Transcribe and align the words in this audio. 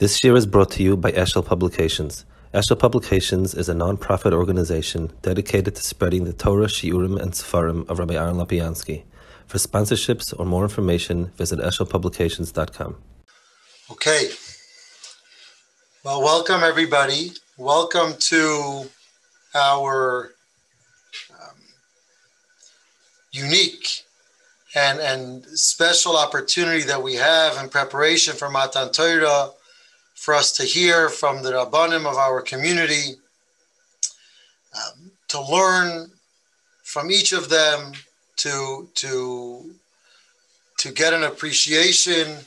This 0.00 0.24
year 0.24 0.34
is 0.34 0.44
brought 0.44 0.72
to 0.72 0.82
you 0.82 0.96
by 0.96 1.12
Eshel 1.12 1.46
Publications. 1.46 2.24
Eshel 2.52 2.76
Publications 2.76 3.54
is 3.54 3.68
a 3.68 3.74
non-profit 3.74 4.32
organization 4.32 5.12
dedicated 5.22 5.76
to 5.76 5.82
spreading 5.84 6.24
the 6.24 6.32
Torah, 6.32 6.66
Shiurim, 6.66 7.16
and 7.16 7.30
Sefarim 7.30 7.88
of 7.88 8.00
Rabbi 8.00 8.14
Aaron 8.14 8.34
Lapiansky. 8.34 9.04
For 9.46 9.58
sponsorships 9.58 10.34
or 10.36 10.46
more 10.46 10.64
information, 10.64 11.26
visit 11.36 11.60
eshelpublications.com. 11.60 12.96
Okay. 13.92 14.30
Well, 16.04 16.22
welcome 16.22 16.64
everybody. 16.64 17.30
Welcome 17.56 18.14
to 18.18 18.90
our 19.54 20.32
um, 21.30 21.56
unique 23.30 24.02
and, 24.74 24.98
and 24.98 25.44
special 25.44 26.16
opportunity 26.16 26.82
that 26.82 27.00
we 27.00 27.14
have 27.14 27.62
in 27.62 27.68
preparation 27.68 28.34
for 28.34 28.50
Matan 28.50 28.90
Torah 28.90 29.50
for 30.14 30.34
us 30.34 30.52
to 30.52 30.62
hear 30.62 31.08
from 31.08 31.42
the 31.42 31.52
Rabbanim 31.52 32.06
of 32.06 32.16
our 32.16 32.40
community, 32.40 33.16
um, 34.74 35.10
to 35.28 35.40
learn 35.40 36.10
from 36.82 37.10
each 37.10 37.32
of 37.32 37.48
them, 37.48 37.92
to, 38.36 38.88
to, 38.94 39.70
to 40.78 40.92
get 40.92 41.12
an 41.12 41.24
appreciation 41.24 42.38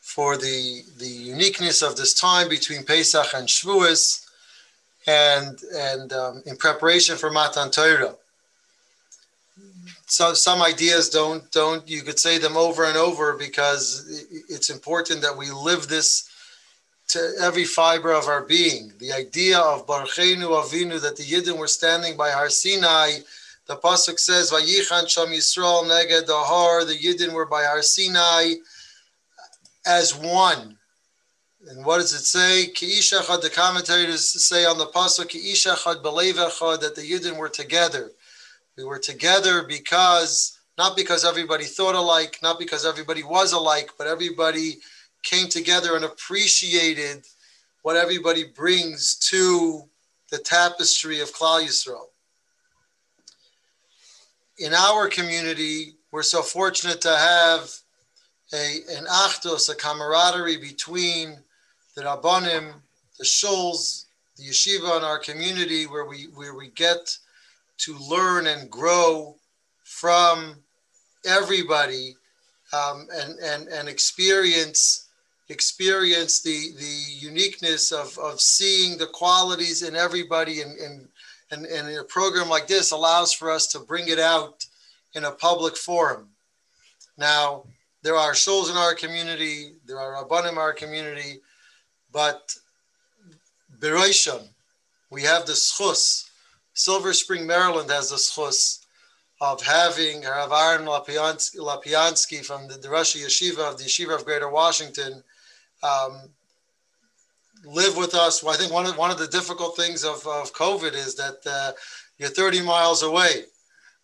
for 0.00 0.36
the, 0.36 0.82
the 0.98 1.06
uniqueness 1.06 1.82
of 1.82 1.96
this 1.96 2.12
time 2.12 2.48
between 2.48 2.84
Pesach 2.84 3.34
and 3.34 3.48
Shavuos, 3.48 4.26
and, 5.06 5.58
and 5.74 6.12
um, 6.12 6.42
in 6.46 6.56
preparation 6.56 7.16
for 7.16 7.30
Matan 7.30 7.70
Torah. 7.70 8.14
So 10.06 10.34
some 10.34 10.60
ideas 10.60 11.08
don't 11.08 11.50
don't 11.52 11.88
you 11.88 12.02
could 12.02 12.18
say 12.18 12.36
them 12.36 12.54
over 12.54 12.84
and 12.84 12.98
over 12.98 13.32
because 13.32 14.22
it's 14.46 14.68
important 14.68 15.22
that 15.22 15.34
we 15.34 15.50
live 15.50 15.88
this 15.88 16.28
to 17.12 17.32
every 17.40 17.64
fiber 17.64 18.12
of 18.12 18.26
our 18.26 18.42
being. 18.42 18.92
The 18.98 19.12
idea 19.12 19.58
of 19.58 19.86
Barchenu 19.86 20.48
Avinu 20.62 21.00
that 21.00 21.16
the 21.16 21.22
Yidden 21.22 21.58
were 21.58 21.68
standing 21.68 22.16
by 22.16 22.30
Har 22.30 22.48
Sinai. 22.48 23.18
The 23.66 23.76
pasuk 23.76 24.18
says, 24.18 24.50
"Vayichan 24.50 25.08
Sham 25.08 25.28
Yisrael 25.28 25.84
Neged 25.84 26.26
Har." 26.28 26.84
The 26.84 26.98
Yidden 26.98 27.32
were 27.32 27.46
by 27.46 27.64
Har 27.64 27.82
Sinai 27.82 28.54
as 29.84 30.14
one. 30.14 30.78
And 31.68 31.84
what 31.84 31.98
does 31.98 32.12
it 32.12 32.24
say? 32.24 32.72
Ki'ishachad, 32.74 33.42
the 33.42 33.50
commentators 33.50 34.44
say 34.44 34.64
on 34.64 34.78
the 34.78 34.86
pasuk, 34.86 35.28
Ki'ishachad 35.28 36.02
belevechad, 36.02 36.80
that 36.80 36.96
the 36.96 37.02
Yidden 37.02 37.36
were 37.36 37.48
together. 37.48 38.10
We 38.76 38.84
were 38.84 38.98
together 38.98 39.62
because, 39.62 40.58
not 40.78 40.96
because 40.96 41.24
everybody 41.24 41.64
thought 41.64 41.94
alike, 41.94 42.38
not 42.42 42.58
because 42.58 42.86
everybody 42.86 43.22
was 43.22 43.52
alike, 43.52 43.90
but 43.98 44.06
everybody 44.06 44.80
came 45.22 45.48
together 45.48 45.96
and 45.96 46.04
appreciated 46.04 47.26
what 47.82 47.96
everybody 47.96 48.44
brings 48.44 49.16
to 49.16 49.82
the 50.30 50.38
tapestry 50.38 51.20
of 51.20 51.32
Klal 51.34 51.62
Yisrael. 51.62 52.06
In 54.58 54.72
our 54.74 55.08
community, 55.08 55.94
we're 56.10 56.22
so 56.22 56.42
fortunate 56.42 57.00
to 57.00 57.16
have 57.16 57.70
a, 58.52 58.76
an 58.96 59.06
achdos, 59.06 59.70
a 59.70 59.74
camaraderie 59.74 60.58
between 60.58 61.38
the 61.96 62.02
Rabbanim, 62.02 62.74
the 63.18 63.24
shuls, 63.24 64.06
the 64.36 64.44
yeshiva 64.44 64.98
in 64.98 65.04
our 65.04 65.18
community 65.18 65.86
where 65.86 66.04
we, 66.04 66.24
where 66.34 66.54
we 66.54 66.68
get 66.70 67.16
to 67.78 67.96
learn 67.98 68.46
and 68.46 68.70
grow 68.70 69.36
from 69.84 70.56
everybody 71.26 72.14
um, 72.72 73.06
and, 73.14 73.38
and, 73.40 73.68
and 73.68 73.88
experience 73.88 75.01
experience 75.52 76.42
the 76.42 76.72
the 76.78 76.96
uniqueness 77.28 77.92
of 77.92 78.18
of 78.18 78.40
seeing 78.40 78.98
the 78.98 79.06
qualities 79.06 79.82
in 79.82 79.94
everybody 79.94 80.62
and 80.62 80.78
and 80.78 81.08
and, 81.52 81.66
and 81.66 81.96
a 81.98 82.04
program 82.04 82.48
like 82.48 82.66
this 82.66 82.90
allows 82.92 83.32
for 83.32 83.50
us 83.50 83.66
to 83.68 83.78
bring 83.78 84.08
it 84.08 84.18
out 84.18 84.64
in 85.14 85.24
a 85.24 85.32
public 85.32 85.76
forum. 85.76 86.28
Now, 87.18 87.64
there 88.02 88.16
are 88.16 88.34
souls 88.34 88.70
in 88.70 88.76
our 88.76 88.94
community, 88.94 89.74
there 89.86 89.98
are 89.98 90.24
rabbanim 90.24 90.52
in 90.52 90.58
our 90.58 90.72
community, 90.72 91.40
but 92.10 92.56
Beroishon, 93.78 94.48
we 95.10 95.22
have 95.22 95.44
the 95.44 95.52
schus. 95.52 96.28
Silver 96.72 97.12
Spring, 97.12 97.46
Maryland 97.46 97.90
has 97.90 98.08
the 98.08 98.16
schus 98.16 98.86
of 99.42 99.60
having 99.60 100.22
Rav 100.22 100.52
Aaron 100.52 100.86
Lapiansky, 100.86 102.44
from 102.44 102.68
the, 102.68 102.74
the 102.78 102.88
Rosh 102.88 103.14
Yeshiva 103.16 103.70
of 103.70 103.76
the 103.76 103.84
Yeshiva 103.84 104.14
of 104.14 104.24
Greater 104.24 104.48
Washington 104.48 105.22
um, 105.82 106.28
live 107.64 107.96
with 107.96 108.14
us. 108.14 108.42
Well, 108.42 108.54
I 108.54 108.56
think 108.56 108.72
one 108.72 108.86
of 108.86 108.96
one 108.96 109.10
of 109.10 109.18
the 109.18 109.26
difficult 109.28 109.76
things 109.76 110.04
of, 110.04 110.26
of 110.26 110.52
COVID 110.52 110.94
is 110.94 111.14
that 111.16 111.38
uh, 111.46 111.72
you're 112.18 112.28
30 112.28 112.62
miles 112.62 113.02
away, 113.02 113.44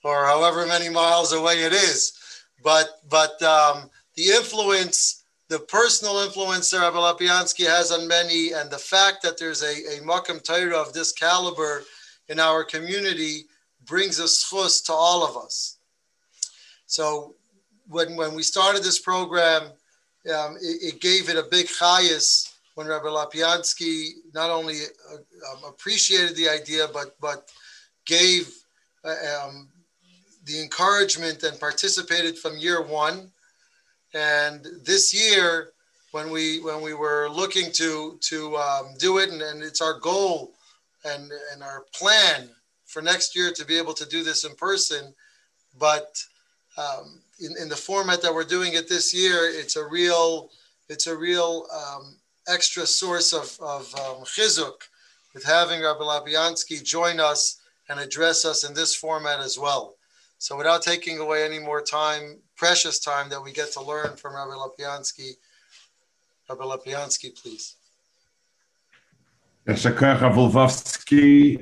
or 0.05 0.27
however 0.27 0.67
many 0.67 0.89
miles 0.89 1.33
away 1.33 1.63
it 1.63 1.73
is. 1.73 2.19
But 2.63 3.01
but 3.09 3.41
um, 3.43 3.91
the 4.17 4.29
influence, 4.29 5.25
the 5.49 5.61
personal 5.61 6.19
influence 6.19 6.71
that 6.71 6.81
Rabbi 6.81 6.97
Lapiansky 6.97 7.67
has 7.67 7.93
on 7.93 8.09
many, 8.09 8.53
and 8.53 8.71
the 8.71 8.79
fact 8.79 9.23
that 9.23 9.39
there's 9.39 9.63
a, 9.63 9.97
a 9.97 10.01
Makam 10.01 10.43
Torah 10.43 10.79
of 10.79 10.93
this 10.93 11.13
caliber 11.13 11.83
in 12.29 12.39
our 12.39 12.65
community 12.65 13.45
brings 13.85 14.19
a 14.21 14.25
schus 14.25 14.85
to 14.85 14.93
all 14.93 15.25
of 15.25 15.37
us. 15.43 15.79
So 16.87 17.35
when, 17.89 18.17
when 18.17 18.35
we 18.35 18.43
started 18.43 18.83
this 18.83 18.99
program, 18.99 19.71
um, 20.27 20.57
it, 20.61 20.95
it, 20.95 21.01
gave 21.01 21.29
it 21.29 21.37
a 21.37 21.49
big 21.51 21.67
chayas 21.67 22.53
when 22.75 22.87
Rabbi 22.87 23.07
Lapiansky 23.07 24.11
not 24.35 24.51
only 24.51 24.77
uh, 25.11 25.17
um, 25.17 25.65
appreciated 25.67 26.37
the 26.37 26.49
idea, 26.49 26.87
but 26.93 27.17
but 27.21 27.51
gave 28.07 28.53
uh, 29.05 29.15
um, 29.45 29.69
the 30.45 30.61
encouragement 30.61 31.43
and 31.43 31.59
participated 31.59 32.39
from 32.39 32.59
year 32.59 32.83
one. 32.83 33.31
And 34.15 34.67
this 34.85 35.15
year, 35.15 35.73
when 36.13 36.31
we 36.31 36.61
when 36.61 36.81
we 36.83 36.95
were 36.95 37.29
looking 37.29 37.71
to 37.73 38.19
to 38.23 38.57
um, 38.57 38.95
do 38.99 39.19
it, 39.19 39.31
and, 39.31 39.43
and 39.43 39.63
it's 39.63 39.83
our 39.83 39.99
goal 39.99 40.53
and 41.05 41.31
and 41.53 41.63
our 41.63 41.85
plan 41.95 42.49
for 42.87 43.03
next 43.03 43.37
year 43.37 43.53
to 43.53 43.65
be 43.65 43.77
able 43.77 43.95
to 43.95 44.07
do 44.07 44.25
this 44.25 44.45
in 44.45 44.55
person, 44.57 45.15
but 45.79 46.17
um, 46.77 47.21
in, 47.41 47.57
in 47.61 47.69
the 47.69 47.77
format 47.77 48.23
that 48.23 48.35
we're 48.35 48.45
doing 48.45 48.75
it 48.75 48.89
this 48.89 49.15
year, 49.15 49.39
it's 49.45 49.77
a 49.77 49.87
real, 49.87 50.51
it's 50.89 51.07
a 51.07 51.17
real 51.17 51.67
um, 51.75 52.17
extra 52.49 52.87
source 52.87 53.33
of, 53.33 53.59
of 53.61 53.93
um, 53.95 54.25
chizuk 54.25 54.83
with 55.35 55.45
having 55.45 55.83
Rabbi 55.83 56.01
Lapiansky 56.01 56.83
join 56.83 57.21
us 57.21 57.61
and 57.89 58.01
address 58.01 58.45
us 58.45 58.65
in 58.65 58.75
this 58.75 58.95
format 58.95 59.41
as 59.41 59.59
well. 59.59 59.97
So 60.39 60.57
without 60.57 60.83
taking 60.83 61.19
away 61.19 61.45
any 61.45 61.59
more 61.59 61.83
time, 61.83 62.39
precious 62.57 62.99
time 62.99 63.29
that 63.31 63.43
we 63.43 63.53
get 63.53 63.73
to 63.73 63.83
learn 63.83 64.17
from 64.17 64.35
Rabbi 64.35 64.53
Lapiansky, 64.53 65.33
Rabbi 66.49 66.65
Lapiansky, 66.65 67.41
please. 67.41 67.77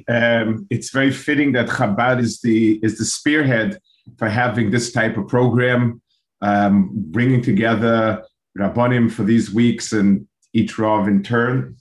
Um, 0.08 0.66
it's 0.70 0.90
very 0.90 1.10
fitting 1.10 1.52
that 1.52 1.66
Chabad 1.68 2.20
is 2.20 2.40
the 2.40 2.78
is 2.84 2.98
the 2.98 3.04
spearhead 3.04 3.80
for 4.18 4.28
having 4.28 4.70
this 4.70 4.92
type 4.92 5.16
of 5.16 5.28
program, 5.28 6.00
um, 6.42 6.90
bringing 6.92 7.42
together 7.42 8.24
Rabbanim 8.58 9.10
for 9.10 9.24
these 9.24 9.52
weeks 9.52 9.92
and 9.92 10.26
each 10.52 10.78
Rav 10.78 11.08
in 11.08 11.22
turn. 11.22 11.76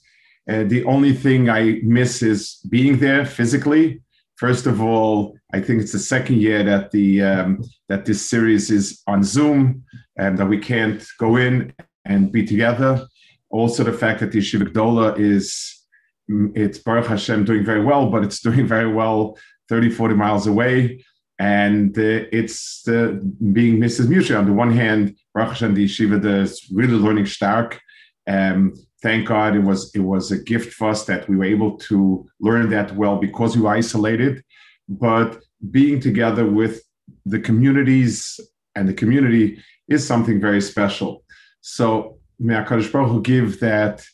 Uh, 0.50 0.64
the 0.64 0.84
only 0.86 1.14
thing 1.14 1.50
I 1.50 1.80
miss 1.84 2.22
is 2.22 2.60
being 2.70 3.00
there 3.00 3.26
physically. 3.26 4.02
First 4.36 4.68
of 4.68 4.82
all, 4.82 5.38
I 5.54 5.62
think 5.62 5.82
it's 5.82 5.94
the 5.94 6.00
second 6.00 6.42
year 6.42 6.64
that 6.64 6.92
the 6.92 7.22
um, 7.22 7.64
that 7.88 8.06
this 8.06 8.30
series 8.30 8.70
is 8.70 9.02
on 9.08 9.24
Zoom 9.24 9.84
and 10.18 10.38
that 10.38 10.46
we 10.48 10.58
can't 10.58 11.04
go 11.18 11.38
in 11.38 11.74
and 12.04 12.32
be 12.32 12.46
together. 12.46 13.08
Also, 13.50 13.84
the 13.84 13.94
fact 13.94 14.20
that 14.20 14.32
the 14.32 14.40
Yeshiva 14.40 14.72
Dola 14.72 15.18
is 15.18 15.86
it's 16.28 16.80
Baruch 16.80 17.08
Hashem 17.08 17.46
doing 17.46 17.64
very 17.64 17.84
well, 17.84 18.10
but 18.10 18.24
it's 18.24 18.40
doing 18.48 18.68
very 18.68 18.92
well 18.92 19.38
30, 19.70 19.90
40 19.90 20.16
miles 20.16 20.48
away 20.48 21.04
and 21.40 21.98
uh, 21.98 22.26
it's 22.32 22.88
uh, 22.88 23.20
being 23.52 23.78
Mrs. 23.78 24.08
Musha. 24.08 24.38
On 24.38 24.46
the 24.46 24.54
one 24.54 24.72
hand, 24.72 25.18
Baruch 25.34 25.50
Hashem, 25.50 25.74
the 25.74 25.86
yeshiva 25.86 26.42
is 26.42 26.66
really 26.72 26.94
learning 26.94 27.26
stark. 27.26 27.80
Um, 28.28 28.74
thank 29.02 29.28
God 29.28 29.56
it 29.56 29.60
was 29.60 29.94
it 29.94 30.00
was 30.00 30.32
a 30.32 30.38
gift 30.38 30.74
for 30.74 30.90
us 30.90 31.06
that 31.06 31.28
we 31.28 31.36
were 31.36 31.46
able 31.46 31.78
to 31.90 32.26
learn 32.40 32.70
that 32.70 32.96
well 32.96 33.18
because 33.18 33.56
we 33.56 33.64
were 33.64 33.76
isolated. 33.76 34.44
But 34.88 35.40
being 35.72 36.00
together 36.00 36.46
with 36.46 36.82
the 37.26 37.40
communities 37.40 38.40
and 38.76 38.88
the 38.88 38.94
community 38.94 39.62
is 39.88 40.06
something 40.06 40.40
very 40.40 40.62
special. 40.62 41.24
So 41.62 42.18
may 42.40 42.56
HaKadosh 42.56 42.92
Baruch 42.92 43.12
Hu 43.12 43.22
give 43.22 43.60
that 43.60 44.06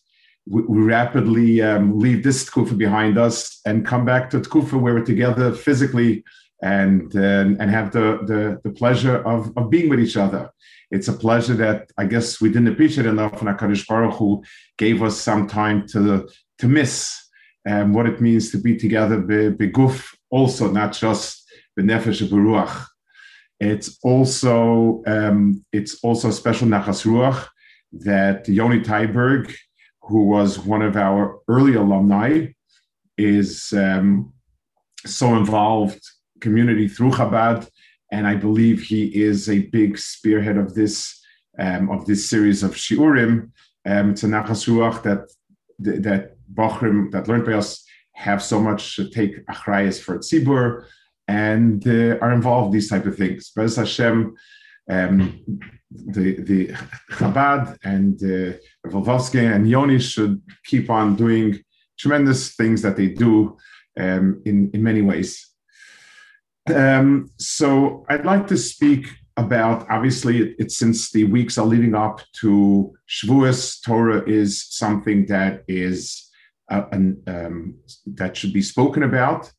we, 0.48 0.62
we 0.64 0.82
rapidly 0.82 1.62
um, 1.62 2.00
leave 2.00 2.24
this 2.24 2.50
tkufa 2.50 2.78
behind 2.78 3.18
us 3.18 3.60
and 3.66 3.86
come 3.86 4.06
back 4.06 4.30
to 4.32 4.40
tkufa 4.40 4.80
where 4.80 4.96
we're 4.96 5.06
together 5.06 5.54
physically 5.54 6.24
and 6.62 7.16
uh, 7.16 7.60
and 7.60 7.70
have 7.70 7.92
the, 7.92 8.20
the 8.26 8.62
the 8.64 8.74
pleasure 8.74 9.18
of, 9.24 9.52
of 9.58 9.70
being 9.70 9.90
with 9.90 10.00
each 10.00 10.18
other. 10.18 10.52
It's 10.92 11.08
a 11.08 11.14
pleasure 11.14 11.54
that 11.56 11.92
I 11.98 12.06
guess 12.06 12.42
we 12.42 12.50
didn't 12.50 12.68
appreciate 12.68 13.08
enough, 13.08 13.42
and 13.42 13.50
Hakadosh 13.50 13.88
Baruch 13.88 14.16
Hu 14.16 14.44
gave 14.78 15.02
us 15.02 15.18
some 15.18 15.48
time 15.48 15.88
to 15.88 16.28
to 16.60 16.68
miss 16.68 17.18
um, 17.68 17.94
what 17.94 18.06
it 18.06 18.22
means 18.22 18.52
to 18.52 18.58
be 18.58 18.76
together, 18.76 19.20
be, 19.20 19.70
guf, 19.70 20.14
also 20.30 20.72
not 20.72 20.94
just 20.94 21.44
be 21.76 21.84
nefesh 21.84 22.22
beruach. 22.28 22.86
It's 23.60 23.98
also 24.04 25.04
um, 25.08 25.64
it's 25.72 26.04
also 26.04 26.30
a 26.30 26.34
special 26.34 26.68
nachas 26.68 27.06
ruach 27.06 27.48
that 27.94 28.48
Yoni 28.48 28.82
Tyberg, 28.82 29.54
who 30.02 30.28
was 30.28 30.60
one 30.60 30.82
of 30.82 30.96
our 30.96 31.40
early 31.48 31.76
alumni, 31.76 32.48
is 33.18 33.74
um, 33.74 34.34
so 35.06 35.36
involved 35.36 36.02
community 36.42 36.88
through 36.88 37.12
Chabad, 37.12 37.70
and 38.12 38.28
I 38.28 38.36
believe 38.36 38.82
he 38.82 39.04
is 39.06 39.50
a 39.50 39.68
big 39.68 39.98
spearhead 39.98 40.58
of 40.58 40.74
this 40.74 41.20
um, 41.60 41.90
of 41.90 42.06
this 42.06 42.30
series 42.30 42.64
of 42.64 42.72
shiurim. 42.72 43.52
Um, 43.86 44.12
it's 44.12 44.24
a 44.24 44.28
nachas 44.28 44.68
ruach 44.68 45.04
that 45.04 45.24
that 45.80 46.36
Bochrim 46.54 47.12
that 47.12 47.28
learned 47.28 47.46
by 47.46 47.54
us 47.54 47.86
have 48.14 48.44
so 48.44 48.60
much 48.60 48.96
to 48.96 49.10
take 49.10 49.46
achrayas 49.48 50.00
for 50.00 50.20
tzibur 50.20 50.86
and 51.28 51.88
uh, 51.88 52.18
are 52.22 52.34
involved 52.34 52.68
in 52.68 52.74
these 52.74 52.90
type 52.90 53.06
of 53.06 53.16
things. 53.16 53.52
Bez 53.56 53.78
Hashem, 53.78 54.36
um, 54.90 55.44
the 55.92 56.42
the 56.42 56.68
Chabad 57.12 57.78
and 57.84 58.22
uh, 58.24 58.58
Volvovsky 58.88 59.54
and 59.54 59.70
Yoni 59.70 60.00
should 60.00 60.42
keep 60.66 60.90
on 60.90 61.16
doing 61.16 61.60
tremendous 61.98 62.56
things 62.56 62.82
that 62.82 62.98
they 62.98 63.08
do 63.08 63.58
um, 64.00 64.42
in 64.46 64.72
in 64.74 64.84
many 64.84 65.02
ways. 65.02 65.51
Um, 66.70 67.30
so 67.38 68.06
I'd 68.10 68.26
like 68.26 68.48
to 68.48 68.58
speak 68.58 69.08
about 69.38 69.90
obviously 69.90 70.56
it's 70.60 70.78
since 70.78 71.12
the 71.12 71.24
weeks 71.24 71.58
are 71.58 71.66
leading 71.66 71.96
up 71.96 72.22
to 72.42 72.94
Shavuos, 73.10 73.82
Torah 73.84 74.24
is 74.28 74.68
something 74.70 75.26
that 75.28 75.64
is 75.68 76.30
uh, 76.70 76.84
um, 76.92 77.76
that 78.06 78.38
should 78.38 78.54
be 78.54 78.62
spoken 78.62 79.04
about. 79.04 79.52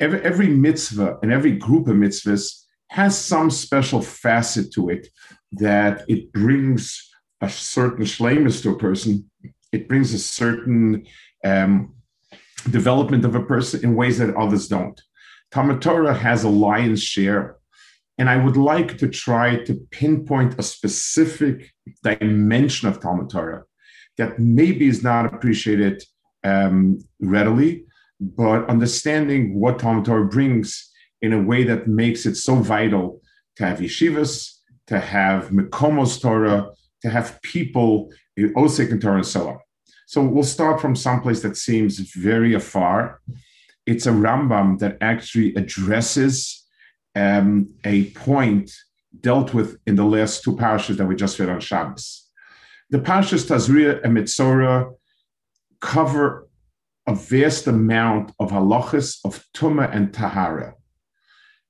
Every, 0.00 0.20
every 0.22 0.48
mitzvah 0.48 1.18
and 1.22 1.32
every 1.32 1.52
group 1.52 1.86
of 1.88 1.96
mitzvahs 1.96 2.64
has 2.88 3.16
some 3.16 3.50
special 3.50 4.02
facet 4.02 4.72
to 4.72 4.88
it 4.88 5.08
that 5.52 6.04
it 6.08 6.32
brings 6.32 7.10
a 7.40 7.48
certain 7.48 8.04
shlemus 8.04 8.62
to 8.62 8.70
a 8.70 8.78
person. 8.78 9.30
It 9.72 9.88
brings 9.88 10.12
a 10.12 10.18
certain 10.18 11.06
um, 11.44 11.94
development 12.70 13.24
of 13.24 13.34
a 13.34 13.42
person 13.42 13.84
in 13.84 13.96
ways 13.96 14.18
that 14.18 14.34
others 14.36 14.68
don't. 14.68 15.00
Talmud 15.54 15.80
Torah 15.80 16.14
has 16.14 16.42
a 16.42 16.48
lion's 16.48 17.00
share, 17.00 17.58
and 18.18 18.28
I 18.28 18.36
would 18.36 18.56
like 18.56 18.98
to 18.98 19.06
try 19.06 19.62
to 19.62 19.74
pinpoint 19.92 20.58
a 20.58 20.64
specific 20.64 21.70
dimension 22.02 22.88
of 22.88 22.98
Talmud 22.98 23.30
Torah 23.30 23.62
that 24.18 24.40
maybe 24.40 24.88
is 24.88 25.04
not 25.04 25.32
appreciated 25.32 26.02
um, 26.42 26.98
readily, 27.20 27.84
but 28.20 28.68
understanding 28.68 29.54
what 29.54 29.78
Talmud 29.78 30.06
Torah 30.06 30.26
brings 30.26 30.90
in 31.22 31.32
a 31.32 31.40
way 31.40 31.62
that 31.62 31.86
makes 31.86 32.26
it 32.26 32.34
so 32.34 32.56
vital 32.56 33.20
to 33.54 33.64
have 33.64 33.78
yeshivas, 33.78 34.58
to 34.88 34.98
have 34.98 35.50
Mekomos 35.50 36.20
Torah, 36.20 36.70
to 37.02 37.10
have 37.10 37.40
people 37.42 38.12
in 38.36 38.52
Osik 38.54 38.90
and 38.90 39.00
Torah 39.00 39.18
and 39.18 39.26
so 39.26 39.50
on. 39.50 39.58
So 40.08 40.20
we'll 40.20 40.42
start 40.42 40.80
from 40.80 40.96
someplace 40.96 41.42
that 41.42 41.56
seems 41.56 42.00
very 42.00 42.54
afar. 42.54 43.20
It's 43.86 44.06
a 44.06 44.10
Rambam 44.10 44.78
that 44.78 44.98
actually 45.00 45.54
addresses 45.54 46.64
um, 47.14 47.70
a 47.84 48.10
point 48.10 48.72
dealt 49.20 49.54
with 49.54 49.78
in 49.86 49.96
the 49.96 50.04
last 50.04 50.42
two 50.42 50.56
parashas 50.56 50.96
that 50.96 51.06
we 51.06 51.14
just 51.14 51.38
read 51.38 51.48
on 51.48 51.60
Shabbos. 51.60 52.28
The 52.90 52.98
parashas 52.98 53.46
Tazria 53.46 54.02
and 54.02 54.16
Mitzorah 54.16 54.92
cover 55.80 56.48
a 57.06 57.14
vast 57.14 57.66
amount 57.66 58.32
of 58.40 58.50
halachas 58.50 59.18
of 59.24 59.44
Tuma 59.54 59.94
and 59.94 60.12
Tahara. 60.12 60.74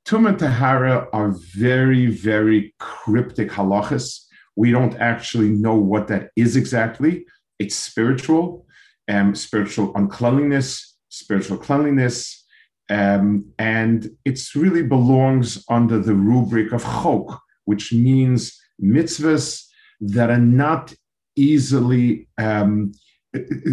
Tuma 0.07 0.31
and 0.31 0.39
Tahara 0.39 1.09
are 1.13 1.31
very, 1.31 2.07
very 2.07 2.75
cryptic 2.79 3.51
halachas. 3.51 4.21
We 4.55 4.71
don't 4.71 4.95
actually 4.97 5.51
know 5.51 5.75
what 5.75 6.09
that 6.09 6.31
is 6.37 6.57
exactly. 6.57 7.27
It's 7.59 7.75
spiritual, 7.75 8.67
um, 9.09 9.35
spiritual 9.35 9.93
uncleanliness, 9.97 10.94
spiritual 11.19 11.59
cleanliness, 11.59 12.45
um, 12.91 13.47
and 13.59 14.11
it 14.25 14.41
really 14.55 14.83
belongs 14.83 15.65
under 15.69 15.99
the 15.99 16.15
rubric 16.15 16.73
of 16.73 16.83
chok, 16.83 17.41
which 17.65 17.93
means 17.93 18.61
mitzvahs 18.83 19.65
that 20.01 20.31
are 20.31 20.47
not 20.65 20.93
easily 21.37 22.29
um, 22.39 22.93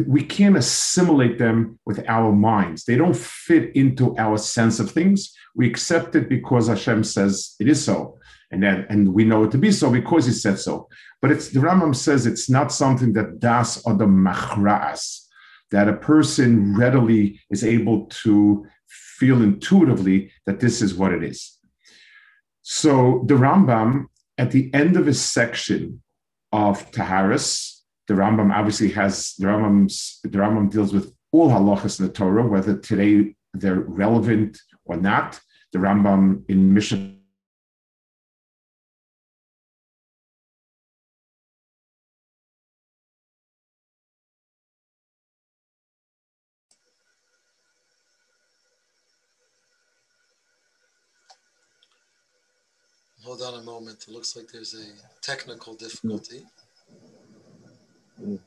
we 0.07 0.23
can't 0.23 0.57
assimilate 0.57 1.37
them 1.37 1.79
with 1.85 2.03
our 2.07 2.31
minds. 2.31 2.85
They 2.85 2.95
don't 2.95 3.15
fit 3.15 3.75
into 3.75 4.17
our 4.17 4.37
sense 4.37 4.79
of 4.79 4.89
things. 4.89 5.33
We 5.55 5.67
accept 5.67 6.15
it 6.15 6.29
because 6.29 6.67
Hashem 6.67 7.03
says 7.03 7.55
it 7.59 7.67
is 7.67 7.83
so, 7.83 8.17
and 8.49 8.63
then 8.63 8.87
and 8.89 9.13
we 9.13 9.23
know 9.23 9.43
it 9.43 9.51
to 9.51 9.57
be 9.57 9.71
so 9.71 9.91
because 9.91 10.25
He 10.25 10.31
said 10.31 10.57
so. 10.57 10.87
But 11.21 11.31
it's 11.31 11.49
the 11.49 11.59
Rambam 11.59 11.95
says 11.95 12.25
it's 12.25 12.49
not 12.49 12.71
something 12.71 13.13
that 13.13 13.39
das 13.39 13.85
or 13.85 13.93
the 13.93 14.07
machras 14.07 15.20
that 15.71 15.87
a 15.87 15.93
person 15.93 16.75
readily 16.77 17.39
is 17.49 17.63
able 17.63 18.05
to 18.07 18.65
feel 18.87 19.41
intuitively 19.41 20.31
that 20.45 20.59
this 20.59 20.81
is 20.81 20.93
what 20.93 21.13
it 21.13 21.23
is. 21.23 21.57
So 22.61 23.23
the 23.27 23.35
Rambam 23.35 24.05
at 24.37 24.51
the 24.51 24.73
end 24.73 24.97
of 24.97 25.05
his 25.05 25.21
section 25.21 26.01
of 26.51 26.91
Taharis, 26.91 27.81
the 28.07 28.15
Rambam 28.15 28.53
obviously 28.53 28.89
has 28.91 29.35
the 29.37 29.47
Rambam's 29.47 30.19
the 30.23 30.29
Rambam 30.29 30.71
deals 30.71 30.93
with 30.93 31.13
all 31.31 31.49
halachas 31.49 31.99
in 31.99 32.07
the 32.07 32.11
Torah, 32.11 32.47
whether 32.47 32.77
today 32.77 33.35
they're 33.53 33.79
relevant 33.79 34.59
or 34.85 34.97
not. 34.97 35.39
The 35.71 35.79
Rambam 35.79 36.43
in 36.49 36.73
Mishnah 36.73 37.13
Hold 53.61 53.69
on 53.69 53.77
a 53.77 53.79
moment. 53.79 54.05
It 54.07 54.11
looks 54.11 54.35
like 54.35 54.47
there's 54.51 54.73
a 54.73 54.85
technical 55.21 55.73
difficulty. 55.73 56.45
Mm. 58.21 58.39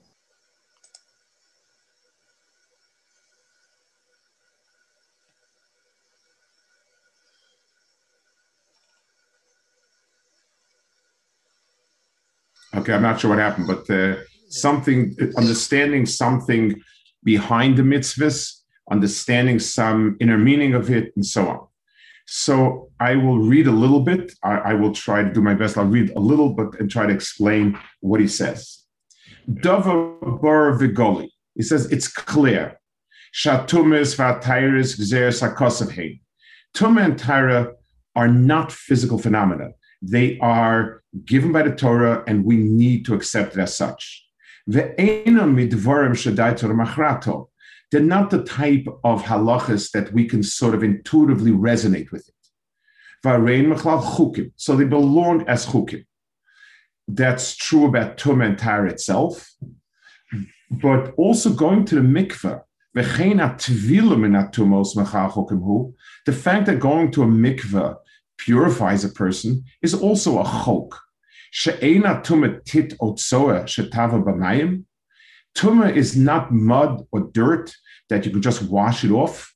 Okay, 12.77 12.93
I'm 12.93 13.03
not 13.03 13.21
sure 13.21 13.31
what 13.31 13.39
happened, 13.39 13.67
but 13.69 13.89
uh, 13.91 14.17
something, 14.49 15.17
understanding 15.37 16.07
something 16.07 16.81
behind 17.23 17.77
the 17.77 17.83
mitzvahs, 17.83 18.63
understanding 18.91 19.59
some 19.59 20.17
inner 20.21 20.39
meaning 20.39 20.75
of 20.75 20.91
it, 20.91 21.13
and 21.15 21.25
so 21.25 21.49
on. 21.49 21.74
So 22.27 22.91
I 23.01 23.17
will 23.17 23.39
read 23.39 23.67
a 23.67 23.73
little 23.73 24.01
bit. 24.01 24.33
I, 24.43 24.57
I 24.57 24.75
will 24.75 24.93
try 24.93 25.23
to 25.23 25.33
do 25.33 25.41
my 25.41 25.55
best. 25.55 25.77
I'll 25.77 25.85
read 25.85 26.11
a 26.11 26.21
little, 26.21 26.55
but 26.55 26.81
and 26.81 26.91
try 26.91 27.07
to 27.07 27.13
explain 27.13 27.79
what 28.01 28.21
he 28.21 28.29
says. 28.29 28.85
Dover 29.61 30.17
bar 30.43 30.73
vigoli. 30.79 31.29
He 31.55 31.63
says 31.63 31.91
it's 31.93 32.09
clear. 32.09 32.81
Shatumis 33.35 34.17
vatairis 34.17 34.99
gzeres 34.99 35.43
hakosavhein. 35.43 36.21
Tuma 36.75 37.05
and 37.05 37.19
Tyra 37.19 37.73
are 38.17 38.29
not 38.29 38.73
physical 38.73 39.19
phenomena. 39.19 39.71
They 40.01 40.39
are 40.41 41.03
given 41.25 41.53
by 41.53 41.63
the 41.63 41.75
Torah, 41.75 42.25
and 42.27 42.45
we 42.45 42.57
need 42.57 43.05
to 43.07 43.15
accept 43.15 43.57
it 43.57 43.61
as 43.61 43.77
such. 43.77 44.25
They're 47.95 48.03
not 48.03 48.31
the 48.31 48.43
type 48.43 48.89
of 49.05 49.23
halachas 49.23 49.93
that 49.93 50.13
we 50.13 50.27
can 50.27 50.43
sort 50.43 50.75
of 50.75 50.83
intuitively 50.83 51.53
resonate 51.53 52.11
with 52.11 52.29
it. 52.29 52.35
So 54.57 54.75
they 54.75 54.85
belong 54.85 55.47
as 55.47 55.67
chukim. 55.67 56.05
That's 57.07 57.55
true 57.55 57.87
about 57.87 58.19
Tum 58.19 58.41
and 58.41 58.59
Tar 58.59 58.89
itself, 58.89 59.49
but 60.73 61.15
also 61.17 61.51
going 61.53 61.85
to 61.85 61.95
the 61.95 62.01
mikveh. 62.01 62.63
The 62.95 63.05
fact 66.33 66.67
that 66.67 66.81
going 66.81 67.13
to 67.13 67.23
a 67.23 67.27
mikveh 67.27 67.97
purifies 68.39 69.05
a 69.05 69.09
person 69.09 69.65
is 69.83 69.95
also 69.95 70.41
a 70.41 70.45
chok. 70.45 71.01
Tuma 75.57 75.95
is 75.95 76.17
not 76.17 76.53
mud 76.53 77.07
or 77.13 77.31
dirt 77.33 77.73
that 78.15 78.25
you 78.25 78.31
can 78.31 78.43
just 78.43 78.63
wash 78.63 79.05
it 79.05 79.11
off. 79.11 79.53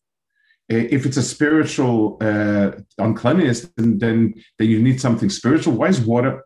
if 0.68 1.06
it's 1.06 1.16
a 1.16 1.22
spiritual 1.22 2.18
uh, 2.20 2.72
uncleanness, 2.98 3.58
then, 3.76 3.98
then, 3.98 4.34
then 4.58 4.68
you 4.68 4.82
need 4.82 5.00
something 5.00 5.30
spiritual. 5.30 5.72
Why 5.74 5.88
is 5.88 6.00
water? 6.00 6.44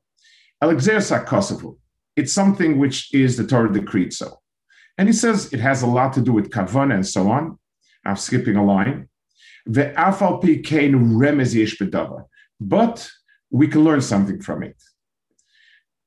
Alexer 0.63 1.27
Kosovo. 1.27 1.79
It's 2.15 2.33
something 2.33 2.79
which 2.79 3.13
is 3.13 3.37
the 3.37 3.47
Torah 3.47 3.73
decreed 3.73 4.13
so. 4.13 4.29
And 4.97 5.09
he 5.09 5.13
says 5.13 5.53
it 5.53 5.61
has 5.61 5.83
a 5.83 5.87
lot 5.87 6.13
to 6.13 6.21
do 6.21 6.33
with 6.33 6.51
kavanah 6.51 6.95
and 6.95 7.07
so 7.07 7.31
on. 7.31 7.59
I'm 8.05 8.17
skipping 8.17 8.57
a 8.57 8.65
line. 8.65 9.09
But 12.61 13.11
we 13.51 13.67
can 13.73 13.85
learn 13.85 14.03
something 14.03 14.41
from 14.43 14.63
it. 14.63 14.77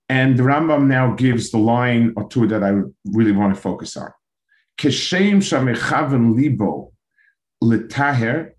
And 0.07 0.37
the 0.37 0.43
Rambam 0.43 0.85
now 0.85 1.15
gives 1.15 1.49
the 1.49 1.57
line 1.57 2.13
or 2.15 2.29
two 2.29 2.47
that 2.47 2.63
I 2.63 2.71
really 3.17 3.31
want 3.31 3.55
to 3.55 3.61
focus 3.61 3.97
on. 3.97 4.11
Keshem 4.77 5.37
shamechaven 5.37 6.35
libo 6.35 6.91
letaher. 7.63 8.51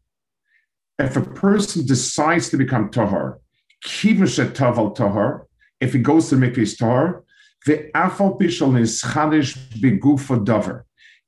If 0.99 1.17
a 1.17 1.21
person 1.21 1.85
decides 1.85 2.49
to 2.51 2.57
become 2.57 2.91
tahar, 2.91 3.39
kivashet 3.85 4.53
taval 4.53 4.95
tahar, 4.95 5.47
if 5.81 5.93
he 5.93 5.99
goes 5.99 6.31
to 6.31 6.37
mikvah's 6.37 6.77
tahar, 6.77 7.23
ve'afal 7.67 8.41
pishal 8.41 8.81
is 8.81 9.03
chadish 9.03 9.57
begufa 9.79 10.43
davar. 10.45 10.83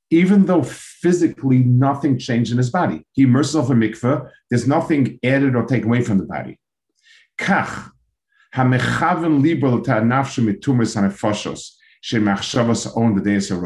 Even 0.09 0.45
though 0.47 0.63
physically 0.63 1.59
nothing 1.59 2.17
changed 2.17 2.51
in 2.51 2.57
his 2.57 2.71
body, 2.71 3.05
he 3.11 3.23
immerses 3.23 3.53
himself 3.53 3.71
in 3.71 3.79
mikvah. 3.79 4.29
There's 4.49 4.67
nothing 4.67 5.19
added 5.23 5.55
or 5.55 5.65
taken 5.65 5.87
away 5.87 6.01
from 6.01 6.17
the 6.17 6.25
body. 6.25 6.59
Kach 7.37 7.91
hamechaven 8.55 9.43
libel 9.43 9.81
ta 9.81 9.99
nafshe 9.99 10.43
mitumas 10.43 10.95
hanefashos 10.97 11.75
shemachshavas 12.03 12.97
on 12.97 13.13
the 13.13 13.21
days 13.21 13.51
of 13.51 13.59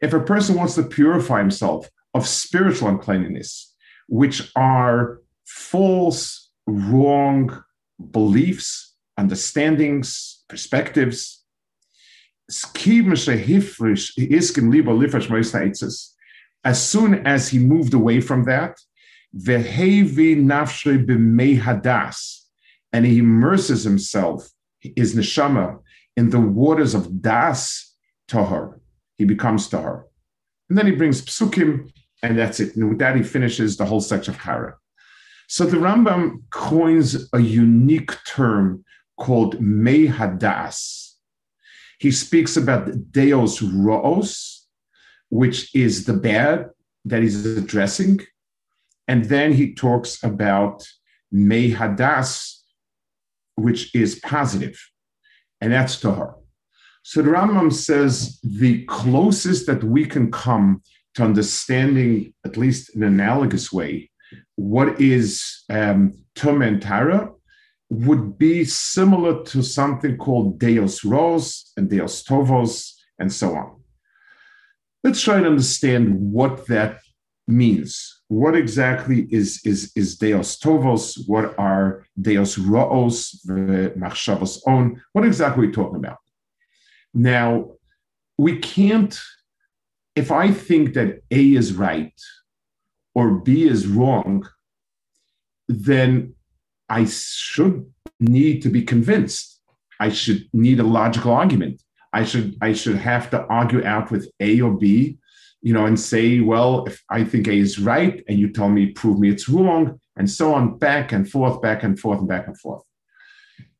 If 0.00 0.12
a 0.12 0.20
person 0.20 0.56
wants 0.56 0.74
to 0.74 0.82
purify 0.82 1.38
himself 1.38 1.88
of 2.14 2.26
spiritual 2.26 2.88
uncleanness, 2.88 3.74
which 4.08 4.50
are 4.56 5.20
false, 5.44 6.50
wrong 6.66 7.62
beliefs, 8.10 8.94
understandings, 9.16 10.44
perspectives. 10.48 11.44
As 16.64 16.82
soon 16.82 17.26
as 17.26 17.48
he 17.48 17.58
moved 17.58 17.94
away 17.94 18.20
from 18.20 18.44
that, 18.44 18.78
and 22.92 23.06
he 23.06 23.18
immerses 23.18 23.84
himself, 23.84 24.50
his 24.80 25.14
neshama, 25.14 25.80
in 26.16 26.30
the 26.30 26.40
waters 26.40 26.94
of 26.94 27.20
das 27.20 27.94
tahar, 28.28 28.80
he 29.16 29.24
becomes 29.24 29.68
tahar. 29.68 30.06
And 30.68 30.78
then 30.78 30.86
he 30.86 30.92
brings 30.92 31.22
psukim 31.22 31.90
and 32.22 32.38
that's 32.38 32.58
it. 32.58 32.74
And 32.74 32.88
with 32.88 32.98
that, 32.98 33.16
he 33.16 33.22
finishes 33.22 33.76
the 33.76 33.84
whole 33.84 34.00
section 34.00 34.34
of 34.34 34.40
Kara. 34.40 34.76
So 35.46 35.66
the 35.66 35.76
Rambam 35.76 36.38
coins 36.50 37.28
a 37.34 37.38
unique 37.38 38.12
term 38.26 38.82
called 39.18 39.60
Mei 39.60 40.08
HaDaas. 40.08 41.12
He 41.98 42.10
speaks 42.10 42.56
about 42.56 43.12
Deos 43.12 43.60
Roos, 43.60 44.66
which 45.28 45.74
is 45.74 46.06
the 46.06 46.14
bad 46.14 46.70
that 47.04 47.22
he's 47.22 47.44
addressing. 47.44 48.20
And 49.06 49.26
then 49.26 49.52
he 49.52 49.74
talks 49.74 50.22
about 50.24 50.82
Mei 51.30 51.72
HaDaas, 51.72 52.60
which 53.56 53.94
is 53.94 54.18
positive, 54.20 54.80
and 55.60 55.72
that's 55.72 56.00
Tahar. 56.00 56.36
So 57.06 57.20
the 57.20 57.28
Rambam 57.28 57.70
says 57.70 58.40
the 58.42 58.82
closest 58.86 59.66
that 59.66 59.84
we 59.84 60.06
can 60.06 60.32
come 60.32 60.82
to 61.16 61.22
understanding, 61.22 62.32
at 62.46 62.56
least 62.56 62.96
in 62.96 63.02
an 63.02 63.12
analogous 63.12 63.70
way, 63.70 64.10
what 64.56 64.98
is 64.98 65.64
um, 65.68 66.14
Tum 66.34 66.80
Tara 66.80 67.30
would 67.90 68.38
be 68.38 68.64
similar 68.64 69.44
to 69.44 69.62
something 69.62 70.16
called 70.16 70.58
Deos 70.58 71.04
Ros 71.04 71.72
and 71.76 71.90
Deos 71.90 72.24
Tovos 72.24 72.94
and 73.18 73.30
so 73.30 73.54
on. 73.54 73.82
Let's 75.04 75.20
try 75.20 75.40
to 75.40 75.46
understand 75.46 76.18
what 76.18 76.66
that 76.68 77.00
means. 77.46 78.22
What 78.28 78.56
exactly 78.56 79.28
is, 79.30 79.60
is, 79.66 79.92
is 79.94 80.16
Deos 80.16 80.58
Tovos? 80.58 81.18
What 81.26 81.54
are 81.58 82.06
Deos 82.18 82.56
Roos, 82.56 83.44
Machshavos 83.46 84.60
On? 84.66 85.02
What 85.12 85.26
exactly 85.26 85.64
are 85.64 85.66
we 85.66 85.72
talking 85.72 85.96
about? 85.96 86.16
Now, 87.14 87.70
we 88.36 88.58
can't 88.58 89.18
if 90.16 90.30
I 90.30 90.50
think 90.52 90.94
that 90.94 91.22
A 91.30 91.54
is 91.54 91.74
right 91.74 92.12
or 93.14 93.32
B 93.32 93.64
is 93.64 93.86
wrong, 93.86 94.46
then 95.68 96.34
I 96.88 97.04
should 97.06 97.86
need 98.20 98.62
to 98.62 98.68
be 98.68 98.82
convinced. 98.82 99.60
I 100.00 100.10
should 100.10 100.48
need 100.52 100.80
a 100.80 100.84
logical 100.84 101.32
argument. 101.32 101.82
I 102.12 102.24
should 102.24 102.56
I 102.60 102.72
should 102.74 102.96
have 102.96 103.30
to 103.30 103.44
argue 103.46 103.84
out 103.84 104.10
with 104.10 104.30
A 104.38 104.60
or 104.60 104.72
B, 104.72 105.18
you 105.62 105.72
know, 105.72 105.86
and 105.86 105.98
say, 105.98 106.40
well, 106.40 106.84
if 106.86 107.02
I 107.10 107.24
think 107.24 107.48
A 107.48 107.58
is 107.58 107.78
right 107.78 108.22
and 108.28 108.38
you 108.38 108.52
tell 108.52 108.68
me 108.68 108.92
prove 108.92 109.18
me 109.18 109.30
it's 109.30 109.48
wrong, 109.48 110.00
and 110.16 110.30
so 110.30 110.54
on, 110.54 110.78
back 110.78 111.10
and 111.12 111.28
forth, 111.28 111.60
back 111.60 111.82
and 111.82 111.98
forth, 111.98 112.20
and 112.20 112.28
back 112.28 112.46
and 112.46 112.58
forth. 112.58 112.82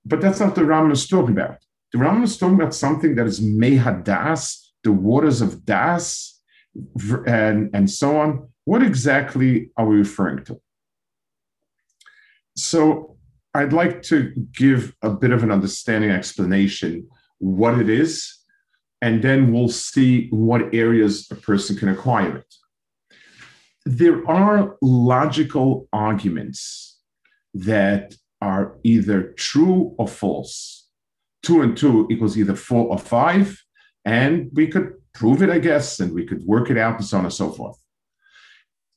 But 0.05 0.21
that's 0.21 0.41
not 0.41 0.55
the 0.55 0.63
Rambam 0.63 0.93
is 0.93 1.07
talking 1.07 1.31
about. 1.31 1.64
The 1.95 2.01
Rambam 2.01 2.25
is 2.25 2.37
talking 2.37 2.57
about 2.57 2.75
something 2.75 3.15
that 3.15 3.25
is 3.25 3.41
Mei 3.41 3.77
HaDaas, 3.77 4.71
the 4.83 4.91
waters 4.91 5.41
of 5.41 5.65
Das, 5.65 6.43
and, 7.25 7.71
and 7.73 7.89
so 7.89 8.19
on. 8.19 8.49
What 8.65 8.83
exactly 8.83 9.71
are 9.77 9.87
we 9.87 9.99
referring 9.99 10.45
to? 10.47 10.61
So 12.57 13.17
I'd 13.55 13.73
like 13.73 14.03
to 14.11 14.33
give 14.51 14.93
a 15.03 15.11
bit 15.11 15.31
of 15.31 15.45
an 15.45 15.53
understanding 15.53 16.11
explanation 16.11 17.09
what 17.39 17.79
it 17.79 17.89
is, 17.89 18.41
and 19.01 19.23
then 19.23 19.53
we'll 19.53 19.69
see 19.69 20.27
what 20.31 20.75
areas 20.75 21.29
a 21.31 21.37
person 21.37 21.77
can 21.77 21.91
acquire 21.91 22.39
it. 22.39 22.55
There 23.87 24.29
are 24.29 24.77
logical 24.83 25.87
arguments 25.93 26.99
that 27.55 28.17
are 28.41 28.79
either 28.83 29.33
true 29.37 29.95
or 29.97 30.09
false. 30.09 30.84
Two 31.45 31.63
and 31.63 31.77
two 31.77 32.07
equals 32.11 32.37
either 32.39 32.57
four 32.57 32.89
or 32.89 32.99
five, 32.99 33.63
and 34.05 34.51
we 34.55 34.67
could 34.67 34.95
prove 35.13 35.43
it, 35.43 35.51
I 35.51 35.59
guess, 35.59 36.01
and 36.01 36.13
we 36.13 36.27
could 36.27 36.43
work 36.45 36.71
it 36.71 36.79
out 36.79 36.97
and 36.97 37.05
so 37.05 37.19
on 37.19 37.25
and 37.25 37.33
so 37.33 37.51
forth. 37.51 37.79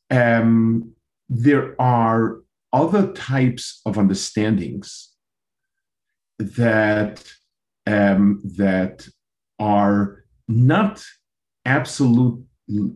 Um, 0.09 0.93
there 1.29 1.79
are 1.79 2.37
other 2.71 3.11
types 3.13 3.81
of 3.85 3.97
understandings 3.97 5.09
that 6.39 7.23
um, 7.85 8.41
that 8.57 9.07
are 9.59 10.23
not 10.47 11.03
absolute 11.65 12.43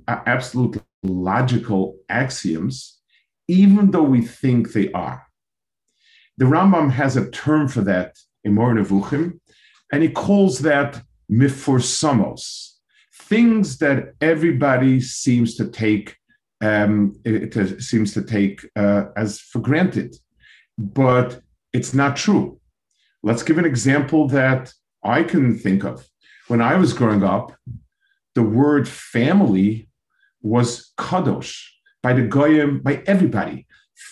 absolute 0.08 0.82
logical 1.04 1.98
axioms, 2.10 3.00
even 3.48 3.92
though 3.92 4.04
we 4.04 4.22
think 4.22 4.74
they 4.74 4.92
are. 4.92 5.28
The 6.38 6.46
Rambam 6.46 6.92
has 6.92 7.18
a 7.18 7.30
term 7.32 7.68
for 7.68 7.82
that 7.82 8.18
in 8.44 8.54
Moreh 8.56 8.76
Nevuchim, 8.76 9.40
and 9.92 10.04
he 10.04 10.10
calls 10.10 10.60
that 10.60 11.02
mifursamos 11.30 12.72
things 13.32 13.78
that 13.78 14.14
everybody 14.20 15.00
seems 15.00 15.56
to 15.56 15.66
take 15.70 16.18
um, 16.62 17.16
it, 17.24 17.56
it 17.56 17.82
seems 17.82 18.14
to 18.14 18.22
take 18.22 18.58
uh, 18.76 19.06
as 19.16 19.40
for 19.40 19.60
granted, 19.60 20.16
but 20.78 21.42
it's 21.74 21.94
not 21.94 22.16
true. 22.16 22.60
Let's 23.24 23.44
give 23.44 23.58
an 23.58 23.66
example 23.66 24.28
that 24.28 24.74
I 25.04 25.24
can 25.24 25.58
think 25.58 25.84
of. 25.84 26.08
When 26.50 26.62
I 26.62 26.76
was 26.76 26.94
growing 26.94 27.24
up, 27.24 27.54
the 28.36 28.44
word 28.44 28.88
family 28.88 29.90
was 30.42 30.92
kadosh 30.98 31.56
by 32.04 32.14
the 32.14 32.24
goyim, 32.24 32.82
by 32.82 33.02
everybody. 33.08 33.66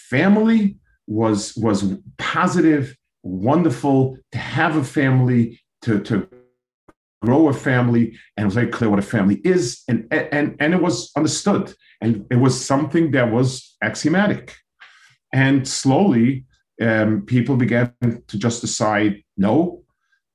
Family 0.09 0.77
was 1.07 1.55
was 1.55 1.79
positive, 2.17 2.95
wonderful 3.23 4.17
to 4.31 4.37
have 4.37 4.75
a 4.75 4.83
family, 4.83 5.59
to 5.83 5.99
to 6.01 6.27
grow 7.21 7.49
a 7.49 7.53
family, 7.53 8.17
and 8.35 8.43
it 8.43 8.45
was 8.45 8.55
very 8.55 8.67
clear 8.67 8.89
what 8.89 8.99
a 8.99 9.03
family 9.03 9.41
is, 9.43 9.83
and 9.87 10.07
and 10.11 10.55
and 10.59 10.73
it 10.73 10.81
was 10.81 11.11
understood, 11.15 11.73
and 12.01 12.25
it 12.31 12.37
was 12.37 12.65
something 12.65 13.11
that 13.11 13.31
was 13.31 13.75
axiomatic, 13.81 14.55
and 15.33 15.67
slowly 15.67 16.45
um, 16.81 17.23
people 17.25 17.55
began 17.55 17.93
to 18.27 18.37
just 18.37 18.61
decide 18.61 19.23
no, 19.37 19.83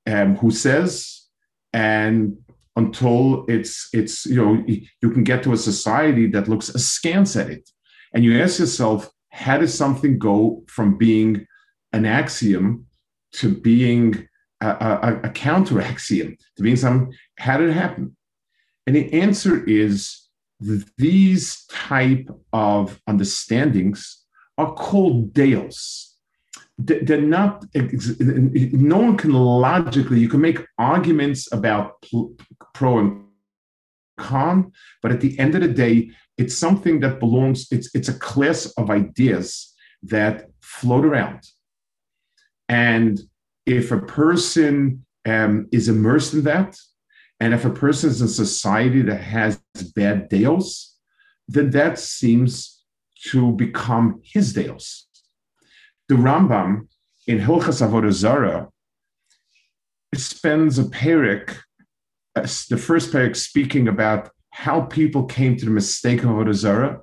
um, 0.07 0.35
who 0.35 0.51
says, 0.51 1.27
and 1.73 2.37
until 2.75 3.45
it's 3.47 3.89
it's 3.93 4.25
you 4.25 4.35
know 4.35 4.63
you 5.01 5.09
can 5.09 5.23
get 5.23 5.43
to 5.43 5.53
a 5.53 5.57
society 5.57 6.27
that 6.27 6.47
looks 6.47 6.69
askance 6.69 7.35
at 7.35 7.49
it, 7.49 7.69
and 8.13 8.23
you 8.23 8.39
ask 8.39 8.59
yourself, 8.59 9.09
how 9.29 9.57
does 9.57 9.73
something 9.73 10.19
go 10.19 10.63
from 10.67 10.97
being 10.97 11.45
an 11.93 12.05
axiom 12.05 12.85
to 13.33 13.49
being 13.49 14.27
a, 14.61 14.67
a, 14.67 15.19
a 15.25 15.29
counter 15.29 15.81
axiom 15.81 16.37
to 16.55 16.63
being 16.63 16.75
some 16.75 17.09
how 17.37 17.57
did 17.57 17.69
it 17.69 17.73
happen? 17.73 18.15
And 18.87 18.95
the 18.95 19.11
answer 19.13 19.63
is 19.65 20.21
these 20.97 21.65
type 21.65 22.29
of 22.53 22.99
understandings 23.07 24.23
are 24.57 24.73
called 24.73 25.33
deos. 25.33 26.13
They're 26.77 27.21
not, 27.21 27.65
no 27.73 28.97
one 28.97 29.17
can 29.17 29.31
logically, 29.31 30.19
you 30.19 30.29
can 30.29 30.41
make 30.41 30.65
arguments 30.77 31.51
about 31.51 32.05
pro 32.73 32.99
and 32.99 33.25
con, 34.17 34.71
but 35.01 35.11
at 35.11 35.21
the 35.21 35.37
end 35.39 35.55
of 35.55 35.61
the 35.61 35.69
day, 35.69 36.11
it's 36.37 36.55
something 36.55 36.99
that 36.99 37.19
belongs, 37.19 37.67
it's, 37.71 37.89
it's 37.95 38.09
a 38.09 38.19
class 38.19 38.65
of 38.77 38.89
ideas 38.89 39.73
that 40.03 40.47
float 40.61 41.05
around. 41.05 41.47
And 42.67 43.21
if 43.65 43.91
a 43.91 43.99
person 43.99 45.05
um, 45.25 45.67
is 45.71 45.89
immersed 45.89 46.33
in 46.33 46.43
that, 46.43 46.77
and 47.39 47.53
if 47.53 47.65
a 47.65 47.69
person 47.69 48.09
is 48.09 48.21
in 48.21 48.27
society 48.27 49.01
that 49.01 49.21
has 49.21 49.59
bad 49.95 50.29
deals, 50.29 50.95
then 51.47 51.71
that 51.71 51.99
seems 51.99 52.83
to 53.31 53.51
become 53.53 54.21
his 54.23 54.53
deals. 54.53 55.07
The 56.07 56.15
Rambam 56.15 56.87
in 57.27 57.39
Hilchas 57.39 57.81
Avodah 57.85 58.11
Zarah 58.11 58.69
spends 60.13 60.79
a 60.79 60.83
parak, 60.83 61.57
uh, 62.35 62.47
the 62.69 62.77
first 62.77 63.11
parak, 63.11 63.35
speaking 63.35 63.87
about 63.87 64.29
how 64.51 64.81
people 64.81 65.25
came 65.25 65.57
to 65.57 65.65
the 65.65 65.71
mistake 65.71 66.23
of 66.23 66.29
Avodah 66.29 66.53
Zarah. 66.53 67.01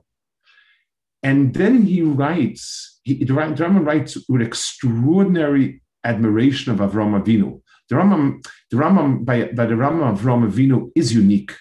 And 1.23 1.53
then 1.55 1.83
he 1.83 2.03
writes, 2.03 3.01
he, 3.03 3.25
the 3.25 3.35
Rambam 3.35 3.85
writes 3.85 4.17
with 4.29 4.43
extraordinary 4.43 5.82
admiration 6.05 6.73
of 6.73 6.79
Avram 6.79 7.21
Avinu. 7.21 7.61
The 7.89 7.97
Rambam, 7.97 8.45
the 8.71 8.77
Rambam 8.77 9.25
by, 9.25 9.45
by 9.45 9.67
the 9.67 9.75
Rambam 9.75 10.17
Avram 10.17 10.51
Avinu 10.51 10.91
is 10.95 11.15
unique. 11.15 11.53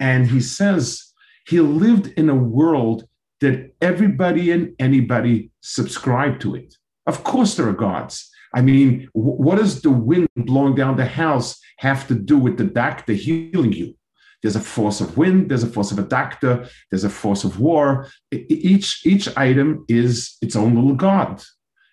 And 0.00 0.26
he 0.26 0.40
says 0.40 1.12
he 1.46 1.60
lived 1.60 2.08
in 2.16 2.28
a 2.28 2.34
world 2.34 3.06
that 3.40 3.74
everybody 3.80 4.50
and 4.52 4.74
anybody 4.78 5.50
subscribed 5.60 6.40
to 6.42 6.54
it. 6.54 6.76
Of 7.06 7.24
course, 7.24 7.56
there 7.56 7.68
are 7.68 7.72
gods. 7.72 8.30
I 8.54 8.62
mean, 8.62 9.08
what 9.12 9.56
does 9.58 9.82
the 9.82 9.90
wind 9.90 10.28
blowing 10.36 10.76
down 10.76 10.96
the 10.96 11.06
house 11.06 11.60
have 11.78 12.06
to 12.08 12.14
do 12.14 12.38
with 12.38 12.56
the 12.56 12.64
doctor 12.64 13.12
healing 13.12 13.72
you? 13.72 13.94
There's 14.42 14.56
a 14.56 14.60
force 14.60 15.00
of 15.00 15.16
wind, 15.16 15.50
there's 15.50 15.62
a 15.62 15.68
force 15.68 15.90
of 15.90 15.98
a 15.98 16.02
doctor, 16.02 16.68
there's 16.90 17.04
a 17.04 17.10
force 17.10 17.44
of 17.44 17.58
war. 17.58 18.08
Each, 18.30 19.04
each 19.04 19.34
item 19.36 19.84
is 19.88 20.36
its 20.40 20.54
own 20.54 20.74
little 20.74 20.94
god. 20.94 21.42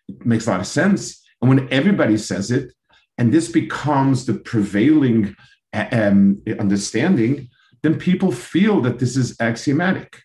It 0.08 0.26
makes 0.26 0.48
a 0.48 0.52
lot 0.52 0.60
of 0.60 0.68
sense. 0.68 1.21
And 1.42 1.50
when 1.50 1.68
everybody 1.72 2.18
says 2.18 2.52
it, 2.52 2.74
and 3.18 3.32
this 3.32 3.52
becomes 3.52 4.26
the 4.26 4.34
prevailing 4.34 5.36
um, 5.74 6.42
understanding, 6.60 7.50
then 7.84 7.98
people 7.98 8.32
feel 8.32 8.82
that 8.82 9.00
this 9.00 9.18
is 9.18 9.36
axiomatic. 9.40 10.22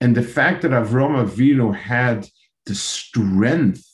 And 0.00 0.16
the 0.16 0.22
fact 0.22 0.62
that 0.62 0.72
Avram 0.72 1.22
Avinu 1.24 1.74
had 1.74 2.26
the 2.66 2.74
strength 2.74 3.84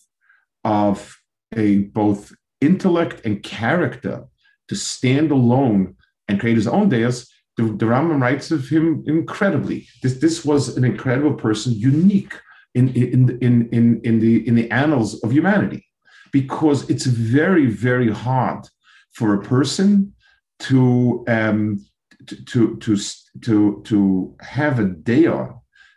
of 0.65 1.17
a 1.57 1.79
both 1.79 2.33
intellect 2.61 3.25
and 3.25 3.43
character 3.43 4.25
to 4.69 4.77
stand 4.77 5.31
alone 5.31 5.97
and 6.29 6.39
create 6.39 6.57
his 6.57 6.69
own 6.69 6.89
deus, 6.89 7.29
the, 7.57 7.65
the 7.65 7.87
Rambam 7.87 8.21
writes 8.21 8.51
of 8.51 8.69
him 8.69 9.03
incredibly. 9.07 9.89
This, 10.03 10.15
this 10.15 10.45
was 10.45 10.77
an 10.77 10.85
incredible 10.85 11.35
person, 11.35 11.73
unique 11.73 12.35
in, 12.75 12.89
in, 12.95 13.39
in, 13.41 13.69
in, 13.71 14.01
in, 14.05 14.21
the, 14.21 14.47
in 14.47 14.55
the 14.55 14.71
annals 14.71 15.21
of 15.25 15.33
humanity, 15.33 15.87
because 16.33 16.89
it's 16.91 17.07
very, 17.07 17.67
very 17.67 18.11
hard 18.11 18.67
for 19.13 19.35
a 19.35 19.43
person 19.43 20.15
to 20.61 21.25
um, 21.29 21.85
to 22.27 22.77
to 22.77 22.97
to 23.43 23.83
to 23.85 24.37
have 24.41 24.79
a 24.79 24.85
dea 24.85 25.31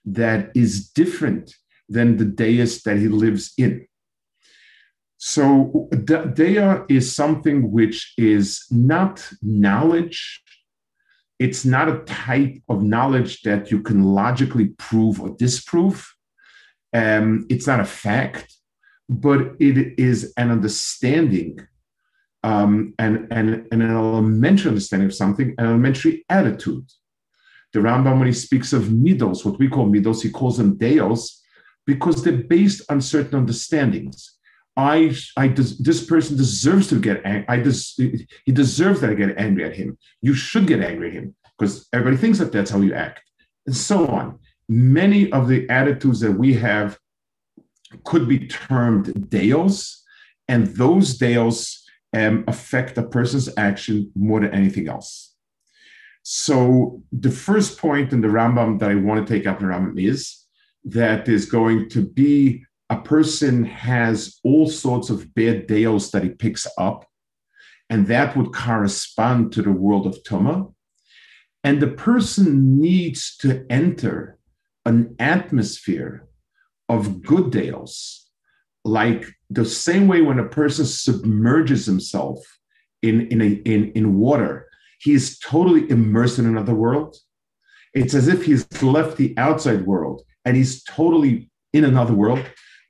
that 0.05 0.51
is 0.55 0.89
different 0.89 1.55
than 1.89 2.17
the 2.17 2.25
deist 2.25 2.85
that 2.85 2.97
he 2.97 3.07
lives 3.07 3.53
in. 3.57 3.87
So 5.17 5.87
dea 6.33 6.81
is 6.89 7.15
something 7.15 7.71
which 7.71 8.13
is 8.17 8.65
not 8.69 9.25
knowledge. 9.41 10.41
It's 11.39 11.63
not 11.63 11.87
a 11.87 11.99
type 11.99 12.61
of 12.67 12.83
knowledge 12.83 13.41
that 13.43 13.71
you 13.71 13.81
can 13.81 14.03
logically 14.03 14.69
prove 14.77 15.21
or 15.21 15.29
disprove. 15.37 16.13
Um, 16.93 17.45
it's 17.49 17.67
not 17.67 17.79
a 17.79 17.85
fact, 17.85 18.53
but 19.09 19.55
it 19.59 19.99
is 19.99 20.33
an 20.37 20.51
understanding 20.51 21.59
um, 22.43 22.93
and, 22.99 23.27
and, 23.31 23.67
and 23.71 23.81
an 23.81 23.91
elementary 23.91 24.69
understanding 24.69 25.07
of 25.07 25.15
something, 25.15 25.55
an 25.57 25.65
elementary 25.65 26.25
attitude. 26.29 26.85
The 27.71 27.79
Rambam, 27.79 28.19
when 28.19 28.27
he 28.27 28.33
speaks 28.33 28.73
of 28.73 28.83
midos, 28.83 29.45
what 29.45 29.59
we 29.59 29.67
call 29.67 29.87
midos, 29.87 30.21
he 30.21 30.29
calls 30.29 30.57
them 30.57 30.77
deos, 30.77 31.41
because 31.85 32.23
they're 32.23 32.33
based 32.43 32.81
on 32.89 33.01
certain 33.01 33.39
understandings. 33.39 34.37
I, 34.75 35.15
I, 35.37 35.49
this 35.49 36.05
person 36.05 36.35
deserves 36.37 36.87
to 36.89 36.99
get 36.99 37.21
angry. 37.25 37.45
I 37.47 37.57
des, 37.57 38.25
he 38.45 38.51
deserves 38.51 39.01
that 39.01 39.11
I 39.11 39.13
get 39.13 39.37
angry 39.37 39.65
at 39.65 39.75
him. 39.75 39.97
You 40.21 40.33
should 40.33 40.65
get 40.65 40.81
angry 40.81 41.09
at 41.09 41.13
him 41.13 41.35
because 41.57 41.87
everybody 41.93 42.17
thinks 42.17 42.39
that 42.39 42.51
that's 42.51 42.71
how 42.71 42.81
you 42.81 42.93
act, 42.93 43.21
and 43.67 43.75
so 43.75 44.07
on. 44.07 44.39
Many 44.67 45.31
of 45.31 45.47
the 45.47 45.69
attitudes 45.69 46.19
that 46.21 46.31
we 46.31 46.53
have 46.55 46.97
could 48.03 48.27
be 48.27 48.47
termed 48.47 49.29
deos, 49.29 50.03
and 50.47 50.67
those 50.67 51.17
deos 51.17 51.83
um, 52.13 52.43
affect 52.47 52.97
a 52.97 53.03
person's 53.03 53.49
action 53.57 54.11
more 54.15 54.39
than 54.41 54.53
anything 54.53 54.87
else. 54.87 55.33
So 56.23 57.01
the 57.11 57.31
first 57.31 57.77
point 57.77 58.13
in 58.13 58.21
the 58.21 58.29
Rambam 58.29 58.79
that 58.79 58.91
I 58.91 58.95
want 58.95 59.25
to 59.25 59.33
take 59.33 59.45
up 59.45 59.61
in 59.61 59.67
the 59.67 59.73
Rambam 59.73 59.99
is 60.01 60.45
that 60.85 61.27
is 61.27 61.45
going 61.45 61.89
to 61.89 62.01
be 62.01 62.65
a 62.89 63.01
person 63.01 63.63
has 63.65 64.39
all 64.43 64.67
sorts 64.67 65.09
of 65.09 65.33
bad 65.33 65.67
deals 65.67 66.11
that 66.11 66.23
he 66.23 66.29
picks 66.29 66.67
up, 66.77 67.05
and 67.89 68.07
that 68.07 68.37
would 68.37 68.53
correspond 68.53 69.51
to 69.53 69.61
the 69.61 69.71
world 69.71 70.05
of 70.05 70.21
Tuma. 70.23 70.73
And 71.63 71.81
the 71.81 71.87
person 71.87 72.79
needs 72.79 73.37
to 73.37 73.65
enter 73.69 74.37
an 74.85 75.15
atmosphere 75.17 76.27
of 76.89 77.21
good 77.21 77.51
deals 77.51 78.23
like 78.85 79.25
the 79.49 79.65
same 79.65 80.07
way 80.07 80.21
when 80.21 80.39
a 80.39 80.47
person 80.47 80.85
submerges 80.85 81.85
himself 81.85 82.39
in, 83.01 83.27
in, 83.27 83.41
a, 83.41 83.47
in, 83.65 83.91
in 83.93 84.17
water, 84.17 84.67
he 84.99 85.13
is 85.13 85.39
totally 85.39 85.89
immersed 85.89 86.39
in 86.39 86.45
another 86.45 86.73
world. 86.73 87.17
It's 87.93 88.13
as 88.13 88.27
if 88.27 88.45
he's 88.45 88.65
left 88.81 89.17
the 89.17 89.33
outside 89.37 89.85
world 89.85 90.23
and 90.45 90.57
he's 90.57 90.83
totally 90.83 91.49
in 91.73 91.85
another 91.85 92.13
world. 92.13 92.43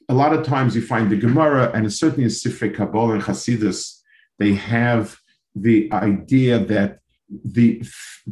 A 0.09 0.13
lot 0.13 0.33
of 0.33 0.45
times 0.45 0.75
you 0.75 0.81
find 0.81 1.09
the 1.09 1.17
Gemara, 1.17 1.71
and 1.73 1.91
certainly 1.91 2.23
in 2.23 2.29
Sifrei 2.29 2.75
Kabbalah 2.75 3.13
and 3.13 3.23
Hasidus, 3.23 3.99
they 4.37 4.53
have 4.53 5.17
the 5.55 5.91
idea 5.93 6.59
that 6.59 6.99
the, 7.29 7.83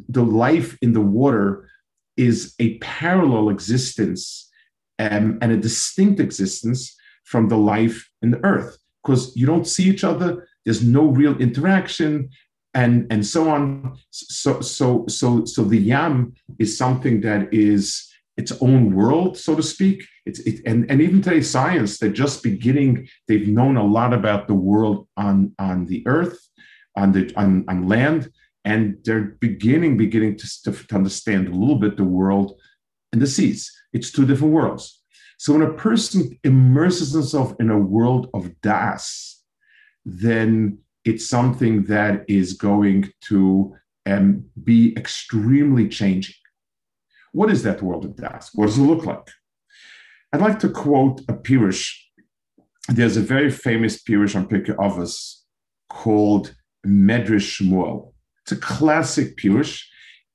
the 0.09 0.23
life 0.23 0.77
in 0.81 0.93
the 0.93 1.01
water 1.01 1.69
is 2.17 2.53
a 2.59 2.77
parallel 2.79 3.49
existence 3.49 4.50
um, 5.01 5.39
and 5.41 5.51
a 5.51 5.57
distinct 5.57 6.19
existence 6.19 6.95
from 7.23 7.49
the 7.49 7.57
life 7.57 8.09
in 8.21 8.31
the 8.31 8.43
earth. 8.45 8.77
Because 9.03 9.35
you 9.35 9.47
don't 9.47 9.67
see 9.67 9.85
each 9.85 10.03
other 10.03 10.47
there's 10.65 10.83
no 10.83 11.05
real 11.05 11.37
interaction 11.37 12.29
and 12.73 13.07
and 13.11 13.25
so 13.25 13.49
on. 13.49 13.97
So 14.11 14.61
so 14.61 15.05
so 15.07 15.45
so 15.45 15.63
the 15.63 15.77
yam 15.77 16.33
is 16.59 16.77
something 16.77 17.21
that 17.21 17.53
is 17.53 18.07
its 18.37 18.53
own 18.61 18.95
world 18.95 19.37
so 19.37 19.55
to 19.55 19.63
speak. 19.63 20.05
It's 20.25 20.39
it, 20.39 20.61
and 20.65 20.89
and 20.89 21.01
even 21.01 21.21
today 21.21 21.41
science 21.41 21.97
they're 21.97 22.09
just 22.09 22.43
beginning 22.43 23.07
they've 23.27 23.47
known 23.47 23.77
a 23.77 23.83
lot 23.83 24.13
about 24.13 24.47
the 24.47 24.53
world 24.53 25.07
on 25.17 25.53
on 25.59 25.85
the 25.87 26.03
earth 26.07 26.39
on 26.95 27.11
the 27.11 27.33
on, 27.35 27.65
on 27.67 27.87
land 27.87 28.31
and 28.63 28.97
they're 29.03 29.35
beginning 29.39 29.97
beginning 29.97 30.37
to, 30.37 30.71
to 30.71 30.95
understand 30.95 31.47
a 31.47 31.55
little 31.55 31.79
bit 31.79 31.97
the 31.97 32.03
world 32.03 32.59
in 33.13 33.19
the 33.19 33.27
seas 33.27 33.71
it's 33.93 34.11
two 34.11 34.25
different 34.25 34.53
worlds 34.53 35.01
so 35.41 35.53
when 35.53 35.63
a 35.63 35.73
person 35.73 36.37
immerses 36.43 37.13
himself 37.13 37.55
in 37.59 37.71
a 37.71 37.79
world 37.79 38.29
of 38.31 38.61
das, 38.61 39.41
then 40.05 40.77
it's 41.03 41.27
something 41.27 41.85
that 41.85 42.25
is 42.27 42.53
going 42.53 43.11
to 43.21 43.75
um, 44.05 44.45
be 44.63 44.95
extremely 44.95 45.89
changing. 45.89 46.35
What 47.31 47.49
is 47.49 47.63
that 47.63 47.81
world 47.81 48.05
of 48.05 48.17
das? 48.17 48.51
What 48.53 48.67
does 48.67 48.77
it 48.77 48.83
look 48.83 49.07
like? 49.07 49.27
I'd 50.31 50.41
like 50.41 50.59
to 50.59 50.69
quote 50.69 51.21
a 51.21 51.33
Pirush. 51.33 51.91
There's 52.89 53.17
a 53.17 53.21
very 53.21 53.49
famous 53.49 53.99
Pirush 53.99 54.35
on 54.35 54.47
Pirkei 54.47 54.75
Avos 54.75 55.37
called 55.89 56.53
Medrash 56.85 57.59
Shmuel. 57.59 58.13
It's 58.43 58.51
a 58.51 58.57
classic 58.57 59.37
Pirush. 59.37 59.85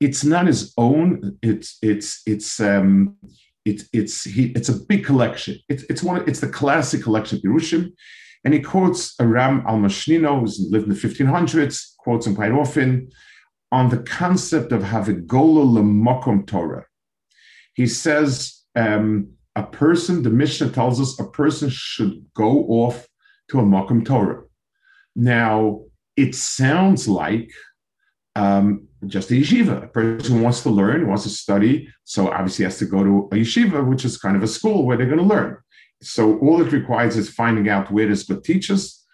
It's 0.00 0.24
not 0.24 0.46
his 0.46 0.72
own. 0.76 1.38
It's 1.42 1.78
it's 1.82 2.22
it's 2.26 2.60
um, 2.60 3.16
it's 3.64 3.88
it's 3.92 4.24
he, 4.24 4.46
it's 4.52 4.68
a 4.68 4.78
big 4.86 5.04
collection. 5.04 5.58
It's 5.68 5.84
it's 5.84 6.02
one 6.02 6.28
it's 6.28 6.40
the 6.40 6.48
classic 6.48 7.02
collection 7.02 7.38
of 7.38 7.44
Yerushim, 7.44 7.92
and 8.44 8.52
he 8.52 8.60
quotes 8.60 9.18
Aram 9.20 9.64
al 9.66 9.78
Mashnino, 9.78 10.40
who's 10.40 10.60
lived 10.70 10.84
in 10.84 10.94
the 10.94 11.00
1500s, 11.00 11.96
quotes 11.98 12.26
him 12.26 12.36
quite 12.36 12.52
often 12.52 13.08
on 13.72 13.88
the 13.88 13.98
concept 13.98 14.72
of 14.72 14.82
Havigola 14.82 15.64
lemokom 15.66 16.46
Torah. 16.46 16.84
He 17.74 17.86
says 17.86 18.62
um, 18.74 19.30
a 19.56 19.62
person, 19.62 20.22
the 20.22 20.30
Mishnah 20.30 20.70
tells 20.70 21.00
us, 21.00 21.18
a 21.18 21.24
person 21.24 21.68
should 21.70 22.24
go 22.34 22.64
off 22.68 23.06
to 23.50 23.58
a 23.58 23.62
Makam 23.62 24.04
Torah. 24.04 24.42
Now, 25.16 25.80
it 26.16 26.34
sounds 26.34 27.08
like 27.08 27.50
um, 28.34 28.86
just 29.08 29.30
a 29.30 29.34
yeshiva. 29.34 29.84
A 29.84 29.88
person 29.88 30.36
who 30.36 30.42
wants 30.42 30.62
to 30.62 30.70
learn, 30.70 31.08
wants 31.08 31.24
to 31.24 31.30
study, 31.30 31.88
so 32.04 32.30
obviously 32.30 32.64
has 32.64 32.78
to 32.78 32.86
go 32.86 33.02
to 33.02 33.28
a 33.32 33.36
yeshiva, 33.36 33.86
which 33.86 34.04
is 34.04 34.18
kind 34.18 34.36
of 34.36 34.42
a 34.42 34.48
school 34.48 34.84
where 34.84 34.96
they're 34.96 35.06
going 35.06 35.18
to 35.18 35.24
learn. 35.24 35.58
So 36.02 36.38
all 36.38 36.60
it 36.60 36.72
requires 36.72 37.16
is 37.16 37.30
finding 37.30 37.68
out 37.68 37.90
where 37.90 38.06
there's 38.06 38.24
good 38.24 38.44
teachers 38.44 39.04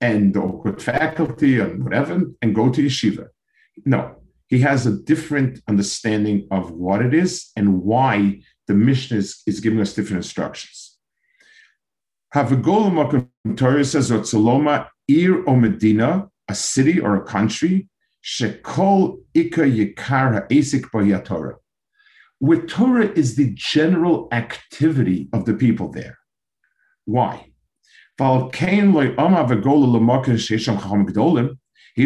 and 0.00 0.36
or 0.36 0.62
good 0.62 0.82
faculty 0.82 1.60
and 1.60 1.82
whatever, 1.82 2.22
and 2.42 2.54
go 2.54 2.70
to 2.70 2.82
yeshiva. 2.82 3.28
No, 3.84 4.16
he 4.48 4.60
has 4.60 4.86
a 4.86 4.96
different 4.96 5.60
understanding 5.68 6.46
of 6.50 6.70
what 6.70 7.02
it 7.02 7.14
is 7.14 7.50
and 7.56 7.82
why 7.82 8.40
the 8.66 8.74
Mishnah 8.74 9.18
is, 9.18 9.42
is 9.46 9.60
giving 9.60 9.80
us 9.80 9.94
different 9.94 10.24
instructions. 10.24 10.98
Havagol 12.34 13.28
Torah 13.56 13.84
says, 13.84 14.10
Otzaloma, 14.10 14.88
Ir 15.08 15.48
o 15.48 15.54
Medina, 15.54 16.28
a 16.48 16.54
city 16.54 17.00
or 17.00 17.16
a 17.16 17.24
country, 17.24 17.88
Shekol 18.24 19.18
Ika 19.34 19.60
Yikar 19.60 20.48
Ha'esik 20.48 21.24
Torah. 21.24 21.56
Where 22.38 22.62
Torah 22.62 23.12
is 23.12 23.36
the 23.36 23.52
general 23.54 24.28
activity 24.32 25.28
of 25.32 25.44
the 25.44 25.54
people 25.54 25.90
there. 25.90 26.18
Why? 27.04 27.52
He 28.18 28.26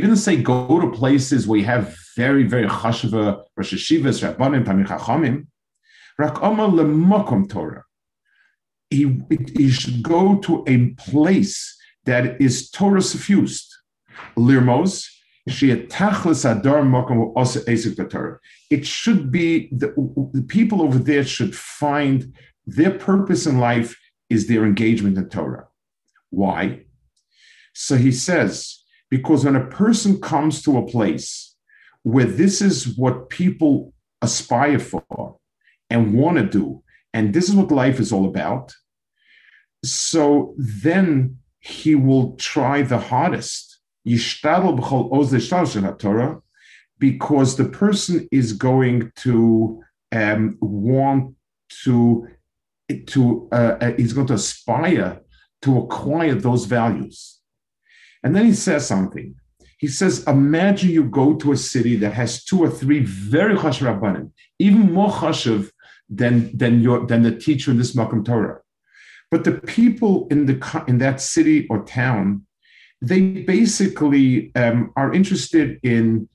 didn't 0.01 0.17
say 0.17 0.37
go 0.43 0.81
to 0.81 0.91
places 0.91 1.47
where 1.47 1.59
you 1.59 1.65
have 1.67 1.97
very, 2.17 2.45
very 2.45 2.67
chashava, 2.67 3.43
Rosh 3.57 3.75
Hashivas, 3.75 4.23
Rabbanim, 4.23 4.65
Tamir 4.65 4.87
Chachamim. 4.87 5.47
Torah. 7.49 7.85
He, 8.91 9.21
he 9.55 9.71
should 9.71 10.03
go 10.03 10.39
to 10.39 10.65
a 10.67 10.95
place 10.95 11.77
that 12.07 12.41
is 12.41 12.71
Torah 12.71 13.03
suffused. 13.03 13.67
Lirmos, 14.37 15.07
it 18.71 18.87
should 18.87 19.31
be 19.31 19.69
the, 19.73 19.89
the 20.33 20.43
people 20.43 20.83
over 20.83 20.99
there 20.99 21.25
should 21.25 21.55
find 21.57 22.35
their 22.67 22.91
purpose 22.91 23.47
in 23.47 23.59
life 23.59 23.99
is 24.29 24.47
their 24.47 24.65
engagement 24.65 25.17
in 25.17 25.29
Torah. 25.29 25.67
Why? 26.31 26.85
So 27.73 27.97
he 27.97 28.13
says, 28.13 28.85
because 29.11 29.45
when 29.45 29.57
a 29.57 29.67
person 29.67 30.21
comes 30.21 30.63
to 30.63 30.77
a 30.77 30.87
place 30.87 31.55
where 32.03 32.27
this 32.27 32.61
is 32.61 32.97
what 32.99 33.31
people 33.31 33.95
aspire 34.21 34.79
for 34.79 35.39
and 35.89 36.15
want 36.15 36.37
to 36.37 36.45
do, 36.45 36.83
and 37.15 37.33
this 37.33 37.49
is 37.49 37.55
what 37.55 37.71
life 37.71 38.01
is 38.01 38.13
all 38.13 38.27
about, 38.27 38.75
so 39.85 40.55
then 40.59 41.39
he 41.61 41.95
will 41.95 42.37
try 42.37 42.83
the 42.83 42.99
hardest. 42.99 43.78
Because 46.99 47.57
the 47.57 47.69
person 47.71 48.29
is 48.33 48.53
going 48.53 49.13
to 49.17 49.83
um, 50.13 50.57
want 50.61 51.35
to 51.85 52.29
to 53.07 53.49
uh, 53.53 53.77
uh 53.81 53.93
he's 53.99 54.15
going 54.15 54.27
to 54.27 54.35
aspire 54.35 55.21
to 55.63 55.79
acquire 55.79 56.35
those 56.35 56.65
values. 56.65 57.41
And 58.23 58.35
then 58.35 58.47
he 58.47 58.55
says 58.55 58.87
something. 58.87 59.35
He 59.79 59.87
says, 59.87 60.25
imagine 60.27 60.91
you 60.91 61.05
go 61.05 61.35
to 61.37 61.53
a 61.53 61.57
city 61.57 61.97
that 61.97 62.13
has 62.15 62.45
two 62.45 62.61
or 62.61 62.71
three 62.71 63.01
very 63.01 63.55
chashav 63.57 64.01
rabbanim, 64.01 64.33
even 64.59 64.93
more 64.93 65.11
chashav 65.11 65.71
than, 66.09 66.57
than, 66.57 66.81
your, 66.81 67.07
than 67.07 67.23
the 67.23 67.37
teacher 67.37 67.71
in 67.71 67.79
this 67.79 67.95
Makam 67.95 68.25
Torah. 68.25 68.61
But 69.31 69.45
the 69.45 69.53
people 69.53 70.27
in, 70.31 70.47
the, 70.47 70.85
in 70.89 70.99
that 70.99 71.21
city 71.21 71.67
or 71.69 71.85
town, 71.85 72.47
they 73.01 73.43
basically 73.43 74.53
um, 74.55 74.93
are 74.97 75.13
interested 75.13 75.79
in 75.83 76.29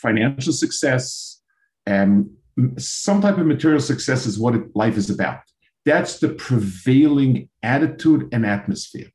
financial 0.00 0.52
success, 0.52 1.40
and 1.86 2.30
some 2.78 3.20
type 3.20 3.38
of 3.38 3.46
material 3.46 3.80
success 3.80 4.26
is 4.26 4.38
what 4.38 4.54
life 4.74 4.96
is 4.96 5.10
about. 5.10 5.40
That's 5.84 6.18
the 6.18 6.28
prevailing 6.28 7.48
attitude 7.62 8.28
and 8.32 8.46
atmosphere. 8.46 9.10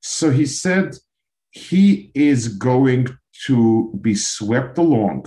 So 0.00 0.30
he 0.30 0.46
said 0.46 0.94
he 1.50 2.10
is 2.14 2.48
going 2.48 3.08
to 3.46 3.98
be 4.00 4.14
swept 4.14 4.78
along 4.78 5.26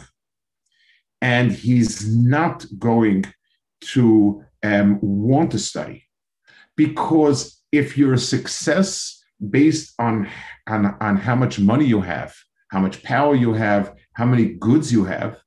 and 1.21 1.51
he's 1.51 2.07
not 2.07 2.65
going 2.77 3.25
to 3.81 4.43
um, 4.63 4.99
want 5.01 5.51
to 5.51 5.59
study. 5.59 6.05
Because 6.77 7.61
if 7.71 7.97
you're 7.97 8.13
a 8.13 8.19
success 8.19 9.18
based 9.49 9.93
on, 9.99 10.29
on, 10.67 10.97
on 10.99 11.17
how 11.17 11.35
much 11.35 11.59
money 11.59 11.85
you 11.85 12.01
have, 12.01 12.35
how 12.69 12.79
much 12.79 13.03
power 13.03 13.35
you 13.35 13.53
have, 13.53 13.93
how 14.13 14.25
many 14.25 14.45
goods 14.45 14.91
you 14.91 15.05
have, 15.05 15.39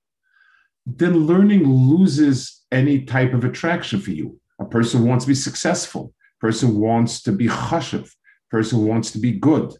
then 0.86 1.26
learning 1.26 1.64
loses 1.64 2.64
any 2.72 3.02
type 3.02 3.34
of 3.34 3.44
attraction 3.44 4.00
for 4.00 4.10
you. 4.10 4.38
A 4.58 4.64
person 4.64 5.06
wants 5.06 5.24
to 5.24 5.30
be 5.30 5.34
successful. 5.34 6.14
Person 6.40 6.78
wants 6.78 7.22
to 7.22 7.32
be 7.32 7.46
chashiv. 7.46 8.10
Person 8.50 8.86
wants 8.86 9.10
to 9.12 9.18
be 9.18 9.32
good. 9.32 9.74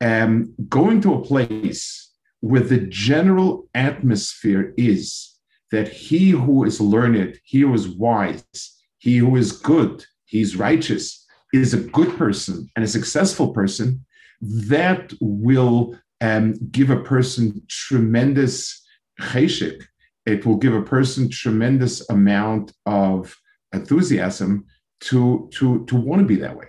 And 0.00 0.48
going 0.68 1.00
to 1.02 1.14
a 1.14 1.24
place 1.24 2.10
where 2.40 2.60
the 2.60 2.80
general 2.80 3.68
atmosphere 3.74 4.74
is 4.76 5.38
that 5.70 5.88
he 5.88 6.30
who 6.30 6.64
is 6.64 6.80
learned, 6.80 7.38
he 7.44 7.60
who 7.60 7.72
is 7.72 7.88
wise, 7.88 8.82
he 8.98 9.18
who 9.18 9.36
is 9.36 9.52
good, 9.52 10.04
he's 10.26 10.56
righteous, 10.56 11.21
is 11.52 11.74
a 11.74 11.80
good 11.80 12.16
person 12.16 12.70
and 12.74 12.84
a 12.84 12.88
successful 12.88 13.52
person, 13.52 14.04
that 14.40 15.12
will 15.20 15.96
um, 16.20 16.54
give 16.70 16.90
a 16.90 17.00
person 17.00 17.62
tremendous 17.68 18.82
cheshik. 19.20 19.82
It 20.24 20.46
will 20.46 20.56
give 20.56 20.74
a 20.74 20.82
person 20.82 21.28
tremendous 21.28 22.08
amount 22.08 22.72
of 22.86 23.36
enthusiasm 23.72 24.66
to 25.00 25.48
to 25.52 25.84
to 25.86 25.96
want 25.96 26.20
to 26.20 26.26
be 26.26 26.36
that 26.36 26.56
way 26.56 26.66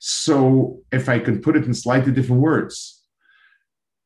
so 0.00 0.80
if 0.90 1.08
i 1.08 1.18
can 1.18 1.40
put 1.40 1.54
it 1.54 1.64
in 1.66 1.74
slightly 1.74 2.10
different 2.10 2.40
words 2.40 2.98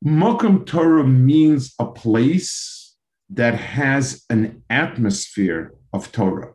Mokum 0.04 0.66
Torah 0.66 1.06
means 1.06 1.74
a 1.78 1.86
place 1.86 2.96
that 3.30 3.54
has 3.54 4.24
an 4.28 4.64
atmosphere 4.68 5.74
of 5.92 6.10
Torah. 6.10 6.54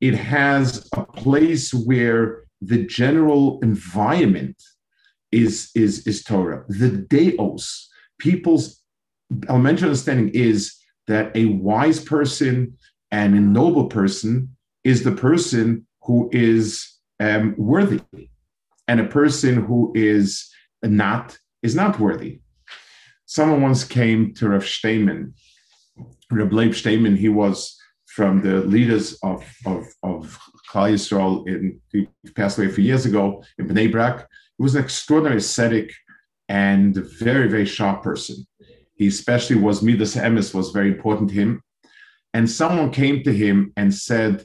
It 0.00 0.14
has 0.14 0.88
a 0.94 1.04
place 1.04 1.74
where 1.74 2.44
the 2.60 2.86
general 2.86 3.60
environment 3.62 4.60
is, 5.32 5.70
is, 5.74 6.06
is 6.06 6.22
Torah. 6.22 6.64
The 6.68 6.90
Deos, 6.90 7.88
people's 8.18 8.82
elementary 9.48 9.88
understanding 9.88 10.30
is 10.30 10.76
that 11.06 11.36
a 11.36 11.46
wise 11.46 12.00
person 12.00 12.76
and 13.10 13.34
a 13.34 13.40
noble 13.40 13.86
person 13.86 14.56
is 14.84 15.02
the 15.02 15.12
person 15.12 15.86
who 16.02 16.30
is 16.32 16.94
um, 17.20 17.54
worthy, 17.58 18.00
and 18.86 19.00
a 19.00 19.04
person 19.04 19.62
who 19.62 19.92
is 19.94 20.50
not 20.82 21.36
is 21.62 21.74
not 21.74 21.98
worthy. 21.98 22.40
Someone 23.26 23.62
once 23.62 23.84
came 23.84 24.32
to 24.34 24.48
Rav 24.48 24.64
Steinman, 24.66 25.34
Rav 26.30 26.52
Leib 26.52 26.74
Steinman. 26.74 27.16
He 27.16 27.28
was 27.28 27.77
from 28.18 28.42
the 28.42 28.56
leaders 28.74 29.06
of 29.30 29.40
of 29.72 29.80
of 30.02 30.20
Klal 30.68 30.90
Yisrael. 30.94 31.46
In, 31.46 31.80
he 31.92 32.08
passed 32.38 32.58
away 32.58 32.68
a 32.68 32.76
few 32.76 32.86
years 32.90 33.06
ago 33.06 33.24
in 33.58 33.68
Bnei 33.68 33.92
Brak. 33.92 34.16
He 34.56 34.62
was 34.66 34.74
an 34.74 34.82
extraordinary 34.82 35.38
ascetic 35.44 35.88
and 36.48 36.96
very 37.26 37.48
very 37.54 37.68
sharp 37.76 38.02
person. 38.02 38.36
He 39.00 39.06
especially 39.06 39.58
was 39.66 39.82
Midas 39.82 40.16
Emes 40.16 40.52
was 40.58 40.76
very 40.78 40.90
important 40.96 41.28
to 41.30 41.36
him 41.42 41.62
and 42.34 42.50
someone 42.50 42.90
came 42.90 43.22
to 43.22 43.32
him 43.32 43.72
and 43.76 43.94
said 43.94 44.44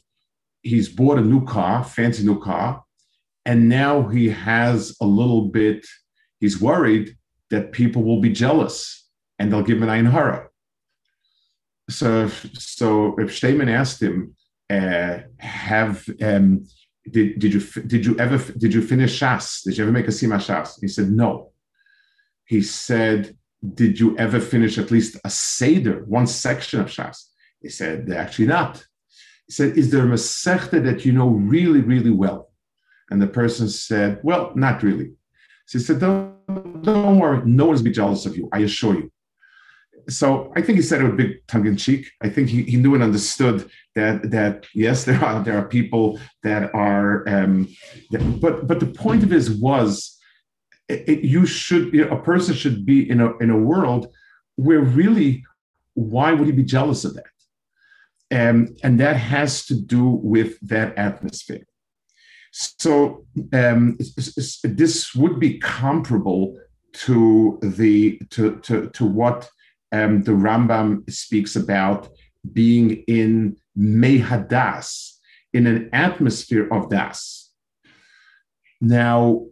he's 0.61 0.89
bought 0.89 1.17
a 1.17 1.21
new 1.33 1.43
car, 1.45 1.83
fancy 1.83 2.23
new 2.23 2.39
car, 2.39 2.83
and 3.45 3.67
now 3.67 4.07
he 4.07 4.29
has 4.29 4.95
a 5.01 5.05
little 5.05 5.45
bit, 5.49 5.85
he's 6.39 6.61
worried 6.61 7.15
that 7.49 7.71
people 7.71 8.03
will 8.03 8.21
be 8.21 8.31
jealous 8.31 9.07
and 9.37 9.51
they'll 9.51 9.63
give 9.63 9.77
him 9.77 9.83
an 9.83 9.89
ein 9.89 10.05
So, 11.93 12.27
so 12.53 13.15
if 13.19 13.43
asked 13.43 14.01
him, 14.01 14.35
uh, 14.69 15.19
have 15.39 16.07
um, 16.21 16.65
did, 17.09 17.39
did 17.39 17.53
you 17.53 17.61
did 17.83 18.05
you 18.05 18.17
ever 18.17 18.37
did 18.53 18.73
you 18.73 18.81
finish 18.81 19.19
Shas? 19.19 19.63
Did 19.63 19.77
you 19.77 19.83
ever 19.83 19.91
make 19.91 20.07
a 20.07 20.11
Siyum 20.11 20.39
Shas? 20.39 20.79
He 20.81 20.87
said 20.87 21.11
no. 21.11 21.51
He 22.45 22.61
said, 22.61 23.35
did 23.73 23.99
you 23.99 24.17
ever 24.17 24.39
finish 24.39 24.77
at 24.77 24.91
least 24.91 25.17
a 25.23 25.29
Seder, 25.29 26.03
one 26.05 26.27
section 26.27 26.79
of 26.81 26.87
Shas? 26.87 27.17
He 27.61 27.69
said, 27.69 28.11
actually 28.11 28.47
not. 28.47 28.85
He 29.47 29.53
said, 29.53 29.77
is 29.77 29.89
there 29.91 30.03
a 30.03 30.07
Masechta 30.07 30.83
that 30.83 31.05
you 31.05 31.13
know 31.13 31.29
really, 31.29 31.81
really 31.81 32.11
well? 32.11 32.51
And 33.09 33.21
the 33.21 33.27
person 33.27 33.69
said, 33.69 34.19
well, 34.23 34.51
not 34.55 34.83
really. 34.83 35.13
So 35.67 35.79
he 35.79 35.83
said, 35.83 35.99
don't, 35.99 36.81
don't 36.81 37.19
worry, 37.19 37.41
no 37.45 37.65
one's 37.67 37.81
be 37.81 37.91
jealous 37.91 38.25
of 38.25 38.35
you, 38.35 38.49
I 38.51 38.59
assure 38.59 38.95
you. 38.95 39.12
So 40.09 40.51
I 40.55 40.61
think 40.61 40.77
he 40.77 40.81
said 40.81 41.01
it 41.01 41.05
with 41.05 41.17
big 41.17 41.47
tongue 41.47 41.67
in 41.67 41.77
cheek. 41.77 42.09
I 42.21 42.29
think 42.29 42.49
he, 42.49 42.63
he 42.63 42.77
knew 42.77 42.93
and 42.93 43.03
understood 43.03 43.69
that 43.95 44.31
that 44.31 44.65
yes, 44.73 45.03
there 45.03 45.23
are 45.23 45.43
there 45.43 45.57
are 45.57 45.67
people 45.67 46.19
that 46.43 46.73
are, 46.73 47.27
um, 47.29 47.67
that, 48.11 48.39
but 48.41 48.67
but 48.67 48.79
the 48.79 48.87
point 48.87 49.23
of 49.23 49.29
his 49.29 49.51
was, 49.51 50.19
it, 50.89 51.07
it, 51.07 51.23
you 51.23 51.45
should 51.45 51.93
you 51.93 52.05
know, 52.05 52.11
a 52.11 52.21
person 52.21 52.53
should 52.55 52.85
be 52.85 53.09
in 53.09 53.21
a 53.21 53.37
in 53.37 53.49
a 53.49 53.57
world 53.57 54.07
where 54.55 54.81
really, 54.81 55.43
why 55.93 56.33
would 56.33 56.47
he 56.47 56.51
be 56.51 56.63
jealous 56.63 57.05
of 57.05 57.15
that? 57.15 57.25
Um, 58.31 58.75
and 58.83 58.99
that 58.99 59.15
has 59.15 59.65
to 59.67 59.75
do 59.75 60.05
with 60.07 60.59
that 60.61 60.97
atmosphere. 60.97 61.65
So 62.51 63.25
um, 63.51 63.97
this 64.63 65.15
would 65.15 65.39
be 65.39 65.59
comparable 65.59 66.59
to 66.93 67.59
the 67.61 68.19
to 68.29 68.57
to, 68.57 68.89
to 68.89 69.05
what 69.05 69.49
um, 69.93 70.23
the 70.23 70.31
Rambam 70.31 71.09
speaks 71.09 71.55
about 71.55 72.09
being 72.51 73.03
in 73.07 73.55
Mei 73.75 74.19
HaDaas, 74.19 75.11
in 75.53 75.67
an 75.67 75.89
atmosphere 75.93 76.67
of 76.71 76.89
das. 76.89 77.51
Now, 78.81 79.45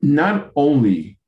not 0.00 0.52
only 0.54 1.18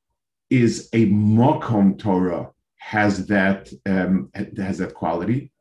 is 0.49 0.89
a 0.93 1.07
mokom 1.07 1.99
Torah 1.99 2.49
has 2.77 3.27
that 3.27 3.69
um, 3.85 4.31
has 4.57 4.79
that 4.79 4.95
quality, 4.95 5.51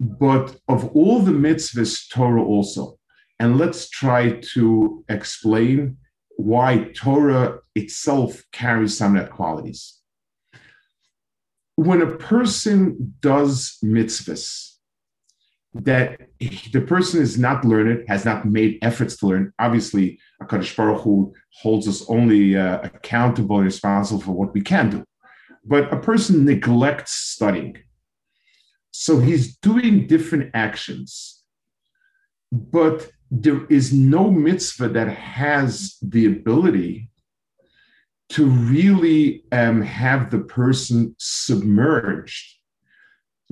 but 0.00 0.56
of 0.68 0.84
all 0.96 1.20
the 1.20 1.32
mitzvahs, 1.32 2.08
Torah 2.10 2.42
also. 2.42 2.98
And 3.38 3.58
let's 3.58 3.88
try 3.88 4.40
to 4.54 5.04
explain 5.08 5.96
why 6.36 6.90
Torah 6.94 7.58
itself 7.74 8.42
carries 8.52 8.96
some 8.96 9.16
of 9.16 9.22
that 9.22 9.32
qualities. 9.32 10.01
When 11.76 12.02
a 12.02 12.16
person 12.16 13.14
does 13.20 13.78
mitzvahs, 13.82 14.72
that 15.74 16.20
the 16.38 16.80
person 16.82 17.22
is 17.22 17.38
not 17.38 17.64
learned, 17.64 18.04
has 18.08 18.24
not 18.24 18.44
made 18.44 18.78
efforts 18.82 19.16
to 19.16 19.26
learn. 19.26 19.52
Obviously, 19.58 20.18
Akadosh 20.42 20.76
Baruch 20.76 21.00
Hu 21.02 21.32
holds 21.62 21.88
us 21.88 22.04
only 22.08 22.56
uh, 22.56 22.80
accountable 22.82 23.56
and 23.56 23.64
responsible 23.64 24.20
for 24.20 24.32
what 24.32 24.52
we 24.52 24.60
can 24.60 24.90
do. 24.90 25.04
But 25.64 25.92
a 25.92 25.96
person 25.98 26.44
neglects 26.44 27.14
studying. 27.14 27.78
So 28.90 29.18
he's 29.18 29.56
doing 29.56 30.06
different 30.06 30.50
actions. 30.52 31.42
But 32.50 33.10
there 33.30 33.64
is 33.68 33.94
no 33.94 34.30
mitzvah 34.30 34.88
that 34.90 35.08
has 35.08 35.96
the 36.02 36.26
ability 36.26 37.08
to 38.32 38.46
really 38.46 39.44
um, 39.52 39.82
have 39.82 40.30
the 40.30 40.38
person 40.38 41.14
submerged 41.18 42.56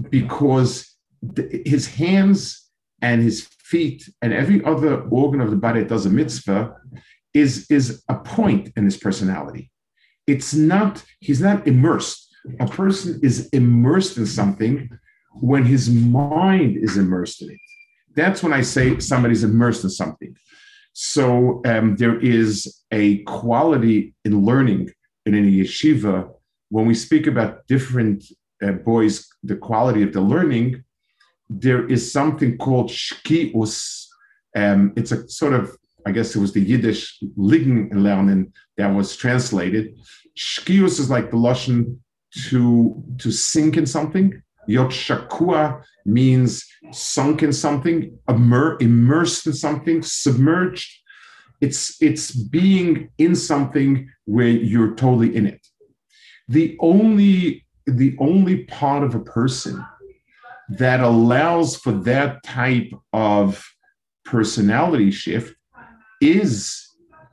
because 0.08 0.96
the, 1.22 1.62
his 1.66 1.86
hands 1.86 2.66
and 3.02 3.22
his 3.22 3.46
feet 3.62 4.08
and 4.22 4.32
every 4.32 4.64
other 4.64 5.02
organ 5.10 5.42
of 5.42 5.50
the 5.50 5.56
body 5.56 5.80
that 5.80 5.88
does 5.90 6.06
a 6.06 6.10
mitzvah 6.10 6.74
is, 7.34 7.66
is 7.70 8.02
a 8.08 8.14
point 8.16 8.72
in 8.74 8.84
his 8.84 8.96
personality. 8.96 9.70
It's 10.26 10.54
not, 10.54 11.04
he's 11.20 11.42
not 11.42 11.66
immersed. 11.66 12.34
A 12.58 12.66
person 12.66 13.20
is 13.22 13.50
immersed 13.50 14.16
in 14.16 14.24
something 14.24 14.88
when 15.34 15.64
his 15.64 15.90
mind 15.90 16.78
is 16.78 16.96
immersed 16.96 17.42
in 17.42 17.50
it. 17.50 17.60
That's 18.16 18.42
when 18.42 18.54
I 18.54 18.62
say 18.62 18.98
somebody's 18.98 19.44
immersed 19.44 19.84
in 19.84 19.90
something. 19.90 20.34
So 20.92 21.62
um, 21.66 21.96
there 21.96 22.18
is 22.18 22.82
a 22.90 23.18
quality 23.24 24.14
in 24.24 24.44
learning 24.44 24.90
in 25.26 25.34
a 25.34 25.38
yeshiva. 25.38 26.30
When 26.70 26.86
we 26.86 26.94
speak 26.94 27.26
about 27.26 27.66
different 27.66 28.24
uh, 28.62 28.72
boys, 28.72 29.28
the 29.42 29.56
quality 29.56 30.02
of 30.02 30.12
the 30.12 30.20
learning, 30.20 30.84
there 31.48 31.86
is 31.86 32.12
something 32.12 32.58
called 32.58 32.90
shkius. 32.90 34.06
Um, 34.56 34.92
it's 34.96 35.12
a 35.12 35.28
sort 35.28 35.54
of, 35.54 35.76
I 36.06 36.12
guess 36.12 36.34
it 36.34 36.40
was 36.40 36.52
the 36.52 36.62
Yiddish 36.62 37.18
ligen 37.36 37.90
lernen 37.90 38.52
that 38.76 38.94
was 38.94 39.16
translated. 39.16 39.98
Shkius 40.38 40.98
is 41.00 41.10
like 41.10 41.30
the 41.30 41.36
Lashon 41.36 41.98
to 42.48 43.02
to 43.18 43.30
sink 43.32 43.76
in 43.76 43.86
something. 43.86 44.40
Yot 44.70 44.90
shakua 44.90 45.82
means 46.06 46.64
sunk 46.92 47.42
in 47.42 47.52
something, 47.52 48.16
immer, 48.28 48.76
immersed 48.80 49.46
in 49.46 49.52
something, 49.52 50.02
submerged. 50.02 50.88
It's, 51.60 52.00
it's 52.00 52.30
being 52.30 53.10
in 53.18 53.34
something 53.34 54.08
where 54.26 54.48
you're 54.48 54.94
totally 54.94 55.34
in 55.34 55.46
it. 55.46 55.66
The 56.48 56.76
only, 56.80 57.66
the 57.86 58.16
only 58.18 58.64
part 58.64 59.02
of 59.02 59.14
a 59.14 59.20
person 59.20 59.84
that 60.70 61.00
allows 61.00 61.76
for 61.76 61.92
that 61.92 62.42
type 62.44 62.92
of 63.12 63.68
personality 64.24 65.10
shift 65.10 65.54
is 66.20 66.86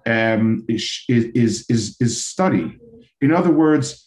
um, 0.07 0.65
is, 0.69 1.03
is, 1.09 1.65
is, 1.69 1.97
is 1.99 2.25
study. 2.25 2.79
In 3.21 3.33
other 3.33 3.51
words, 3.51 4.06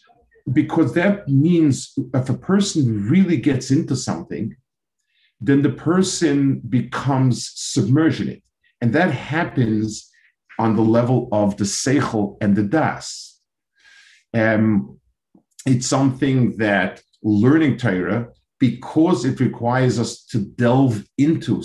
because 0.52 0.94
that 0.94 1.28
means 1.28 1.92
if 2.14 2.28
a 2.28 2.34
person 2.34 3.08
really 3.08 3.36
gets 3.36 3.70
into 3.70 3.94
something, 3.94 4.56
then 5.40 5.62
the 5.62 5.70
person 5.70 6.60
becomes 6.68 7.52
submerged 7.54 8.20
in 8.20 8.28
it. 8.28 8.42
And 8.80 8.92
that 8.92 9.10
happens 9.10 10.10
on 10.58 10.76
the 10.76 10.82
level 10.82 11.28
of 11.32 11.56
the 11.56 11.64
seichel 11.64 12.36
and 12.40 12.56
the 12.56 12.62
das. 12.62 13.40
Um, 14.34 14.98
it's 15.66 15.86
something 15.86 16.56
that 16.58 17.02
learning 17.22 17.76
Torah, 17.78 18.28
because 18.58 19.24
it 19.24 19.40
requires 19.40 19.98
us 19.98 20.24
to 20.26 20.38
delve 20.38 21.04
into, 21.16 21.62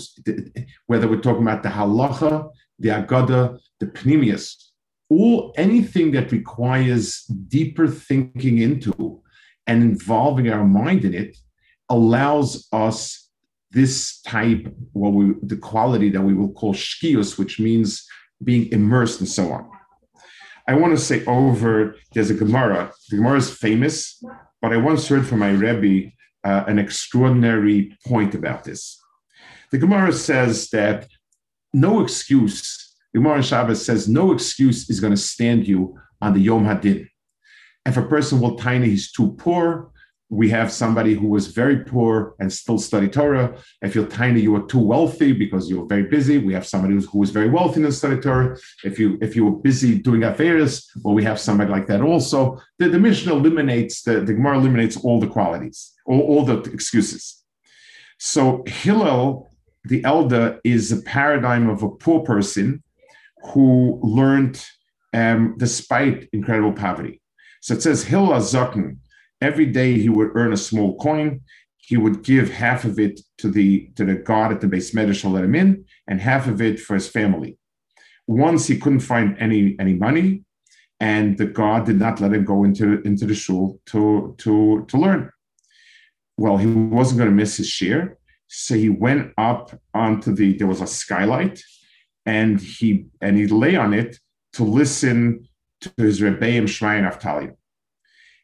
whether 0.86 1.08
we're 1.08 1.20
talking 1.20 1.42
about 1.42 1.62
the 1.62 1.68
halacha, 1.68 2.50
the 2.78 2.88
agada, 2.88 3.58
the 3.80 3.86
pnimius, 3.86 4.65
all 5.08 5.54
anything 5.56 6.10
that 6.12 6.32
requires 6.32 7.24
deeper 7.24 7.86
thinking 7.88 8.58
into 8.58 9.22
and 9.66 9.82
involving 9.82 10.50
our 10.50 10.64
mind 10.64 11.04
in 11.04 11.14
it 11.14 11.36
allows 11.88 12.68
us 12.72 13.28
this 13.70 14.20
type, 14.22 14.66
what 14.92 15.12
we 15.12 15.34
the 15.42 15.56
quality 15.56 16.08
that 16.10 16.22
we 16.22 16.34
will 16.34 16.52
call 16.52 16.74
shkius, 16.74 17.38
which 17.38 17.60
means 17.60 18.06
being 18.42 18.70
immersed 18.72 19.20
and 19.20 19.28
so 19.28 19.52
on. 19.52 19.68
I 20.68 20.74
want 20.74 20.96
to 20.96 21.02
say 21.02 21.24
over 21.26 21.96
there's 22.12 22.30
a 22.30 22.34
Gemara. 22.34 22.92
The 23.10 23.16
Gemara 23.16 23.38
is 23.38 23.50
famous, 23.50 24.22
but 24.60 24.72
I 24.72 24.76
once 24.78 25.06
heard 25.08 25.26
from 25.26 25.40
my 25.40 25.50
Rebbe 25.50 26.10
uh, 26.44 26.64
an 26.66 26.78
extraordinary 26.78 27.96
point 28.06 28.34
about 28.34 28.64
this. 28.64 29.00
The 29.70 29.78
Gemara 29.78 30.12
says 30.12 30.70
that 30.70 31.08
no 31.72 32.00
excuse 32.00 32.85
Gemara 33.16 33.42
Shabbos 33.42 33.82
says 33.82 34.08
no 34.08 34.30
excuse 34.32 34.90
is 34.90 35.00
going 35.00 35.14
to 35.14 35.16
stand 35.16 35.66
you 35.66 35.98
on 36.20 36.34
the 36.34 36.40
Yom 36.40 36.66
Hadin. 36.66 37.08
If 37.86 37.96
a 37.96 38.02
person 38.02 38.42
will 38.42 38.56
tiny 38.56 38.90
he's 38.90 39.10
too 39.10 39.32
poor, 39.38 39.90
we 40.28 40.50
have 40.50 40.70
somebody 40.70 41.14
who 41.14 41.28
was 41.28 41.46
very 41.46 41.78
poor 41.78 42.34
and 42.40 42.52
still 42.52 42.76
study 42.78 43.08
Torah. 43.08 43.56
If 43.80 43.94
you're 43.94 44.06
tiny, 44.06 44.42
you 44.42 44.54
are 44.56 44.66
too 44.66 44.80
wealthy 44.80 45.32
because 45.32 45.70
you're 45.70 45.86
very 45.86 46.02
busy. 46.02 46.36
We 46.36 46.52
have 46.52 46.66
somebody 46.66 46.94
who 46.94 47.18
was 47.18 47.30
very 47.30 47.48
wealthy 47.48 47.82
and 47.82 47.94
study 47.94 48.20
Torah. 48.20 48.58
If 48.84 48.98
you 48.98 49.16
if 49.22 49.34
you 49.34 49.46
were 49.46 49.58
busy 49.62 49.98
doing 49.98 50.24
affairs, 50.24 50.86
well, 51.02 51.14
we 51.14 51.24
have 51.24 51.40
somebody 51.40 51.70
like 51.70 51.86
that 51.86 52.02
also. 52.02 52.60
The, 52.78 52.90
the 52.90 52.98
Mishnah 52.98 53.34
eliminates 53.34 54.02
the, 54.02 54.20
the 54.20 54.34
Gemara 54.34 54.58
eliminates 54.58 54.98
all 54.98 55.20
the 55.20 55.28
qualities, 55.28 55.94
all, 56.04 56.20
all 56.20 56.44
the 56.44 56.60
excuses. 56.70 57.42
So 58.18 58.62
Hillel, 58.66 59.48
the 59.84 60.04
elder, 60.04 60.60
is 60.64 60.92
a 60.92 61.00
paradigm 61.00 61.70
of 61.70 61.82
a 61.82 61.88
poor 61.88 62.20
person 62.20 62.82
who 63.48 64.00
learned 64.02 64.64
um, 65.14 65.54
despite 65.58 66.28
incredible 66.32 66.72
poverty. 66.72 67.20
So 67.62 67.74
it 67.74 67.82
says 67.82 68.04
Hillel 68.04 68.40
Zaken, 68.40 68.98
every 69.40 69.66
day 69.66 69.94
he 69.94 70.08
would 70.08 70.30
earn 70.34 70.52
a 70.52 70.56
small 70.56 70.96
coin. 70.98 71.40
He 71.78 71.96
would 71.96 72.22
give 72.22 72.50
half 72.50 72.84
of 72.84 72.98
it 72.98 73.20
to 73.38 73.50
the 73.50 73.90
to 73.96 74.04
the 74.04 74.16
god 74.16 74.52
at 74.52 74.60
the 74.60 74.66
base 74.66 74.90
to 74.90 75.28
let 75.28 75.44
him 75.44 75.54
in, 75.54 75.84
and 76.06 76.20
half 76.20 76.48
of 76.48 76.60
it 76.60 76.80
for 76.80 76.94
his 76.94 77.08
family. 77.08 77.58
Once 78.26 78.66
he 78.66 78.78
couldn't 78.78 79.00
find 79.00 79.36
any 79.38 79.76
any 79.78 79.94
money, 79.94 80.42
and 81.00 81.38
the 81.38 81.46
god 81.46 81.86
did 81.86 81.98
not 81.98 82.20
let 82.20 82.32
him 82.32 82.44
go 82.44 82.64
into 82.64 83.00
into 83.02 83.24
the 83.26 83.34
shul 83.34 83.80
to 83.86 84.34
to 84.38 84.84
to 84.88 84.98
learn. 84.98 85.30
Well, 86.36 86.56
he 86.56 86.66
wasn't 86.66 87.18
going 87.18 87.30
to 87.30 87.36
miss 87.36 87.56
his 87.56 87.68
share, 87.68 88.18
so 88.48 88.74
he 88.74 88.88
went 88.88 89.32
up 89.38 89.78
onto 89.94 90.34
the 90.34 90.56
there 90.56 90.66
was 90.66 90.80
a 90.80 90.86
skylight 90.86 91.62
and 92.26 92.60
he 92.60 93.06
and 93.20 93.38
he 93.38 93.46
lay 93.46 93.76
on 93.76 93.94
it 93.94 94.18
to 94.54 94.64
listen 94.64 95.48
to 95.80 95.92
his 95.96 96.20
Rebbeim 96.20 96.64
Shmaya 96.64 97.12
v'Avtalyon. 97.12 97.56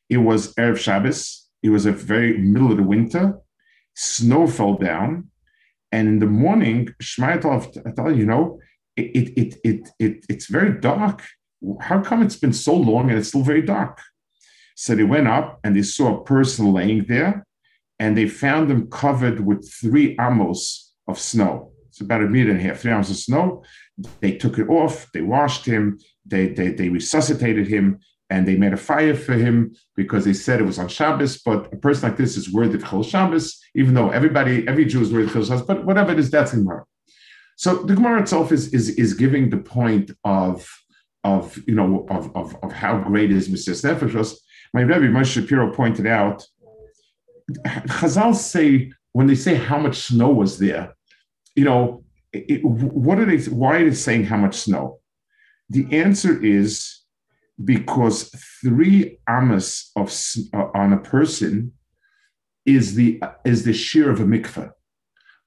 It 0.08 0.18
was 0.18 0.54
Erev 0.54 0.78
Shabbos. 0.78 1.48
It 1.62 1.70
was 1.70 1.86
a 1.86 1.92
very 1.92 2.38
middle 2.38 2.70
of 2.70 2.76
the 2.76 2.82
winter. 2.82 3.38
Snow 3.94 4.46
fell 4.46 4.74
down, 4.74 5.28
and 5.90 6.08
in 6.08 6.18
the 6.20 6.26
morning, 6.26 6.88
Shmaya 7.02 7.40
v'Avtalyon, 7.40 8.16
you 8.16 8.26
know, 8.26 8.60
it, 8.96 9.16
it, 9.16 9.38
it, 9.40 9.54
it, 9.64 9.88
it, 9.98 10.26
it's 10.28 10.46
very 10.46 10.78
dark. 10.80 11.22
How 11.80 12.00
come 12.00 12.22
it's 12.22 12.36
been 12.36 12.52
so 12.52 12.74
long 12.74 13.08
and 13.08 13.18
it's 13.18 13.28
still 13.28 13.42
very 13.42 13.62
dark? 13.62 14.00
So 14.74 14.94
they 14.94 15.04
went 15.04 15.28
up 15.28 15.60
and 15.64 15.76
they 15.76 15.82
saw 15.82 16.16
a 16.16 16.24
person 16.24 16.72
laying 16.72 17.04
there, 17.04 17.46
and 17.98 18.16
they 18.16 18.28
found 18.28 18.70
him 18.70 18.88
covered 18.88 19.40
with 19.40 19.70
three 19.72 20.16
amos 20.20 20.92
of 21.08 21.18
snow. 21.18 21.71
About 22.02 22.22
a 22.22 22.26
meter 22.26 22.50
and 22.50 22.60
a 22.60 22.62
half, 22.62 22.80
three 22.80 22.92
ounces 22.92 23.18
of 23.18 23.24
snow. 23.24 23.64
They 24.20 24.32
took 24.36 24.58
it 24.58 24.68
off, 24.68 25.10
they 25.12 25.20
washed 25.20 25.64
him, 25.66 25.98
they, 26.24 26.48
they, 26.48 26.68
they 26.68 26.88
resuscitated 26.88 27.66
him, 27.68 28.00
and 28.30 28.48
they 28.48 28.56
made 28.56 28.72
a 28.72 28.78
fire 28.78 29.14
for 29.14 29.34
him 29.34 29.74
because 29.94 30.24
they 30.24 30.32
said 30.32 30.58
it 30.58 30.64
was 30.64 30.78
on 30.78 30.88
Shabbos. 30.88 31.38
But 31.38 31.72
a 31.72 31.76
person 31.76 32.08
like 32.08 32.16
this 32.16 32.36
is 32.36 32.52
worthy 32.52 32.76
of 32.76 32.88
Chil 32.88 33.02
Shabbos, 33.02 33.60
even 33.74 33.94
though 33.94 34.10
everybody, 34.10 34.66
every 34.66 34.86
Jew 34.86 35.02
is 35.02 35.12
worthy 35.12 35.26
of 35.26 35.32
Chil 35.32 35.44
Shabbos, 35.44 35.66
but 35.66 35.84
whatever 35.84 36.12
it 36.12 36.18
is, 36.18 36.30
that's 36.30 36.52
Gemara. 36.52 36.84
So 37.56 37.76
the 37.76 37.94
Gemara 37.94 38.22
itself 38.22 38.50
is, 38.50 38.72
is, 38.72 38.88
is 38.90 39.14
giving 39.14 39.50
the 39.50 39.58
point 39.58 40.10
of, 40.24 40.66
of, 41.22 41.58
you 41.66 41.74
know, 41.74 42.06
of, 42.08 42.34
of, 42.34 42.56
of 42.62 42.72
how 42.72 42.98
great 42.98 43.30
is 43.30 43.48
mesirus 43.48 43.84
nefesh. 43.84 44.34
My 44.72 44.80
Rebbe, 44.80 45.08
Moshe 45.08 45.34
Shapiro, 45.34 45.70
pointed 45.72 46.06
out, 46.06 46.42
Chazal 47.66 48.34
say, 48.34 48.92
when 49.12 49.26
they 49.26 49.34
say 49.34 49.54
how 49.54 49.78
much 49.78 49.98
snow 49.98 50.30
was 50.30 50.58
there, 50.58 50.94
you 51.54 51.64
know, 51.64 52.04
it, 52.32 52.64
what 52.64 53.18
are 53.18 53.24
they, 53.26 53.38
why 53.50 53.78
are 53.78 53.88
they 53.88 53.94
saying 53.94 54.24
how 54.24 54.36
much 54.36 54.56
snow? 54.56 55.00
The 55.68 55.86
answer 55.90 56.42
is 56.42 57.02
because 57.62 58.30
three 58.62 59.18
amas 59.28 59.90
of 59.96 60.12
uh, 60.54 60.66
on 60.74 60.92
a 60.92 60.98
person 60.98 61.72
is 62.64 62.94
the 62.94 63.20
is 63.44 63.64
the 63.64 63.72
shear 63.72 64.10
of 64.10 64.20
a 64.20 64.24
mikveh. 64.24 64.70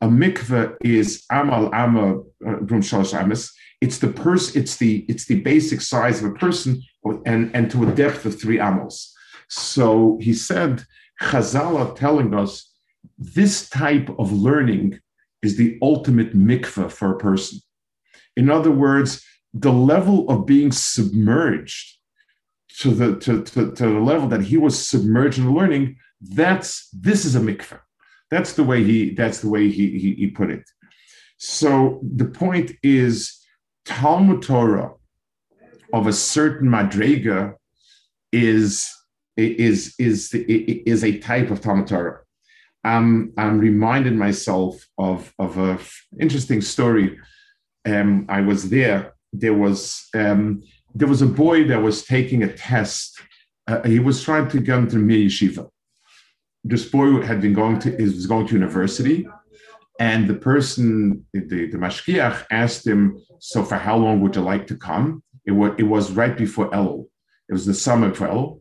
A 0.01 0.07
mikveh 0.07 0.75
is 0.81 1.23
amal 1.31 1.73
ama 1.73 2.21
from 2.67 2.81
uh, 2.81 3.17
amas. 3.17 3.53
It's 3.81 3.97
the 3.99 4.09
person. 4.09 4.61
It's 4.61 4.77
the 4.77 5.05
it's 5.09 5.25
the 5.25 5.41
basic 5.41 5.81
size 5.81 6.21
of 6.21 6.31
a 6.31 6.35
person, 6.35 6.81
and 7.25 7.55
and 7.55 7.69
to 7.71 7.87
a 7.87 7.91
depth 7.93 8.25
of 8.25 8.39
three 8.39 8.57
amals. 8.57 9.11
So 9.49 10.17
he 10.21 10.33
said, 10.33 10.83
Chazal 11.21 11.95
telling 11.95 12.33
us 12.33 12.71
this 13.17 13.69
type 13.69 14.09
of 14.17 14.31
learning 14.31 14.99
is 15.45 15.55
the 15.55 15.77
ultimate 15.81 16.36
mikveh 16.36 16.91
for 16.91 17.12
a 17.12 17.17
person. 17.17 17.60
In 18.36 18.49
other 18.49 18.71
words, 18.71 19.23
the 19.53 19.71
level 19.71 20.27
of 20.29 20.45
being 20.45 20.71
submerged 20.71 21.97
to 22.79 22.89
the 22.91 23.17
to, 23.19 23.43
to, 23.43 23.71
to 23.71 23.84
the 23.95 23.99
level 23.99 24.27
that 24.27 24.41
he 24.41 24.58
was 24.58 24.88
submerged 24.88 25.38
in 25.38 25.53
learning, 25.53 25.95
that's 26.21 26.89
this 26.89 27.23
is 27.23 27.36
a 27.36 27.39
mikveh. 27.39 27.79
That's 28.31 28.53
the 28.53 28.63
way 28.63 28.84
he 28.84 29.13
that's 29.13 29.39
the 29.39 29.49
way 29.49 29.69
he, 29.69 29.97
he, 29.99 30.15
he 30.15 30.27
put 30.27 30.49
it. 30.49 30.63
So 31.38 32.01
the 32.03 32.25
point 32.25 32.71
is 32.84 33.39
Talmud 33.86 34.41
Torah 34.41 34.93
of 35.93 36.08
a 36.08 36.13
certain 36.13 36.67
madrega 36.67 37.53
is 38.31 38.91
is 39.38 39.95
is 39.99 40.34
is 40.34 41.03
a 41.03 41.19
type 41.19 41.51
of 41.51 41.62
Talmud 41.62 41.88
Torah. 41.88 42.24
I'm 42.85 43.33
I'm 43.35 43.59
reminded 43.59 44.15
myself 44.15 44.87
of 44.97 45.33
of 45.39 45.57
a 45.57 45.79
interesting 46.19 46.61
story. 46.61 47.17
Um, 47.85 48.27
I 48.29 48.41
was 48.41 48.69
there. 48.69 49.15
There 49.33 49.55
was 49.55 50.07
um, 50.13 50.61
there 50.93 51.07
was 51.07 51.23
a 51.23 51.27
boy 51.43 51.67
that 51.67 51.81
was 51.81 52.05
taking 52.05 52.43
a 52.43 52.53
test. 52.53 53.19
Uh, 53.67 53.81
he 53.81 53.97
was 53.97 54.23
trying 54.23 54.47
to 54.49 54.59
get 54.59 54.77
into 54.77 54.97
Mir 54.97 55.17
Yeshiva. 55.17 55.67
This 56.63 56.85
boy 56.85 57.21
had 57.21 57.41
been 57.41 57.53
going 57.53 57.79
to 57.79 57.89
is 58.01 58.27
going 58.27 58.45
to 58.47 58.53
university, 58.53 59.27
and 59.99 60.27
the 60.27 60.35
person, 60.35 61.25
the, 61.33 61.41
the 61.71 61.77
mashgiach, 61.77 62.45
asked 62.51 62.85
him, 62.85 63.19
"So 63.39 63.63
for 63.63 63.77
how 63.77 63.97
long 63.97 64.21
would 64.21 64.35
you 64.35 64.43
like 64.43 64.67
to 64.67 64.77
come?" 64.77 65.23
It 65.43 65.51
was 65.51 65.71
it 65.79 65.87
was 65.95 66.11
right 66.11 66.37
before 66.37 66.69
Elul. 66.69 67.07
It 67.49 67.53
was 67.53 67.65
the 67.65 67.73
summer 67.73 68.13
for 68.13 68.27
Elul. 68.27 68.59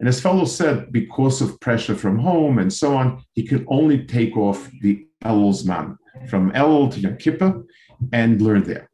And 0.00 0.06
his 0.06 0.20
fellow 0.20 0.44
said, 0.44 0.92
because 0.92 1.40
of 1.40 1.58
pressure 1.60 1.94
from 1.94 2.18
home 2.18 2.58
and 2.58 2.72
so 2.72 2.96
on, 2.96 3.22
he 3.32 3.46
could 3.46 3.64
only 3.68 4.04
take 4.04 4.36
off 4.36 4.70
the 4.82 5.06
Elul's 5.24 5.64
man 5.64 5.96
from 6.28 6.50
Elul 6.52 6.92
to 6.92 7.00
Yom 7.00 7.16
Kippur 7.16 7.64
and 8.12 8.42
learn 8.42 8.64
there 8.64 8.90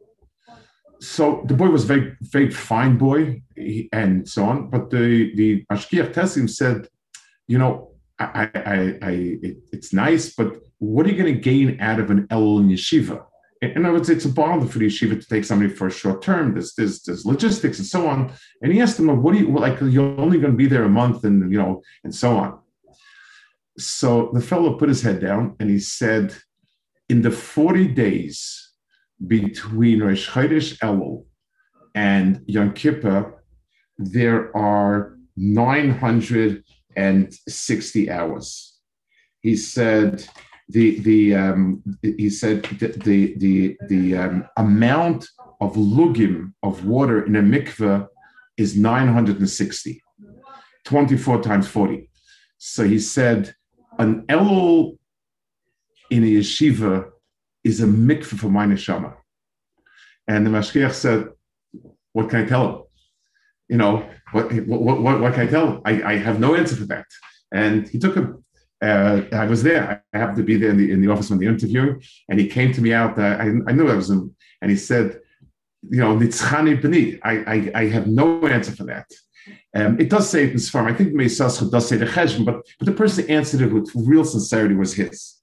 so 1.01 1.43
the 1.47 1.55
boy 1.55 1.69
was 1.69 1.85
very, 1.85 2.15
very 2.21 2.51
fine 2.51 2.99
boy 2.99 3.43
and 3.93 4.29
so 4.29 4.45
on. 4.45 4.69
But 4.69 4.91
the 4.91 5.35
the 5.35 5.65
Ashkiach 5.73 6.13
Tessim 6.13 6.49
said, 6.49 6.89
you 7.49 7.59
know, 7.59 7.93
I, 8.19 8.51
I, 8.55 8.99
I 9.03 9.11
it, 9.43 9.57
it's 9.73 9.93
nice, 9.93 10.35
but 10.35 10.57
what 10.79 11.07
are 11.07 11.11
you 11.11 11.21
going 11.21 11.35
to 11.35 11.41
gain 11.41 11.81
out 11.81 12.01
of 12.01 12.11
an 12.11 12.27
Elul 12.29 12.61
in 12.61 12.69
yeshiva? 12.69 13.25
In 13.63 13.85
other 13.85 13.95
words, 13.95 14.09
it's 14.09 14.25
a 14.25 14.31
bother 14.31 14.67
for 14.67 14.79
the 14.79 14.87
yeshiva 14.87 15.21
to 15.21 15.29
take 15.29 15.45
somebody 15.45 15.71
for 15.73 15.87
a 15.87 15.91
short 15.91 16.23
term. 16.23 16.55
There's, 16.55 16.73
there's, 16.75 17.03
there's 17.03 17.27
logistics 17.27 17.79
and 17.79 17.87
so 17.87 18.07
on. 18.07 18.33
And 18.63 18.73
he 18.73 18.81
asked 18.81 18.99
him, 18.99 19.23
what 19.23 19.35
do 19.35 19.39
you 19.39 19.53
like? 19.53 19.79
You're 19.83 20.19
only 20.19 20.39
going 20.39 20.53
to 20.53 20.57
be 20.57 20.67
there 20.67 20.85
a 20.85 20.89
month, 20.89 21.25
and 21.25 21.53
you 21.53 21.59
know, 21.59 21.83
and 22.03 22.15
so 22.15 22.39
on. 22.39 22.59
So 23.79 24.31
the 24.33 24.41
fellow 24.41 24.79
put 24.79 24.89
his 24.89 25.03
head 25.03 25.21
down 25.21 25.55
and 25.61 25.71
he 25.71 25.79
said, 25.79 26.35
in 27.09 27.23
the 27.23 27.31
40 27.31 27.87
days 27.89 28.73
between 29.27 30.03
Rosh 30.03 30.29
Chodesh 30.29 30.77
Elul 30.79 31.25
and 31.95 32.43
Yom 32.47 32.73
Kippur, 32.73 33.45
there 33.99 34.57
are 34.57 35.17
960 35.37 38.11
hours. 38.11 38.79
He 39.41 39.57
said 39.57 40.27
the 40.71 41.01
the 41.01 41.35
um, 41.35 41.83
he 42.03 42.31
said 42.31 42.65
the 42.65 43.35
the 43.37 43.77
the, 43.89 44.17
um, 44.17 44.47
amount 44.57 45.29
of 45.61 45.75
lugim 45.75 46.53
of 46.63 46.87
water 46.87 47.25
in 47.27 47.37
a 47.37 47.43
mikveh 47.43 48.07
is 48.57 48.77
960, 48.77 50.03
24 50.85 51.43
times 51.43 51.67
40. 51.67 52.11
So 52.59 52.85
he 52.85 52.99
said 52.99 53.55
an 53.99 54.27
elul 54.27 54.99
in 56.11 56.25
a 56.25 56.27
yeshiva 56.27 57.11
is 57.65 57.81
a 57.81 57.87
mikveh 57.87 58.39
for 58.39 58.49
my 58.49 58.67
neshama. 58.67 59.15
And 60.29 60.47
the 60.47 60.51
mashgiach 60.51 60.93
said, 60.93 61.29
what 62.13 62.29
can 62.31 62.45
I 62.45 62.47
tell 62.47 62.69
him? 62.69 62.83
You 63.69 63.77
know, 63.79 64.09
what, 64.33 64.53
what, 64.67 65.01
what, 65.01 65.21
what 65.21 65.35
can 65.35 65.49
I 65.49 65.51
tell 65.51 65.67
him? 65.73 65.81
I, 65.85 66.03
I 66.03 66.17
have 66.17 66.39
no 66.41 66.55
answer 66.55 66.77
for 66.77 66.87
that. 66.87 67.07
And 67.53 67.89
he 67.89 67.99
took 67.99 68.15
him. 68.15 68.45
Uh, 68.83 69.23
I 69.33 69.47
was 69.47 69.63
there. 69.63 70.03
I 70.15 70.19
happened 70.19 70.39
to 70.39 70.43
be 70.43 70.57
there 70.57 70.71
in 70.71 70.79
the, 70.79 70.91
in 70.91 71.01
the 71.03 71.11
office 71.11 71.29
when 71.31 71.39
the 71.39 71.47
interview, 71.47 72.01
and 72.29 72.41
he 72.41 72.47
came 72.47 72.73
to 72.73 72.81
me 72.81 72.95
out. 72.95 73.19
Uh, 73.19 73.37
I, 73.39 73.47
I 73.69 73.73
knew 73.73 73.89
I 73.89 73.95
was 73.95 74.09
him, 74.09 74.35
and 74.63 74.71
he 74.71 74.77
said, 74.77 75.21
"You 75.91 76.01
know, 76.01 76.17
nitzchuni 76.17 76.81
banai." 76.81 77.21
I, 77.23 77.35
I, 77.55 77.83
I 77.83 77.87
have 77.89 78.07
no 78.07 78.47
answer 78.47 78.73
for 78.73 78.85
that. 78.85 79.07
Um, 79.75 80.01
it 80.01 80.09
does 80.09 80.29
say 80.29 80.45
it 80.45 80.51
in 80.51 80.57
Sfarim. 80.57 80.91
I 80.91 80.95
think 80.95 81.13
Meisascha 81.13 81.71
does 81.71 81.89
say 81.89 81.97
the 81.97 82.07
cheshbon, 82.07 82.45
but 82.45 82.67
but 82.79 82.87
the 82.87 82.93
person 82.93 83.29
answered 83.31 83.61
it 83.61 83.73
with 83.73 83.91
real 83.95 84.25
sincerity 84.25 84.75
was 84.75 84.95
his. 84.95 85.41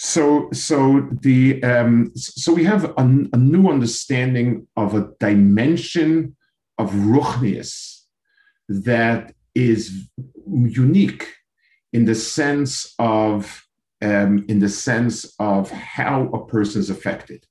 So, 0.00 0.48
so 0.52 1.08
the 1.22 1.60
um, 1.64 2.12
so 2.14 2.54
we 2.54 2.62
have 2.64 2.84
a, 2.84 2.94
a, 3.32 3.36
new 3.36 3.68
understanding 3.68 4.68
of 4.76 4.94
a 4.94 5.10
dimension 5.18 6.36
of 6.78 6.92
ruchnius 6.92 8.04
that 8.68 9.34
is 9.56 10.08
unique 10.46 11.26
in 11.92 12.04
the 12.04 12.14
sense 12.14 12.94
of 12.98 13.64
um, 14.00 14.44
in 14.48 14.60
the 14.60 14.68
sense 14.68 15.34
of 15.40 15.70
how 15.70 16.28
a 16.28 16.46
person 16.46 16.80
is 16.80 16.90
affected. 16.90 17.44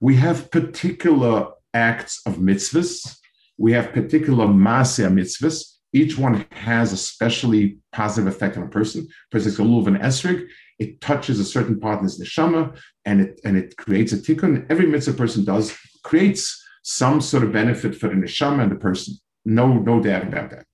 We 0.00 0.16
have 0.16 0.50
particular 0.50 1.48
acts 1.74 2.22
of 2.26 2.36
mitzvahs. 2.36 3.18
We 3.58 3.72
have 3.72 3.92
particular 3.92 4.46
masya 4.46 5.12
mitzvahs. 5.12 5.76
Each 5.92 6.16
one 6.16 6.46
has 6.52 6.92
a 6.92 6.96
specially 6.96 7.76
positive 7.92 8.32
effect 8.32 8.56
on 8.56 8.62
a 8.62 8.68
person. 8.68 9.06
For 9.30 9.36
example, 9.36 9.66
Lulav 9.66 9.88
and 9.88 9.98
Esrig, 9.98 10.46
it 10.78 11.02
touches 11.02 11.38
a 11.38 11.44
certain 11.44 11.78
part 11.78 11.98
in 11.98 12.04
his 12.04 12.18
neshama 12.18 12.76
and 13.04 13.20
it 13.20 13.40
and 13.44 13.56
it 13.58 13.76
creates 13.76 14.12
a 14.12 14.16
tikkun. 14.16 14.66
Every 14.70 14.86
mitzvah 14.86 15.12
person 15.12 15.44
does 15.44 15.76
creates 16.02 16.60
some 16.82 17.20
sort 17.20 17.44
of 17.44 17.52
benefit 17.52 17.94
for 17.94 18.08
the 18.08 18.14
neshama 18.14 18.62
and 18.62 18.72
the 18.72 18.76
person. 18.76 19.14
No, 19.44 19.74
no 19.74 20.00
doubt 20.00 20.22
about 20.24 20.50
that. 20.50 20.64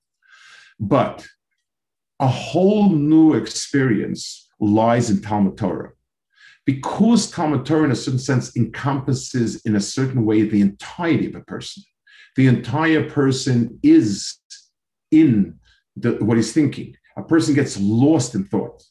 But 0.79 1.27
a 2.19 2.27
whole 2.27 2.89
new 2.89 3.33
experience 3.33 4.49
lies 4.59 5.09
in 5.09 5.21
Talmud 5.21 5.57
Torah. 5.57 5.91
Because 6.65 7.31
Talmud 7.31 7.65
Torah, 7.65 7.85
in 7.85 7.91
a 7.91 7.95
certain 7.95 8.19
sense, 8.19 8.55
encompasses 8.55 9.61
in 9.65 9.75
a 9.75 9.81
certain 9.81 10.25
way 10.25 10.43
the 10.43 10.61
entirety 10.61 11.27
of 11.27 11.35
a 11.35 11.41
person. 11.41 11.83
The 12.35 12.47
entire 12.47 13.09
person 13.09 13.79
is 13.81 14.37
in 15.11 15.59
the, 15.95 16.13
what 16.23 16.37
he's 16.37 16.53
thinking. 16.53 16.95
A 17.17 17.23
person 17.23 17.55
gets 17.55 17.79
lost 17.79 18.35
in 18.35 18.43
thought 18.45 18.83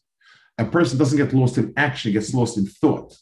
a 0.58 0.64
person 0.64 0.98
doesn't 0.98 1.16
get 1.16 1.32
lost 1.32 1.56
in 1.56 1.72
action, 1.76 2.12
gets 2.12 2.34
lost 2.34 2.58
in 2.58 2.66
thought. 2.66 3.16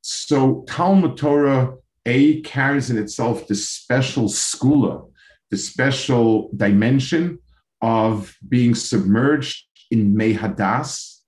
So 0.00 0.64
Talmud 0.68 1.16
Torah, 1.16 1.74
A, 2.06 2.40
carries 2.42 2.90
in 2.90 2.98
itself 2.98 3.48
this 3.48 3.68
special 3.68 4.24
skula, 4.24 5.10
the 5.50 5.56
special 5.56 6.50
dimension 6.56 7.38
of 7.84 8.34
being 8.48 8.74
submerged 8.74 9.66
in 9.90 10.16
Mei 10.16 10.32
HaDaas. 10.34 11.20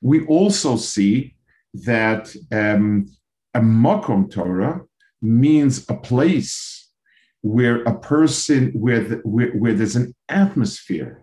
We 0.00 0.24
also 0.26 0.76
see 0.76 1.34
that 1.90 2.24
um, 2.52 3.06
a 3.54 3.60
Makom 3.60 4.30
Torah 4.30 4.82
means 5.20 5.84
a 5.88 5.96
place 6.10 6.54
where 7.42 7.82
a 7.82 7.98
person 7.98 8.70
where, 8.84 9.02
the, 9.08 9.16
where, 9.24 9.50
where 9.60 9.74
there's 9.74 9.96
an 9.96 10.14
atmosphere 10.28 11.14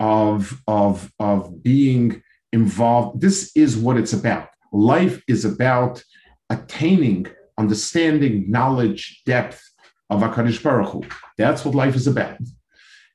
of 0.00 0.62
of 0.66 1.12
of 1.18 1.62
being 1.62 2.22
involved. 2.52 3.20
This 3.20 3.52
is 3.54 3.76
what 3.76 3.98
it's 3.98 4.14
about. 4.14 4.48
Life 4.72 5.22
is 5.28 5.44
about 5.44 6.02
attaining 6.48 7.26
understanding, 7.58 8.50
knowledge, 8.50 9.22
depth 9.26 9.60
of 10.08 10.22
Hakadosh 10.22 10.62
Baruch 10.62 10.90
Hu. 10.92 11.02
That's 11.36 11.64
what 11.64 11.74
life 11.74 11.94
is 11.94 12.06
about, 12.06 12.38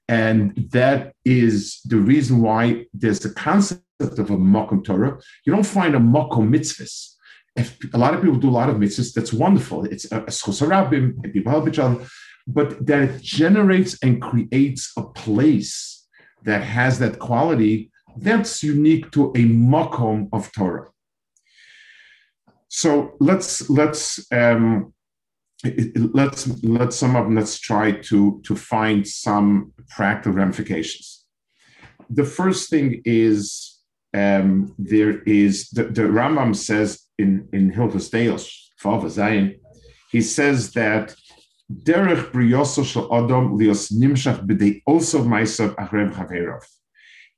and 0.07 0.53
that 0.71 1.13
is 1.25 1.81
the 1.85 1.97
reason 1.97 2.41
why 2.41 2.85
there's 2.93 3.19
the 3.19 3.31
concept 3.31 3.81
of 3.99 4.29
a 4.29 4.37
makom 4.37 4.83
Torah. 4.83 5.19
You 5.45 5.53
don't 5.53 5.65
find 5.65 5.95
a 5.95 5.99
makom 5.99 6.49
mitzvahs 6.49 7.15
if 7.55 7.77
a 7.93 7.97
lot 7.97 8.13
of 8.13 8.21
people 8.21 8.37
do 8.37 8.49
a 8.49 8.51
lot 8.51 8.69
of 8.69 8.75
mitzvahs, 8.75 9.13
that's 9.13 9.31
wonderful. 9.31 9.85
It's 9.85 10.05
a 10.05 10.21
schosarabim, 10.21 11.15
and 11.23 11.33
people 11.33 11.51
help 11.51 11.67
each 11.67 11.79
other, 11.79 12.05
but 12.47 12.85
that 12.85 13.03
it 13.03 13.21
generates 13.21 13.97
and 14.03 14.21
creates 14.21 14.91
a 14.97 15.03
place 15.03 16.05
that 16.43 16.61
has 16.61 16.99
that 16.99 17.19
quality, 17.19 17.91
that's 18.17 18.61
unique 18.61 19.09
to 19.11 19.29
a 19.31 19.45
makom 19.45 20.29
of 20.33 20.51
Torah. 20.51 20.89
So 22.67 23.13
let's 23.19 23.69
let's 23.69 24.25
um, 24.33 24.93
let's 25.63 26.47
let's 26.63 26.95
some 26.95 27.15
of 27.15 27.25
them, 27.25 27.35
let's 27.35 27.59
try 27.59 27.91
to 27.91 28.41
to 28.45 28.55
find 28.55 29.07
some 29.07 29.73
practical 29.89 30.33
ramifications. 30.33 31.25
The 32.09 32.25
first 32.25 32.69
thing 32.69 33.01
is 33.05 33.79
um, 34.13 34.73
there 34.77 35.21
is 35.23 35.69
the, 35.69 35.85
the 35.85 36.03
Rambam 36.03 36.55
says 36.55 37.01
in, 37.17 37.47
in 37.51 37.71
Hilchos 37.71 38.11
Deos, 38.11 38.71
Fava 38.77 39.07
Zayin, 39.07 39.59
he 40.11 40.21
says 40.21 40.71
that 40.73 41.15
Derech 41.71 42.31
briyoso 42.31 42.85
shel 42.85 43.13
adam 43.13 43.57
lios 43.57 43.91
nimshach 43.91 44.45
b'dei 44.45 44.81
also 44.85 45.23
ma'asav 45.23 45.75
achrev 45.75 46.13
chaverov. 46.13 46.63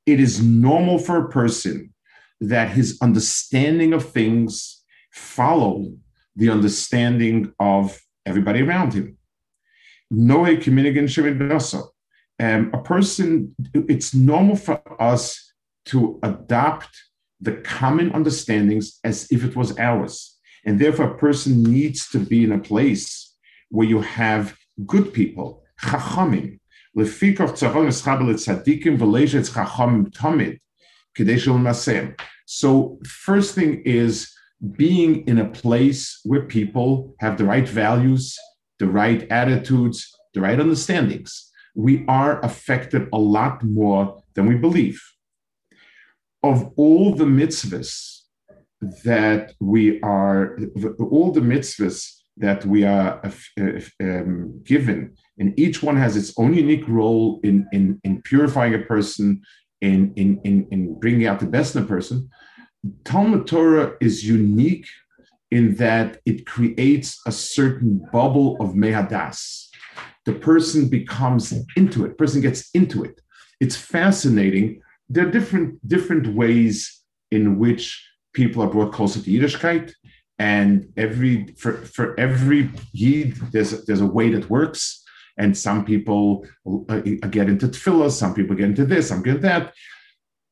It 0.05 0.19
is 0.19 0.41
normal 0.41 0.99
for 0.99 1.25
a 1.25 1.29
person 1.29 1.93
that 2.41 2.71
his 2.71 2.97
understanding 3.01 3.93
of 3.93 4.09
things 4.09 4.83
follow 5.11 5.93
the 6.35 6.49
understanding 6.49 7.53
of 7.59 7.99
everybody 8.27 8.61
around 8.61 8.93
him. 8.93 9.17
Noe 10.11 10.55
communication 10.57 11.23
um, 12.39 12.71
a 12.73 12.81
person, 12.81 13.55
it's 13.73 14.13
normal 14.13 14.55
for 14.55 14.79
us 15.01 15.53
to 15.85 16.19
adopt 16.23 16.89
the 17.41 17.53
common 17.53 18.11
understandings 18.11 18.99
as 19.03 19.27
if 19.31 19.43
it 19.43 19.55
was 19.55 19.77
ours. 19.79 20.37
And 20.65 20.79
therefore, 20.79 21.11
a 21.11 21.17
person 21.17 21.63
needs 21.63 22.09
to 22.09 22.19
be 22.19 22.43
in 22.43 22.51
a 22.51 22.59
place 22.59 23.35
where 23.69 23.87
you 23.87 24.01
have 24.01 24.55
good 24.85 25.13
people, 25.13 25.63
chachamim. 25.81 26.59
So, 32.45 32.99
first 33.05 33.55
thing 33.55 33.81
is 33.85 34.36
being 34.75 35.27
in 35.27 35.37
a 35.39 35.49
place 35.49 36.19
where 36.23 36.41
people 36.41 37.15
have 37.19 37.37
the 37.37 37.45
right 37.45 37.67
values, 37.67 38.35
the 38.79 38.87
right 38.87 39.27
attitudes, 39.31 40.11
the 40.33 40.41
right 40.41 40.59
understandings. 40.59 41.51
We 41.75 42.05
are 42.07 42.43
affected 42.43 43.07
a 43.13 43.17
lot 43.17 43.63
more 43.63 44.21
than 44.33 44.47
we 44.47 44.55
believe 44.55 45.01
of 46.43 46.71
all 46.75 47.15
the 47.15 47.25
mitzvahs 47.25 48.21
that 49.03 49.53
we 49.59 49.99
are, 50.01 50.57
all 50.99 51.31
the 51.31 51.41
mitzvahs 51.41 52.13
that 52.37 52.65
we 52.65 52.83
are 52.83 53.21
um, 53.99 54.61
given, 54.63 55.15
and 55.39 55.59
each 55.59 55.81
one 55.81 55.97
has 55.97 56.15
its 56.15 56.33
own 56.37 56.53
unique 56.53 56.87
role 56.87 57.39
in, 57.43 57.67
in, 57.71 57.99
in 58.03 58.21
purifying 58.21 58.75
a 58.75 58.79
person, 58.79 59.41
in, 59.81 60.13
in, 60.15 60.39
in, 60.43 60.67
in 60.71 60.99
bringing 60.99 61.27
out 61.27 61.39
the 61.39 61.47
best 61.47 61.75
in 61.75 61.83
a 61.83 61.85
person. 61.85 62.29
Talmud 63.03 63.47
Torah 63.47 63.93
is 63.99 64.25
unique 64.25 64.87
in 65.51 65.75
that 65.75 66.19
it 66.25 66.45
creates 66.45 67.21
a 67.25 67.31
certain 67.31 68.05
bubble 68.11 68.57
of 68.59 68.75
Mei 68.75 68.91
HaDaas. 68.91 69.67
The 70.25 70.33
person 70.33 70.89
becomes 70.89 71.53
into 71.75 72.05
it, 72.05 72.17
person 72.17 72.41
gets 72.41 72.69
into 72.73 73.03
it. 73.03 73.21
It's 73.59 73.75
fascinating 73.75 74.81
there 75.09 75.27
are 75.27 75.31
different 75.31 75.87
different 75.87 76.35
ways 76.35 77.03
in 77.31 77.57
which 77.59 78.05
people 78.33 78.61
are 78.61 78.69
brought 78.69 78.93
closer 78.93 79.21
to 79.21 79.29
Yiddishkeit, 79.29 79.93
and 80.39 80.87
every 80.97 81.47
for, 81.57 81.73
for 81.77 82.19
every 82.19 82.69
Yid, 82.93 83.35
there's 83.51 83.85
there's 83.85 84.01
a 84.01 84.05
way 84.05 84.29
that 84.31 84.49
works. 84.49 85.03
And 85.39 85.55
some 85.55 85.85
people 85.85 86.47
uh, 86.89 86.99
get 87.29 87.47
into 87.47 87.67
tefillah, 87.67 88.09
some 88.09 88.33
people 88.33 88.55
get 88.55 88.65
into 88.69 88.85
this, 88.85 89.09
some 89.09 89.21
get 89.21 89.41
that. 89.43 89.71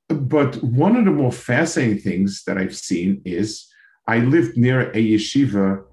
But 0.09 0.61
one 0.63 0.95
of 0.95 1.05
the 1.05 1.11
more 1.11 1.31
fascinating 1.31 1.99
things 1.99 2.43
that 2.45 2.57
I've 2.57 2.75
seen 2.75 3.21
is 3.25 3.67
I 4.07 4.19
lived 4.19 4.55
near 4.57 4.91
a 4.91 5.01
yeshiva 5.13 5.83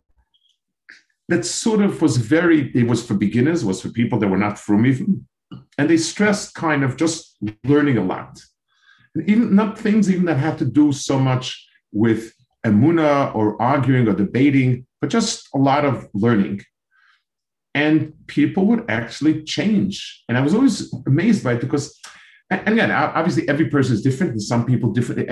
that 1.28 1.46
sort 1.46 1.80
of 1.80 2.02
was 2.02 2.18
very, 2.18 2.70
it 2.74 2.86
was 2.86 3.04
for 3.04 3.14
beginners, 3.14 3.64
was 3.64 3.80
for 3.80 3.88
people 3.88 4.18
that 4.18 4.28
were 4.28 4.36
not 4.36 4.58
from 4.58 4.84
even. 4.84 5.26
And 5.78 5.88
they 5.88 5.96
stressed 5.96 6.54
kind 6.54 6.84
of 6.84 6.96
just 6.96 7.38
learning 7.64 7.96
a 7.96 8.04
lot 8.04 8.38
even 9.26 9.54
not 9.54 9.78
things 9.78 10.10
even 10.10 10.24
that 10.26 10.38
have 10.38 10.56
to 10.58 10.64
do 10.64 10.92
so 10.92 11.18
much 11.18 11.66
with 11.92 12.32
emuna 12.64 13.34
or 13.34 13.60
arguing 13.60 14.08
or 14.08 14.14
debating, 14.14 14.86
but 15.00 15.10
just 15.10 15.48
a 15.54 15.58
lot 15.58 15.84
of 15.84 16.08
learning. 16.14 16.62
And 17.74 18.12
people 18.26 18.66
would 18.66 18.84
actually 18.90 19.42
change. 19.44 20.24
And 20.28 20.36
I 20.36 20.40
was 20.40 20.54
always 20.54 20.92
amazed 21.06 21.42
by 21.42 21.54
it 21.54 21.60
because, 21.60 21.98
and 22.58 22.74
again, 22.74 22.90
obviously 22.90 23.48
every 23.48 23.68
person 23.68 23.94
is 23.94 24.02
different, 24.02 24.32
and 24.32 24.42
some 24.42 24.64
people 24.64 24.92
different. 24.92 25.26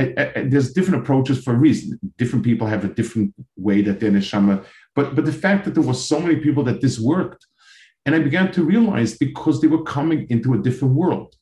There's 0.51 0.73
different 0.73 1.03
approaches 1.03 1.43
for 1.43 1.53
a 1.55 1.59
reason. 1.59 1.99
Different 2.19 2.45
people 2.45 2.67
have 2.67 2.85
a 2.85 2.89
different 2.89 3.35
way 3.57 3.83
that 3.83 4.01
they're 4.01 4.11
neshama. 4.11 4.65
But 4.95 5.15
but 5.17 5.25
the 5.25 5.33
fact 5.33 5.65
that 5.65 5.75
there 5.75 5.83
was 5.83 6.07
so 6.07 6.21
many 6.21 6.37
people 6.37 6.63
that 6.65 6.81
this 6.81 6.99
worked, 6.99 7.47
and 8.07 8.15
I 8.15 8.19
began 8.21 8.53
to 8.53 8.63
realize 8.65 9.17
because 9.17 9.61
they 9.61 9.69
were 9.69 9.83
coming 9.83 10.27
into 10.31 10.55
a 10.55 10.59
different 10.59 10.95
world 10.95 11.35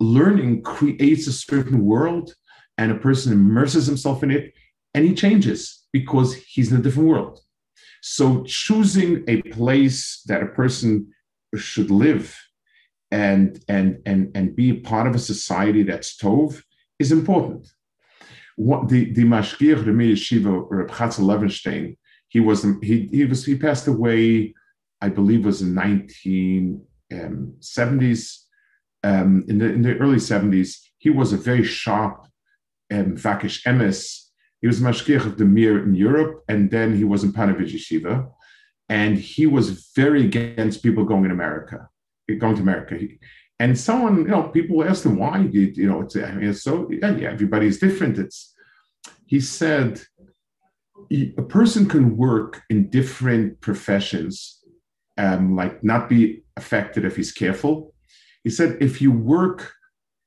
learning 0.00 0.62
creates 0.62 1.26
a 1.26 1.32
certain 1.32 1.84
world 1.84 2.34
and 2.78 2.92
a 2.92 2.96
person 2.96 3.32
immerses 3.32 3.86
himself 3.86 4.22
in 4.22 4.30
it 4.30 4.52
and 4.94 5.04
he 5.04 5.14
changes 5.14 5.86
because 5.92 6.34
he's 6.34 6.70
in 6.70 6.78
a 6.78 6.82
different 6.82 7.08
world. 7.08 7.40
So 8.02 8.44
choosing 8.44 9.24
a 9.28 9.42
place 9.42 10.22
that 10.26 10.42
a 10.42 10.46
person 10.46 11.12
should 11.54 11.90
live 11.90 12.36
and 13.10 13.62
and 13.68 14.00
and 14.06 14.30
and 14.34 14.56
be 14.56 14.72
part 14.72 15.06
of 15.06 15.14
a 15.14 15.18
society 15.18 15.82
that's 15.82 16.16
tov 16.16 16.62
is 16.98 17.12
important. 17.12 17.68
What 18.56 18.88
the 18.88 19.12
the 19.12 19.24
mashgiach 19.24 19.84
the 19.84 19.90
yeshiva 19.90 20.66
Reb 20.70 20.88
Chatzkel 20.88 21.24
Levenstein, 21.24 21.96
he 22.28 22.40
was 22.40 22.66
he 22.82 23.08
he 23.12 23.24
was 23.24 23.44
he 23.44 23.56
passed 23.56 23.86
away, 23.86 24.54
I 25.00 25.08
believe 25.08 25.44
was 25.44 25.62
in 25.62 25.74
nineteen 25.74 26.82
um, 27.12 27.54
um, 29.04 29.44
in, 29.48 29.58
the, 29.58 29.66
in 29.66 29.82
the 29.82 29.96
early 29.98 30.16
70s, 30.16 30.78
he 30.98 31.10
was 31.10 31.32
a 31.32 31.36
very 31.36 31.62
sharp 31.62 32.26
um, 32.92 33.16
Vakish 33.16 33.62
emes. 33.64 34.22
He 34.60 34.66
was 34.66 34.80
Mashgiach 34.80 35.26
of 35.26 35.38
the 35.38 35.44
Mir 35.44 35.82
in 35.84 35.94
Europe, 35.94 36.42
and 36.48 36.70
then 36.70 36.96
he 36.96 37.04
was 37.04 37.22
in 37.22 37.32
Panovich 37.32 37.72
Yeshiva. 37.72 38.28
And 38.88 39.18
he 39.18 39.46
was 39.46 39.92
very 39.94 40.24
against 40.24 40.82
people 40.82 41.04
going 41.04 41.24
in 41.24 41.30
America, 41.30 41.88
going 42.34 42.56
to 42.56 42.62
America. 42.62 42.98
And 43.58 43.78
someone, 43.78 44.18
you 44.18 44.24
know, 44.24 44.44
people 44.44 44.84
asked 44.84 45.06
him 45.06 45.16
why. 45.16 45.38
You, 45.38 45.72
you 45.74 45.88
know, 45.88 46.02
it's, 46.02 46.16
I 46.16 46.32
mean, 46.32 46.50
it's 46.50 46.62
so 46.62 46.88
yeah, 46.90 47.16
yeah, 47.16 47.30
everybody's 47.30 47.78
different. 47.78 48.18
It's 48.18 48.54
he 49.26 49.40
said 49.40 50.02
a 51.10 51.42
person 51.42 51.88
can 51.88 52.16
work 52.16 52.62
in 52.68 52.90
different 52.90 53.60
professions, 53.60 54.62
um, 55.18 55.54
like 55.54 55.82
not 55.84 56.08
be 56.08 56.42
affected 56.56 57.04
if 57.04 57.16
he's 57.16 57.32
careful, 57.32 57.94
he 58.46 58.50
said, 58.50 58.78
if 58.80 59.02
you 59.02 59.10
work 59.10 59.72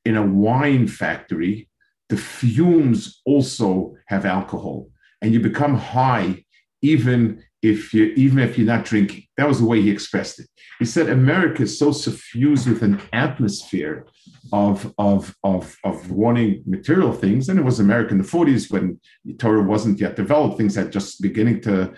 in 0.05 0.17
a 0.17 0.25
wine 0.25 0.87
factory, 0.87 1.69
the 2.09 2.17
fumes 2.17 3.21
also 3.25 3.95
have 4.07 4.25
alcohol, 4.25 4.89
and 5.21 5.33
you 5.33 5.39
become 5.39 5.75
high 5.75 6.43
even 6.81 7.43
if 7.61 7.93
you 7.93 8.05
even 8.15 8.39
if 8.39 8.57
you're 8.57 8.67
not 8.67 8.85
drinking. 8.85 9.23
That 9.37 9.47
was 9.47 9.59
the 9.59 9.65
way 9.65 9.81
he 9.81 9.89
expressed 9.89 10.39
it. 10.39 10.47
He 10.79 10.85
said 10.85 11.09
America 11.09 11.63
is 11.63 11.77
so 11.77 11.91
suffused 11.91 12.67
with 12.67 12.83
an 12.83 13.01
atmosphere 13.11 14.05
of 14.53 14.93
of 14.97 15.35
of 15.43 15.77
of 15.83 16.09
wanting 16.11 16.63
material 16.65 17.13
things, 17.13 17.49
and 17.49 17.59
it 17.59 17.65
was 17.65 17.79
America 17.79 18.11
in 18.11 18.17
the 18.17 18.23
40s 18.23 18.71
when 18.71 18.99
Torah 19.37 19.63
wasn't 19.63 19.99
yet 19.99 20.15
developed. 20.15 20.57
Things 20.57 20.75
had 20.75 20.91
just 20.91 21.21
beginning 21.21 21.61
to, 21.61 21.93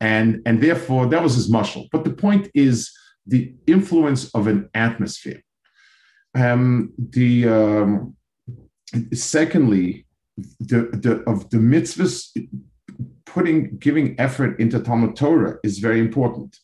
and 0.00 0.42
and 0.46 0.62
therefore 0.62 1.06
that 1.06 1.22
was 1.22 1.34
his 1.34 1.50
muscle. 1.50 1.88
But 1.90 2.04
the 2.04 2.12
point 2.12 2.50
is 2.54 2.92
the 3.26 3.54
influence 3.66 4.30
of 4.34 4.46
an 4.46 4.68
atmosphere. 4.74 5.42
Um, 6.34 6.92
the 6.98 7.48
um, 7.48 8.16
secondly, 9.14 10.06
the, 10.60 10.88
the 10.92 11.22
of 11.26 11.48
the 11.50 11.58
mitzvahs 11.58 12.30
putting 13.24 13.78
giving 13.78 14.18
effort 14.18 14.60
into 14.60 14.80
Talmud 14.80 15.16
Torah 15.16 15.58
is 15.62 15.78
very 15.78 16.00
important. 16.00 16.58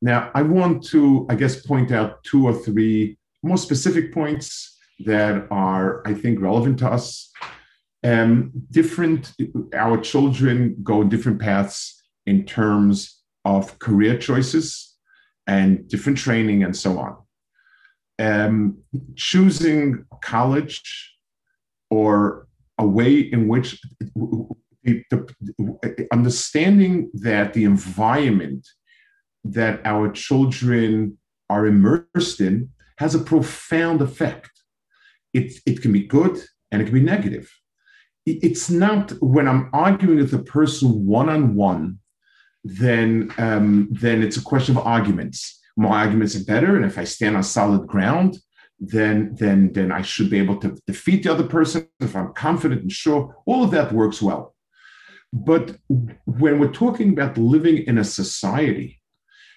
Now, 0.00 0.30
I 0.34 0.42
want 0.42 0.84
to, 0.88 1.26
I 1.30 1.34
guess, 1.36 1.64
point 1.64 1.92
out 1.92 2.22
two 2.24 2.44
or 2.46 2.54
three 2.54 3.18
more 3.42 3.56
specific 3.56 4.12
points 4.12 4.76
that 5.04 5.46
are, 5.50 6.06
I 6.06 6.14
think, 6.14 6.40
relevant 6.40 6.78
to 6.80 6.88
us. 6.88 7.30
Um, 8.04 8.50
different, 8.70 9.32
our 9.74 9.96
children 10.00 10.76
go 10.82 11.04
different 11.04 11.40
paths 11.40 12.02
in 12.26 12.44
terms 12.44 13.22
of 13.44 13.78
career 13.78 14.18
choices 14.18 14.96
and 15.46 15.88
different 15.88 16.18
training 16.18 16.64
and 16.64 16.76
so 16.76 16.98
on. 16.98 17.16
Um, 18.18 18.78
choosing 19.16 20.04
college 20.20 21.16
or 21.90 22.48
a 22.78 22.86
way 22.86 23.18
in 23.20 23.48
which 23.48 23.80
the, 24.84 25.04
the, 25.10 26.08
understanding 26.12 27.10
that 27.14 27.52
the 27.52 27.64
environment 27.64 28.66
that 29.44 29.80
our 29.84 30.10
children 30.10 31.18
are 31.48 31.66
immersed 31.66 32.40
in 32.40 32.70
has 32.98 33.14
a 33.14 33.18
profound 33.18 34.00
effect. 34.00 34.50
It, 35.32 35.54
it 35.66 35.82
can 35.82 35.92
be 35.92 36.06
good 36.06 36.42
and 36.70 36.80
it 36.80 36.86
can 36.86 36.94
be 36.94 37.00
negative. 37.00 37.50
It's 38.24 38.70
not 38.70 39.10
when 39.20 39.48
I'm 39.48 39.68
arguing 39.72 40.18
with 40.18 40.32
a 40.32 40.44
person 40.44 41.06
one 41.06 41.28
on 41.28 41.56
one, 41.56 41.98
then 42.62 43.32
um, 43.36 43.88
then 43.90 44.22
it's 44.22 44.36
a 44.36 44.42
question 44.42 44.76
of 44.76 44.86
arguments. 44.86 45.60
My 45.76 46.04
arguments 46.04 46.36
are 46.36 46.44
better, 46.44 46.76
and 46.76 46.84
if 46.84 46.98
I 46.98 47.04
stand 47.04 47.36
on 47.36 47.42
solid 47.42 47.88
ground, 47.88 48.38
then 48.78 49.34
then 49.34 49.72
then 49.72 49.90
I 49.90 50.02
should 50.02 50.30
be 50.30 50.38
able 50.38 50.58
to 50.58 50.76
defeat 50.86 51.24
the 51.24 51.32
other 51.32 51.42
person 51.42 51.88
if 51.98 52.14
I'm 52.14 52.32
confident 52.34 52.82
and 52.82 52.92
sure. 52.92 53.34
All 53.44 53.64
of 53.64 53.72
that 53.72 53.92
works 53.92 54.22
well. 54.22 54.51
But 55.32 55.76
when 55.88 56.58
we're 56.58 56.72
talking 56.72 57.10
about 57.10 57.38
living 57.38 57.78
in 57.86 57.98
a 57.98 58.04
society 58.04 59.02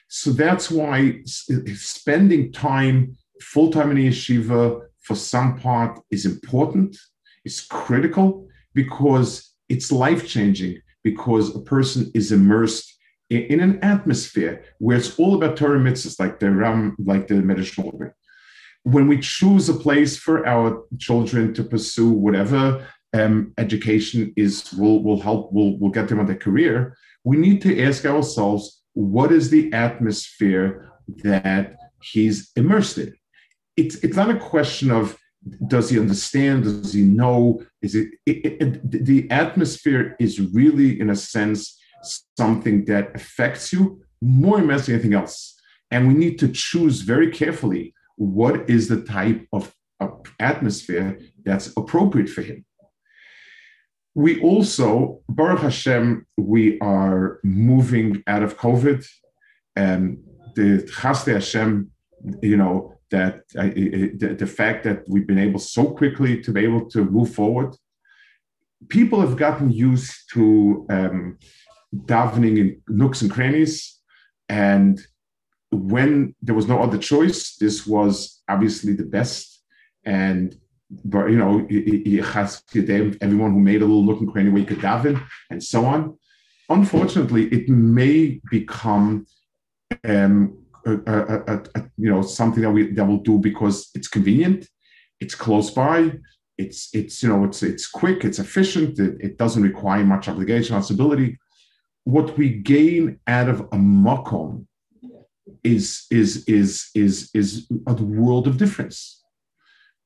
so 0.07 0.32
that's 0.32 0.69
why 0.69 1.21
spending 1.26 2.51
time 2.51 3.17
full 3.41 3.71
time 3.71 3.91
in 3.91 3.97
yeshiva 3.97 4.82
for 5.01 5.15
some 5.15 5.59
part 5.59 5.99
is 6.11 6.26
important, 6.26 6.97
it's 7.43 7.65
critical 7.65 8.47
because 8.73 9.53
it's 9.69 9.91
life 9.91 10.28
changing, 10.28 10.82
because 11.03 11.55
a 11.55 11.59
person 11.59 12.11
is 12.13 12.32
immersed 12.32 12.91
in, 13.30 13.59
an 13.59 13.80
atmosphere 13.84 14.63
where 14.80 14.97
it's 14.97 15.17
all 15.19 15.36
about 15.36 15.57
Torah 15.57 15.80
mitzvahs, 15.80 16.19
like 16.19 16.39
the 16.39 16.51
Ram, 16.51 16.95
like 16.99 17.28
the 17.28 17.36
Medrash 17.36 18.11
When 18.84 19.07
we 19.07 19.19
choose 19.19 19.67
a 19.69 19.73
place 19.73 20.17
for 20.17 20.47
our 20.47 20.86
children 20.99 21.53
to 21.55 21.63
pursue 21.63 22.09
whatever 22.09 22.88
um, 23.16 23.53
education 23.57 24.34
is, 24.36 24.74
will 24.74 25.03
will 25.03 25.22
help, 25.22 25.51
will 25.53 25.78
will 25.80 25.89
get 25.97 26.07
them 26.07 26.20
on 26.20 26.28
their 26.28 26.43
career. 26.47 26.97
We 27.24 27.38
need 27.38 27.61
to 27.61 27.72
ask 27.88 28.05
ourselves 28.05 28.84
what 28.93 29.32
is 29.32 29.49
the 29.49 29.72
atmosphere 29.74 30.89
that 31.24 31.76
he's 32.01 32.51
immersed 32.55 32.97
in? 32.97 33.13
It's, 33.78 33.95
it's 33.97 34.16
not 34.16 34.32
a 34.32 34.39
question 34.39 34.89
of 34.91 35.18
does 35.68 35.89
he 35.89 35.99
understand? 35.99 36.63
Does 36.63 36.93
he 36.93 37.03
know? 37.03 37.61
Is 37.82 37.93
it, 37.93 38.09
it, 38.26 38.61
it, 38.61 39.05
the 39.05 39.30
atmosphere 39.30 40.16
is 40.20 40.39
really, 40.39 40.99
in 40.99 41.11
a 41.11 41.16
sense, 41.16 41.78
something 42.38 42.86
that 42.86 43.16
affects 43.16 43.72
you 43.72 44.01
more 44.22 44.59
immensely 44.59 44.93
than 44.93 45.01
anything 45.01 45.20
else. 45.20 45.55
And 45.91 46.07
we 46.07 46.16
need 46.16 46.39
to 46.39 46.47
choose 46.47 47.01
very 47.01 47.30
carefully 47.32 47.93
what 48.16 48.68
is 48.70 48.88
the 48.88 49.03
type 49.03 49.45
of, 49.53 49.74
of 49.99 50.24
atmosphere 50.39 51.20
that's 51.43 51.72
appropriate 51.78 52.30
for 52.30 52.41
him 52.41 52.66
we 54.16 54.39
also, 54.41 55.20
Baruch 55.28 55.59
Hashem, 55.59 56.26
we 56.38 56.80
are 56.80 57.39
moving 57.43 58.24
out 58.28 58.43
of 58.43 58.57
COVID. 58.57 59.05
And 59.76 60.24
the 60.55 60.89
Chaste 60.89 61.28
Hashem, 61.28 61.91
you 62.41 62.55
know, 62.55 62.93
that 63.11 63.41
uh, 63.57 63.63
the, 63.63 64.36
the 64.39 64.47
fact 64.47 64.86
that 64.86 65.03
we've 65.09 65.28
been 65.28 65.38
able 65.38 65.59
so 65.59 65.91
quickly 65.91 66.41
to 66.41 66.51
be 66.51 66.63
able 66.63 66.89
to 66.91 67.03
move 67.03 67.36
forward. 67.36 67.76
People 68.88 69.20
have 69.20 69.36
gotten 69.36 69.70
used 69.70 70.13
to 70.34 70.86
um, 70.89 71.38
davening 71.93 72.57
in 72.57 72.82
nooks 72.88 73.22
and 73.22 73.30
crannies. 73.30 73.99
And 74.47 74.99
when 75.72 76.36
there 76.41 76.55
was 76.55 76.68
no 76.68 76.82
other 76.82 76.97
choice, 76.97 77.57
this 77.57 77.86
was 77.86 78.41
obviously 78.47 78.93
the 78.93 79.03
best. 79.03 79.61
And 80.05 80.55
but 81.03 81.27
you 81.27 81.37
know, 81.37 81.59
everyone 83.21 83.51
who 83.53 83.59
made 83.59 83.81
a 83.81 83.85
little 83.85 84.05
looking 84.05 84.27
where 84.51 84.61
you 84.61 84.65
could 84.65 84.79
daven 84.79 85.21
and 85.49 85.63
so 85.63 85.85
on. 85.85 86.17
Unfortunately, 86.69 87.45
it 87.47 87.69
may 87.69 88.41
become 88.49 89.25
um, 90.03 90.57
a, 90.85 90.91
a, 90.91 91.63
a, 91.75 91.89
you 91.97 92.09
know 92.09 92.21
something 92.21 92.63
that 92.63 92.71
we 92.71 92.91
that 92.91 93.05
will 93.05 93.19
do 93.19 93.37
because 93.37 93.89
it's 93.95 94.07
convenient, 94.07 94.67
it's 95.19 95.35
close 95.35 95.69
by, 95.71 96.11
it's 96.57 96.89
it's 96.93 97.21
you 97.21 97.29
know 97.29 97.43
it's 97.43 97.63
it's 97.63 97.87
quick, 97.87 98.23
it's 98.23 98.39
efficient, 98.39 98.99
it, 98.99 99.17
it 99.19 99.37
doesn't 99.37 99.63
require 99.63 100.03
much 100.03 100.27
obligation, 100.27 100.75
responsibility. 100.75 101.37
What 102.03 102.37
we 102.37 102.49
gain 102.49 103.19
out 103.27 103.49
of 103.49 103.61
a 103.61 103.77
makom 103.77 104.67
is 105.63 106.05
is 106.11 106.45
is 106.45 106.89
is 106.93 107.29
is 107.33 107.67
a 107.87 107.93
world 107.93 108.47
of 108.47 108.57
difference 108.57 109.24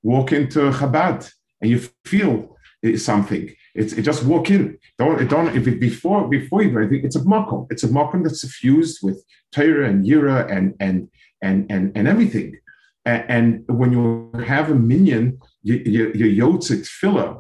walk 0.04 0.32
into 0.32 0.60
Chabad 0.72 1.32
and 1.62 1.70
you 1.70 1.80
feel 2.06 2.58
something. 2.96 3.54
It's 3.76 3.94
it 3.94 4.04
just 4.04 4.24
walk 4.24 4.50
in. 4.50 4.78
Don't 4.98 5.28
don't 5.30 5.56
if 5.56 5.68
it 5.68 5.80
before 5.80 6.28
before 6.28 6.64
you 6.64 6.72
do 6.72 6.80
anything, 6.80 7.06
it's 7.06 7.16
a 7.16 7.22
makom. 7.22 7.68
It's 7.70 7.84
a 7.84 7.88
makom 7.88 8.24
that's 8.24 8.42
suffused 8.42 9.00
with 9.04 9.24
Torah 9.52 9.90
and 9.90 10.06
Yira 10.06 10.50
and 10.52 10.76
and 10.80 11.10
and 11.42 11.70
and 11.70 11.92
and 11.96 12.08
everything. 12.08 12.58
And, 13.06 13.26
and 13.68 13.78
when 13.80 13.92
you 13.92 14.32
have 14.46 14.70
a 14.70 14.76
minyan, 14.76 15.40
you, 15.64 15.76
you, 15.86 16.44
yotzik 16.44 16.86
filler, 16.86 17.38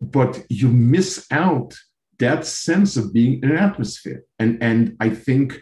but 0.00 0.44
you 0.48 0.68
miss 0.68 1.26
out 1.30 1.74
that 2.18 2.46
sense 2.46 2.96
of 2.96 3.12
being 3.12 3.42
in 3.42 3.50
an 3.50 3.56
atmosphere. 3.56 4.22
And 4.38 4.62
and 4.62 4.96
I 5.00 5.10
think, 5.10 5.60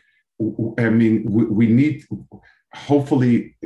I 0.78 0.90
mean, 0.90 1.24
we, 1.28 1.44
we 1.44 1.66
need 1.66 2.04
hopefully 2.74 3.56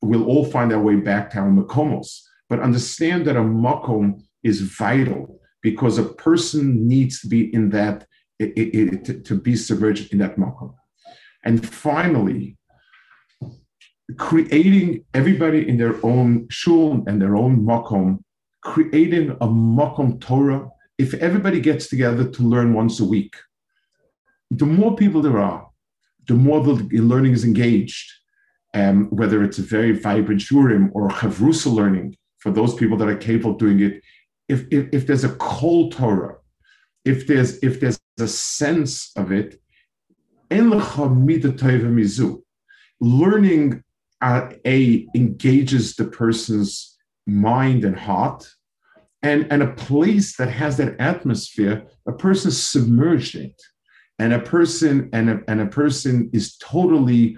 we'll 0.00 0.24
all 0.24 0.44
find 0.44 0.72
our 0.72 0.80
way 0.80 0.96
back 0.96 1.30
to 1.30 1.38
our 1.38 1.50
makomos. 1.50 2.20
But 2.48 2.60
understand 2.60 3.26
that 3.26 3.36
a 3.36 3.40
makom 3.40 4.22
is 4.42 4.60
vital 4.60 5.40
because 5.62 5.98
a 5.98 6.04
person 6.04 6.86
needs 6.86 7.20
to 7.20 7.28
be 7.28 7.52
in 7.54 7.70
that, 7.70 8.06
it, 8.38 8.52
it, 8.56 9.04
to, 9.04 9.20
to, 9.20 9.34
be 9.34 9.56
submerged 9.56 10.12
in 10.12 10.18
that 10.18 10.36
makom. 10.36 10.74
And 11.44 11.66
finally, 11.66 12.56
creating 14.16 15.04
everybody 15.12 15.68
in 15.68 15.76
their 15.76 15.94
own 16.04 16.46
shul 16.48 17.04
and 17.06 17.20
their 17.20 17.36
own 17.36 17.64
makom, 17.64 18.20
creating 18.62 19.30
a 19.30 19.46
makom 19.46 20.20
Torah. 20.20 20.68
If 20.96 21.14
everybody 21.14 21.60
gets 21.60 21.88
together 21.88 22.28
to 22.28 22.42
learn 22.42 22.72
once 22.74 23.00
a 23.00 23.04
week, 23.04 23.34
the 24.50 24.66
more 24.66 24.96
people 24.96 25.20
there 25.20 25.38
are, 25.38 25.68
the 26.26 26.34
more 26.34 26.62
the 26.62 26.74
learning 27.00 27.32
is 27.32 27.44
engaged, 27.44 28.10
um, 28.78 29.08
whether 29.10 29.42
it's 29.42 29.58
a 29.58 29.62
very 29.62 29.92
vibrant 29.92 30.40
shurim 30.40 30.90
or 30.92 31.08
chavrusa 31.08 31.72
learning 31.72 32.16
for 32.38 32.52
those 32.52 32.74
people 32.74 32.96
that 32.98 33.08
are 33.08 33.16
capable 33.16 33.52
of 33.52 33.58
doing 33.58 33.80
it. 33.80 34.00
If, 34.48 34.66
if, 34.70 34.88
if 34.92 35.06
there's 35.06 35.24
a 35.24 35.34
cold 35.36 35.92
Torah, 35.92 36.36
if 37.04 37.26
there's 37.26 37.58
if 37.58 37.80
there's 37.80 37.98
a 38.20 38.28
sense 38.28 39.10
of 39.16 39.32
it, 39.32 39.60
learning 43.00 43.82
uh, 44.20 44.48
a 44.66 45.06
engages 45.14 45.96
the 45.96 46.04
person's 46.04 46.96
mind 47.26 47.84
and 47.84 47.98
heart, 47.98 48.48
and 49.22 49.50
and 49.50 49.62
a 49.62 49.72
place 49.72 50.36
that 50.36 50.50
has 50.50 50.76
that 50.76 50.98
atmosphere, 51.00 51.86
a 52.06 52.12
person 52.12 52.50
submerged 52.50 53.34
in 53.34 53.46
it, 53.46 53.62
and 54.18 54.32
a 54.32 54.40
person 54.40 55.10
and 55.12 55.30
a, 55.30 55.40
and 55.48 55.60
a 55.60 55.66
person 55.66 56.30
is 56.32 56.56
totally 56.56 57.36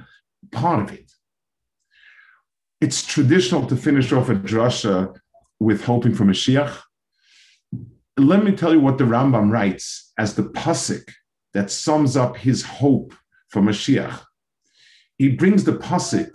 part 0.53 0.81
of 0.83 0.93
it 0.93 1.10
it's 2.81 3.05
traditional 3.05 3.67
to 3.67 3.77
finish 3.77 4.13
off 4.13 4.31
a 4.31 4.35
drasha 4.35 5.15
with 5.59 5.85
hoping 5.85 6.15
for 6.15 6.25
Mashiach. 6.25 6.79
Let 8.17 8.45
me 8.45 8.53
tell 8.53 8.73
you 8.73 8.81
what 8.81 8.99
the 8.99 9.05
Rambam 9.05 9.51
writes 9.51 10.13
as 10.19 10.35
the 10.35 10.45
pasuk 10.45 11.03
that 11.53 11.71
sums 11.71 12.17
up 12.17 12.37
his 12.37 12.63
hope 12.63 13.15
for 13.49 13.61
Mashiach. 13.61 14.21
He 15.19 15.29
brings 15.31 15.65
the 15.65 15.73
pasuk, 15.73 16.31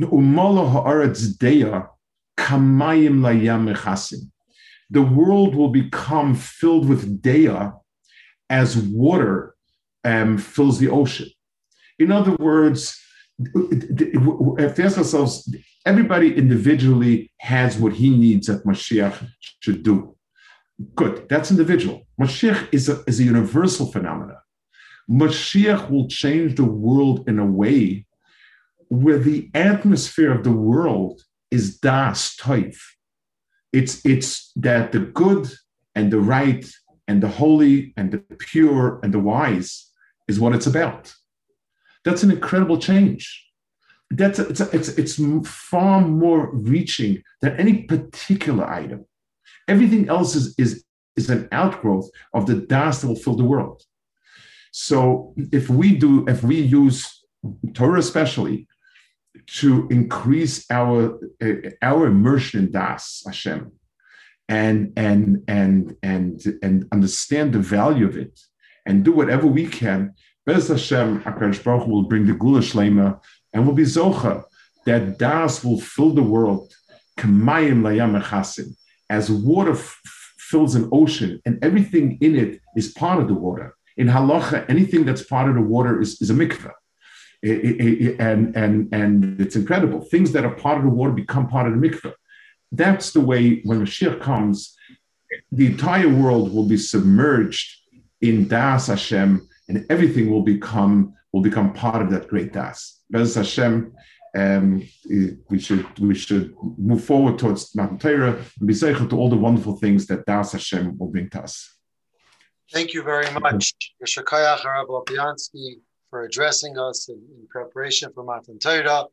"Umala 0.00 0.64
haaretz 0.72 1.36
deya 1.36 1.88
kamayim 2.36 3.20
layam 3.20 3.72
mechasim." 3.72 4.30
The 4.90 5.02
world 5.02 5.54
will 5.54 5.70
become 5.70 6.34
filled 6.34 6.88
with 6.88 7.22
deya 7.22 7.74
as 8.50 8.76
water 8.76 9.54
um, 10.04 10.38
fills 10.38 10.78
the 10.78 10.88
ocean. 10.88 11.28
In 11.98 12.10
other 12.10 12.34
words, 12.36 12.98
ask 13.38 14.98
ourselves, 14.98 15.54
everybody 15.86 16.36
individually 16.36 17.30
has 17.38 17.78
what 17.78 17.92
he 17.92 18.10
needs 18.10 18.46
that 18.48 18.64
Mashiach 18.64 19.28
should 19.60 19.82
do. 19.82 20.16
Good, 20.94 21.28
that's 21.28 21.50
individual. 21.50 22.06
Mashiach 22.20 22.68
is 22.72 22.88
a, 22.88 23.02
is 23.06 23.20
a 23.20 23.24
universal 23.24 23.90
phenomenon. 23.90 24.36
Mashiach 25.10 25.90
will 25.90 26.08
change 26.08 26.56
the 26.56 26.64
world 26.64 27.28
in 27.28 27.38
a 27.38 27.46
way 27.46 28.06
where 28.88 29.18
the 29.18 29.50
atmosphere 29.54 30.32
of 30.32 30.44
the 30.44 30.52
world 30.52 31.22
is 31.50 31.78
das 31.78 32.36
toif. 32.36 32.76
It's 33.72 34.04
it's 34.04 34.52
that 34.56 34.92
the 34.92 35.00
good 35.00 35.50
and 35.94 36.12
the 36.12 36.20
right 36.20 36.66
and 37.06 37.22
the 37.22 37.28
holy 37.28 37.92
and 37.96 38.12
the 38.12 38.18
pure 38.38 39.00
and 39.02 39.12
the 39.12 39.18
wise 39.18 39.90
is 40.26 40.38
what 40.38 40.54
it's 40.54 40.66
about. 40.66 41.14
That's 42.04 42.22
an 42.22 42.30
incredible 42.30 42.78
change. 42.78 43.44
That's 44.10 44.38
a, 44.38 44.48
it's, 44.48 44.60
a, 44.60 44.70
it's 44.74 44.88
it's 44.88 45.20
far 45.46 46.00
more 46.00 46.50
reaching 46.54 47.22
than 47.42 47.56
any 47.56 47.82
particular 47.82 48.64
item. 48.66 49.04
Everything 49.66 50.08
else 50.08 50.34
is 50.34 50.54
is 50.56 50.84
is 51.16 51.28
an 51.28 51.48
outgrowth 51.52 52.08
of 52.32 52.46
the 52.46 52.54
das 52.54 53.00
that 53.00 53.08
will 53.08 53.16
fill 53.16 53.36
the 53.36 53.44
world. 53.44 53.82
So 54.70 55.34
if 55.52 55.68
we 55.68 55.96
do, 55.96 56.24
if 56.26 56.42
we 56.42 56.60
use 56.60 57.24
Torah 57.74 57.98
especially 57.98 58.66
to 59.58 59.88
increase 59.90 60.64
our 60.70 61.18
uh, 61.42 61.70
our 61.82 62.06
immersion 62.06 62.64
in 62.64 62.72
Das 62.72 63.22
Hashem, 63.26 63.72
and 64.48 64.92
and 64.96 65.42
and 65.48 65.96
and 66.02 66.40
and 66.62 66.86
understand 66.92 67.52
the 67.52 67.60
value 67.60 68.06
of 68.06 68.16
it, 68.16 68.40
and 68.86 69.04
do 69.04 69.12
whatever 69.12 69.46
we 69.46 69.66
can. 69.66 70.14
Bez 70.48 70.68
Hashem, 70.68 71.20
Hakadosh 71.24 71.62
Baruch 71.62 71.86
will 71.86 72.04
bring 72.04 72.24
the 72.26 72.32
Geula 72.32 72.62
Shlema, 72.62 73.20
and 73.52 73.66
will 73.66 73.74
be 73.74 73.82
Zocha 73.82 74.44
that 74.86 75.18
Das 75.18 75.62
will 75.62 75.78
fill 75.78 76.12
the 76.14 76.22
world, 76.22 76.72
Kamayim 77.18 77.82
Layam 77.82 78.18
Chasim, 78.22 78.74
as 79.10 79.30
water 79.30 79.72
f- 79.72 80.00
fills 80.38 80.74
an 80.74 80.88
ocean, 80.90 81.38
and 81.44 81.62
everything 81.62 82.16
in 82.22 82.34
it 82.34 82.62
is 82.74 82.92
part 82.92 83.20
of 83.20 83.28
the 83.28 83.34
water. 83.34 83.74
In 83.98 84.06
halacha, 84.06 84.64
anything 84.70 85.04
that's 85.04 85.22
part 85.22 85.50
of 85.50 85.54
the 85.54 85.60
water 85.60 86.00
is, 86.00 86.22
is 86.22 86.30
a 86.30 86.32
mikveh 86.32 86.72
and 87.42 88.56
and 88.56 88.88
and 88.92 89.40
it's 89.40 89.54
incredible. 89.54 90.00
Things 90.00 90.32
that 90.32 90.44
are 90.44 90.54
part 90.54 90.78
of 90.78 90.84
the 90.84 90.90
water 90.90 91.12
become 91.12 91.46
part 91.46 91.66
of 91.68 91.78
the 91.78 91.88
mikveh. 91.88 92.14
That's 92.72 93.12
the 93.12 93.20
way 93.20 93.60
when 93.64 93.84
Mashiach 93.84 94.20
comes, 94.20 94.76
the 95.52 95.66
entire 95.66 96.08
world 96.08 96.54
will 96.54 96.66
be 96.66 96.76
submerged 96.76 97.68
in 98.20 98.48
Das 98.48 98.88
Hashem, 98.88 99.47
and 99.68 99.86
everything 99.90 100.30
will 100.30 100.42
become 100.42 101.14
will 101.32 101.42
become 101.42 101.72
part 101.72 102.02
of 102.02 102.10
that 102.10 102.28
great 102.28 102.52
Das. 102.52 103.02
Das 103.10 103.34
Hashem. 103.34 103.92
Um, 104.36 104.86
we 105.48 105.58
should 105.58 105.86
we 105.98 106.14
should 106.14 106.54
move 106.76 107.02
forward 107.02 107.38
towards 107.38 107.74
Matan 107.74 107.98
Torah 107.98 108.36
and 108.60 108.68
be 108.68 108.74
zeichel 108.74 109.08
to 109.08 109.16
all 109.16 109.30
the 109.30 109.36
wonderful 109.36 109.76
things 109.76 110.06
that 110.08 110.26
Das 110.26 110.52
Hashem 110.52 110.98
will 110.98 111.08
bring 111.08 111.30
to 111.30 111.42
us. 111.42 111.74
Thank 112.70 112.92
you 112.92 113.02
very 113.02 113.30
much, 113.40 113.72
Yeshakayach 114.02 114.64
Rabbi 114.64 114.90
Lopiansky 114.90 115.80
for 116.10 116.24
addressing 116.24 116.78
us 116.78 117.08
in, 117.08 117.16
in 117.16 117.46
preparation 117.48 118.12
for 118.12 118.24
Matan 118.24 118.58
Torah. 118.58 119.06